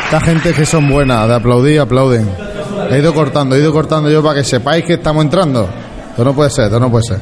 Esta 0.08 0.20
gente 0.22 0.54
que 0.54 0.64
son 0.64 0.88
buenas, 0.88 1.28
de 1.28 1.34
aplaudir, 1.34 1.80
aplauden. 1.80 2.26
He 2.90 2.98
ido 2.98 3.12
cortando, 3.12 3.54
he 3.54 3.58
ido 3.58 3.70
cortando 3.74 4.08
yo 4.08 4.22
para 4.22 4.36
que 4.36 4.42
sepáis 4.42 4.82
que 4.82 4.94
estamos 4.94 5.22
entrando. 5.22 5.68
Esto 6.08 6.24
no 6.24 6.32
puede 6.32 6.48
ser, 6.48 6.64
esto 6.64 6.80
no 6.80 6.90
puede 6.90 7.04
ser. 7.04 7.18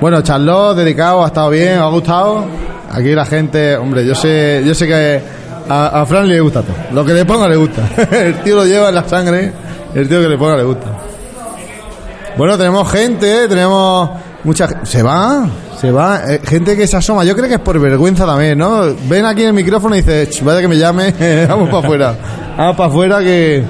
Bueno, 0.00 0.22
Charlotte, 0.22 0.78
dedicado, 0.78 1.22
ha 1.22 1.28
estado 1.28 1.50
bien, 1.50 1.78
ha 1.78 1.86
gustado. 1.86 2.46
Aquí 2.90 3.12
la 3.12 3.24
gente, 3.24 3.76
hombre, 3.76 4.04
yo 4.04 4.16
sé, 4.16 4.64
yo 4.66 4.74
sé 4.74 4.88
que 4.88 5.20
a, 5.68 6.00
a 6.00 6.04
Fran 6.04 6.26
le 6.26 6.40
gusta 6.40 6.62
todo. 6.62 6.74
Lo 6.90 7.04
que 7.04 7.12
le 7.12 7.24
ponga 7.24 7.46
le 7.46 7.54
gusta. 7.54 7.90
El 8.10 8.42
tío 8.42 8.56
lo 8.56 8.66
lleva 8.66 8.88
en 8.88 8.96
la 8.96 9.08
sangre, 9.08 9.52
el 9.94 10.08
tío 10.08 10.20
que 10.20 10.28
le 10.28 10.36
ponga 10.36 10.56
le 10.56 10.64
gusta. 10.64 10.88
Bueno, 12.36 12.58
tenemos 12.58 12.90
gente, 12.90 13.46
tenemos 13.46 14.10
mucha 14.46 14.68
se 14.84 15.02
va, 15.02 15.46
se 15.78 15.90
va, 15.90 16.22
eh, 16.28 16.40
gente 16.42 16.74
que 16.76 16.86
se 16.86 16.96
asoma. 16.96 17.24
Yo 17.24 17.34
creo 17.36 17.48
que 17.48 17.54
es 17.56 17.60
por 17.60 17.78
vergüenza 17.78 18.24
también, 18.24 18.56
¿no? 18.56 18.82
Ven 19.08 19.26
aquí 19.26 19.42
en 19.42 19.48
el 19.48 19.54
micrófono 19.54 19.94
y 19.94 20.00
dice, 20.00 20.26
"Ch, 20.30 20.42
vaya 20.42 20.60
que 20.60 20.68
me 20.68 20.78
llame, 20.78 21.12
vamos 21.48 21.68
para 21.68 21.80
afuera, 21.80 22.14
vamos 22.56 22.76
para 22.76 22.88
afuera 22.88 23.18
que 23.20 23.62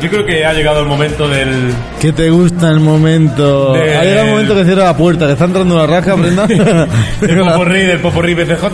Yo 0.00 0.10
creo 0.10 0.26
que 0.26 0.44
ha 0.44 0.52
llegado 0.52 0.80
el 0.80 0.86
momento 0.86 1.28
del. 1.28 1.72
que 2.00 2.10
te 2.12 2.28
gusta 2.30 2.70
el 2.70 2.80
momento. 2.80 3.72
De- 3.72 3.96
Ha 3.96 4.02
llegado 4.02 4.24
el 4.26 4.30
momento 4.32 4.54
que 4.56 4.64
cierra 4.64 4.84
la 4.86 4.96
puerta, 4.96 5.26
que 5.26 5.32
está 5.32 5.44
entrando 5.44 5.74
una 5.76 5.86
rasca, 5.86 6.14
Brenda. 6.14 6.44
del 7.20 7.38
poporri, 7.44 7.82
del 7.86 8.00
poporri 8.00 8.34
BCJ. 8.34 8.64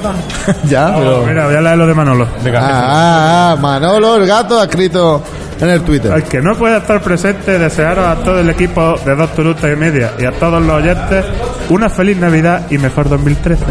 ya, 0.71 0.95
pero 0.97 1.25
Mira, 1.27 1.45
voy 1.47 1.55
a 1.57 1.61
leer 1.61 1.77
lo 1.77 1.87
de 1.87 1.95
Manolo. 1.95 2.27
Venga, 2.43 2.61
Ah, 2.63 2.71
ah, 2.71 3.53
ah, 3.53 3.57
Manolo 3.61 4.17
el 4.17 4.27
gato 4.27 4.59
ha 4.59 4.65
escrito 4.65 5.23
en 5.61 5.69
el 5.69 5.83
Twitter. 5.83 6.13
Al 6.13 6.25
que 6.25 6.41
no 6.41 6.57
pueda 6.57 6.79
estar 6.79 7.01
presente, 7.01 7.59
desearos 7.59 8.07
a 8.07 8.17
todo 8.17 8.41
el 8.41 8.51
equipo 8.51 8.99
de 9.05 9.15
Dos 9.15 9.35
Turutas 9.35 9.73
y 9.73 9.77
Media 9.77 10.13
y 10.19 10.25
a 10.25 10.33
todos 10.33 10.63
los 10.63 10.77
oyentes 10.77 11.25
una 11.69 11.89
feliz 11.91 12.17
Navidad 12.17 12.67
y 12.71 12.79
mejor 12.79 13.09
2013. 13.09 13.65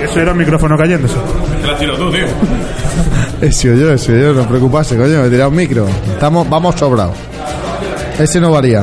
Y 0.00 0.02
eso 0.04 0.20
era 0.20 0.32
el 0.32 0.36
micrófono 0.36 0.76
cayéndose. 0.76 1.16
te 1.60 1.66
la 1.66 1.78
tiro 1.78 1.96
tú, 1.96 2.10
tío. 2.10 2.26
Ese 3.40 3.78
yo, 3.78 3.92
ese 3.92 4.18
yo, 4.18 4.32
no 4.32 4.48
preocuparse, 4.48 4.96
coño, 4.96 5.20
me 5.20 5.26
he 5.26 5.30
tirado 5.30 5.50
un 5.50 5.56
micro. 5.56 5.86
Estamos, 6.10 6.48
vamos 6.48 6.74
sobrados. 6.76 7.14
Ese 8.18 8.40
no 8.40 8.50
varía. 8.50 8.82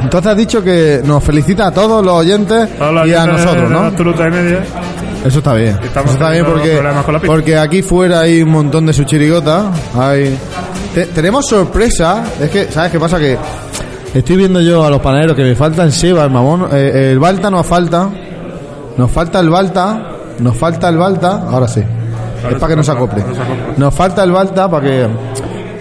Entonces 0.00 0.30
has 0.30 0.36
dicho 0.36 0.62
que 0.62 1.00
nos 1.04 1.24
felicita 1.24 1.66
a 1.66 1.70
todos 1.72 2.04
los 2.04 2.14
oyentes 2.14 2.68
Todos 2.76 2.94
los 2.94 3.08
y 3.08 3.14
a 3.14 3.26
nosotros, 3.26 3.68
de 3.68 3.68
¿no? 3.68 3.82
Dos 3.84 3.96
Turutas 3.96 4.28
y 4.28 4.30
Media. 4.30 4.60
Eso 5.26 5.38
está 5.38 5.54
bien. 5.54 5.78
Estamos 5.82 6.10
Eso 6.10 6.18
está 6.18 6.30
bien 6.30 6.44
porque, 6.44 6.80
porque 7.26 7.56
aquí 7.58 7.82
fuera 7.82 8.20
hay 8.20 8.42
un 8.42 8.50
montón 8.50 8.86
de 8.86 8.92
su 8.92 9.04
chirigota. 9.04 9.70
Hay... 9.98 10.36
Te- 10.94 11.06
tenemos 11.06 11.46
sorpresa. 11.48 12.24
Es 12.40 12.50
que, 12.50 12.64
¿sabes 12.70 12.92
qué 12.92 13.00
pasa? 13.00 13.18
Que 13.18 13.36
estoy 14.14 14.36
viendo 14.36 14.60
yo 14.60 14.84
a 14.84 14.90
los 14.90 15.00
panaderos 15.00 15.36
que 15.36 15.42
me 15.42 15.54
faltan 15.54 15.90
Seba, 15.92 16.24
el 16.24 16.30
mamón. 16.30 16.68
eh, 16.72 17.10
el 17.12 17.18
Balta 17.18 17.50
nos 17.50 17.66
falta. 17.66 18.08
Nos 18.96 19.10
falta 19.10 19.40
el 19.40 19.50
Balta. 19.50 20.10
Nos 20.38 20.56
falta 20.56 20.88
el 20.88 20.96
Balta. 20.96 21.42
Ahora 21.48 21.66
sí. 21.68 21.80
es 21.80 22.54
para 22.54 22.68
que 22.68 22.76
nos 22.76 22.88
acople. 22.88 23.24
Nos 23.76 23.94
falta 23.94 24.22
el 24.24 24.30
Balta 24.32 24.70
para 24.70 24.86
que. 24.86 25.06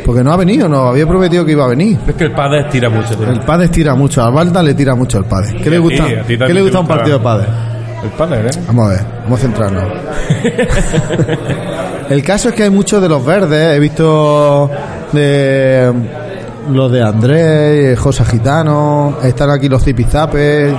Porque 0.05 0.23
no 0.23 0.31
ha 0.33 0.37
venido, 0.37 0.69
nos 0.69 0.89
había 0.89 1.07
prometido 1.07 1.43
que 1.43 1.53
iba 1.53 1.65
a 1.65 1.67
venir. 1.69 1.97
Es 2.07 2.13
que 2.13 2.25
el 2.25 2.31
padre 2.31 2.65
tira 2.71 2.89
mucho, 2.89 3.15
tío. 3.15 3.27
El 3.27 3.39
padre 3.39 3.69
tira 3.69 3.95
mucho, 3.95 4.23
al 4.23 4.31
Balta 4.33 4.61
le 4.61 4.75
tira 4.75 4.93
mucho 4.93 5.17
al 5.17 5.25
padre. 5.25 5.55
¿Qué 5.61 5.67
Y 5.67 5.71
le 5.71 5.77
a 5.77 5.79
gusta? 5.79 6.05
ti, 6.27 6.37
¿Qué 6.37 6.53
le 6.53 6.61
gusta 6.61 6.79
un 6.79 6.87
partido 6.87 7.17
de 7.17 7.23
padre? 7.23 7.47
El 8.03 8.09
padre, 8.11 8.49
¿eh? 8.49 8.51
Vamos 8.67 8.85
a 8.85 8.89
ver, 8.89 9.01
vamos 9.23 9.39
a 9.39 9.41
centrarnos. 9.41 9.83
El 12.09 12.23
caso 12.23 12.49
es 12.49 12.55
que 12.55 12.63
hay 12.63 12.69
muchos 12.69 13.01
de 13.01 13.09
los 13.09 13.25
verdes, 13.25 13.75
he 13.75 13.79
visto 13.79 14.69
de 15.11 15.91
los 16.71 16.91
de 16.91 17.01
Andrés, 17.01 17.97
José 17.99 18.23
Gitano, 18.25 19.17
están 19.23 19.49
aquí 19.49 19.67
los 19.69 19.83
zipizapes, 19.83 20.71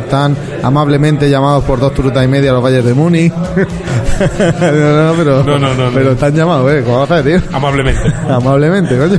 están 0.00 0.36
amablemente 0.62 1.30
llamados 1.30 1.62
por 1.64 1.78
dos 1.78 1.94
turutas 1.94 2.24
y 2.24 2.28
media 2.28 2.52
los 2.52 2.62
Valles 2.64 2.84
de 2.84 2.94
Muni. 2.94 3.28
no, 3.28 3.36
no, 3.38 5.14
pero, 5.16 5.42
No, 5.44 5.58
no, 5.58 5.58
no, 5.58 5.74
no. 5.74 5.90
pero 5.94 6.12
están 6.12 6.34
llamados, 6.34 6.72
¿eh? 6.72 6.82
¿Cómo 6.84 6.98
vas 7.00 7.10
a 7.12 7.22
decir? 7.22 7.42
Amablemente. 7.52 8.12
Amablemente, 8.28 8.98
coño. 8.98 9.18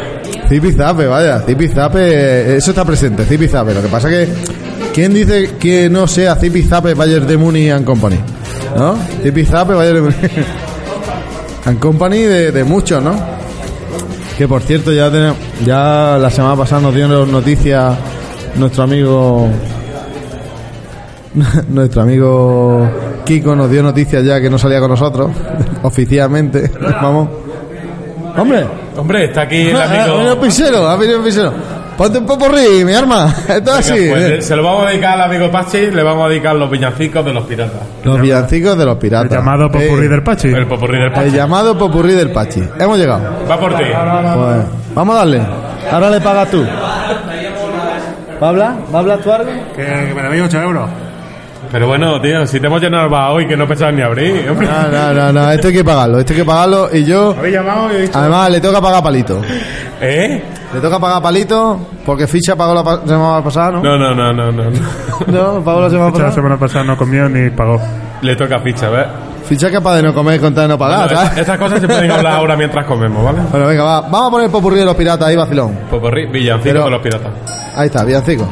Zipizape, 0.50 1.06
vaya, 1.06 1.38
Zipizape, 1.42 2.56
eso 2.56 2.70
está 2.72 2.84
presente, 2.84 3.24
Zipizape. 3.24 3.72
Lo 3.72 3.82
que 3.82 3.86
pasa 3.86 4.08
que, 4.08 4.26
¿quién 4.92 5.14
dice 5.14 5.52
que 5.60 5.88
no 5.88 6.08
sea 6.08 6.34
Zipizape 6.34 6.94
Bayer 6.94 7.24
de 7.24 7.36
Muni 7.36 7.70
and 7.70 7.86
Company? 7.86 8.18
¿No? 8.76 8.98
Tipizape, 9.22 9.74
vaya. 9.74 9.92
And 11.66 11.78
Company 11.78 12.22
de, 12.22 12.50
de 12.50 12.64
muchos, 12.64 13.00
¿no? 13.00 13.14
Que 14.36 14.48
por 14.48 14.60
cierto, 14.62 14.92
ya 14.92 15.08
tenemos, 15.08 15.36
ya 15.64 16.18
la 16.20 16.30
semana 16.30 16.56
pasada 16.56 16.82
nos 16.82 16.96
dio 16.96 17.06
noticias 17.06 17.96
nuestro 18.56 18.82
amigo. 18.82 19.48
Nuestro 21.68 22.02
amigo 22.02 22.90
Kiko 23.24 23.54
nos 23.54 23.70
dio 23.70 23.84
noticias 23.84 24.24
ya 24.24 24.40
que 24.40 24.50
no 24.50 24.58
salía 24.58 24.80
con 24.80 24.90
nosotros, 24.90 25.30
oficialmente. 25.84 26.68
Vamos. 27.00 27.28
Hombre, 28.36 28.66
Hombre, 28.96 29.24
está 29.24 29.42
aquí 29.42 29.68
el 29.68 29.76
ha 29.76 29.86
venido 29.86 30.20
el 30.20 30.26
amigo. 30.28 30.40
pisero, 30.42 30.88
ha 30.88 30.96
venido 30.96 31.18
el 31.18 31.24
pisero. 31.24 31.52
Ponte 31.96 32.18
un 32.18 32.26
popurrí, 32.26 32.82
mi 32.84 32.94
arma. 32.94 33.26
Esto 33.48 33.70
es 33.78 33.90
así. 33.90 34.08
Pues, 34.08 34.44
se 34.46 34.56
lo 34.56 34.62
vamos 34.62 34.86
a 34.86 34.90
dedicar 34.90 35.12
al 35.20 35.30
amigo 35.30 35.50
Pachi, 35.50 35.90
le 35.90 36.02
vamos 36.02 36.24
a 36.26 36.28
dedicar 36.30 36.54
los 36.56 36.70
villancicos 36.70 37.24
de 37.24 37.32
los 37.32 37.44
piratas. 37.44 37.80
Los 38.04 38.20
villancicos 38.20 38.76
de 38.78 38.84
los 38.86 38.96
piratas. 38.96 39.30
El 39.32 39.38
llamado 39.38 39.70
popurrí 39.70 40.06
Eh, 40.06 40.08
del 40.08 40.22
Pachi. 40.22 40.48
El 40.48 40.66
popurrí 40.66 40.94
del 40.98 41.06
El 41.08 41.12
Pachi. 41.12 41.30
llamado 41.30 41.76
popurrí 41.78 42.14
del 42.14 42.30
Pachi. 42.30 42.62
Hemos 42.78 42.98
llegado. 42.98 43.22
Va 43.50 43.58
por 43.60 43.76
ti. 43.76 43.84
Pues, 43.84 44.56
vamos 44.94 45.14
a 45.14 45.18
darle. 45.18 45.40
Ahora 45.92 46.10
le 46.10 46.20
pagas 46.20 46.50
tú. 46.50 46.64
¿Va 48.42 48.46
a 48.46 48.48
hablar? 48.50 48.74
¿Va 48.92 48.98
a 48.98 49.00
hablar 49.02 49.18
tú 49.18 49.32
algo? 49.32 49.50
Que, 49.76 49.84
que 49.84 50.14
me 50.14 50.22
debéis 50.22 50.42
8 50.44 50.62
euros. 50.62 50.88
Pero 51.70 51.86
bueno, 51.86 52.20
tío, 52.20 52.46
si 52.46 52.58
te 52.58 52.66
hemos 52.66 52.80
llenado 52.80 53.04
el 53.04 53.10
bar 53.10 53.30
hoy 53.32 53.46
que 53.46 53.56
no 53.56 53.66
pensabas 53.66 53.94
ni 53.94 54.02
abrir, 54.02 54.48
hombre. 54.50 54.66
No, 54.66 54.88
no, 54.88 55.12
no, 55.14 55.32
no, 55.32 55.50
esto 55.52 55.68
hay 55.68 55.74
que 55.74 55.84
pagarlo, 55.84 56.18
esto 56.18 56.32
hay 56.32 56.38
que 56.40 56.44
pagarlo 56.44 56.88
y 56.92 57.04
yo, 57.04 57.34
Habéis 57.38 57.54
llamado 57.54 57.92
y 57.92 57.96
he 57.96 58.00
dicho. 58.02 58.18
además, 58.18 58.50
le 58.50 58.60
toca 58.60 58.80
pagar 58.80 59.02
palito. 59.02 59.40
¿Eh? 60.00 60.42
Le 60.74 60.80
toca 60.80 60.98
pagar 60.98 61.22
palito 61.22 61.78
porque 62.06 62.26
Ficha 62.26 62.56
pagó 62.56 62.74
la 62.74 62.82
pa- 62.82 63.00
semana 63.06 63.42
pasada, 63.44 63.72
¿no? 63.72 63.82
No, 63.82 63.98
no, 63.98 64.14
no, 64.14 64.32
no, 64.32 64.50
no. 64.52 64.70
no. 64.70 64.80
No, 65.26 65.62
pagó 65.64 65.82
la 65.82 65.90
semana 65.90 66.08
Esta 66.08 66.18
la 66.18 66.24
pasada. 66.26 66.32
semana 66.32 66.56
pasada 66.58 66.84
no 66.84 66.96
comió 66.96 67.28
ni 67.28 67.50
pagó. 67.50 67.80
Le 68.22 68.34
toca 68.36 68.58
ficha, 68.60 68.88
¿ves? 68.88 69.06
Ficha 69.44 69.66
es 69.66 69.72
capaz 69.72 69.96
de 69.96 70.02
no 70.04 70.14
comer 70.14 70.40
con 70.40 70.54
tal 70.54 70.64
de 70.64 70.68
no 70.68 70.78
pagar, 70.78 71.04
Bueno, 71.08 71.16
¿sabes? 71.16 71.32
es- 71.32 71.38
estas 71.38 71.58
cosas 71.58 71.80
se 71.80 71.86
pueden 71.88 72.10
hablar 72.10 72.34
ahora 72.34 72.56
mientras 72.56 72.86
comemos, 72.86 73.22
¿vale? 73.24 73.40
Bueno, 73.50 73.66
venga, 73.66 73.84
va, 73.84 74.00
vamos 74.02 74.28
a 74.28 74.30
poner 74.30 74.50
popurrí 74.50 74.78
de 74.78 74.84
los 74.86 74.94
piratas 74.96 75.28
ahí, 75.28 75.36
vacilón. 75.36 75.72
Popurrí, 75.90 76.26
villancicos 76.26 76.72
Pero- 76.72 76.84
de 76.84 76.90
los 76.90 77.00
piratas. 77.02 77.32
Ahí 77.76 77.86
está, 77.86 78.04
villancico. 78.04 78.48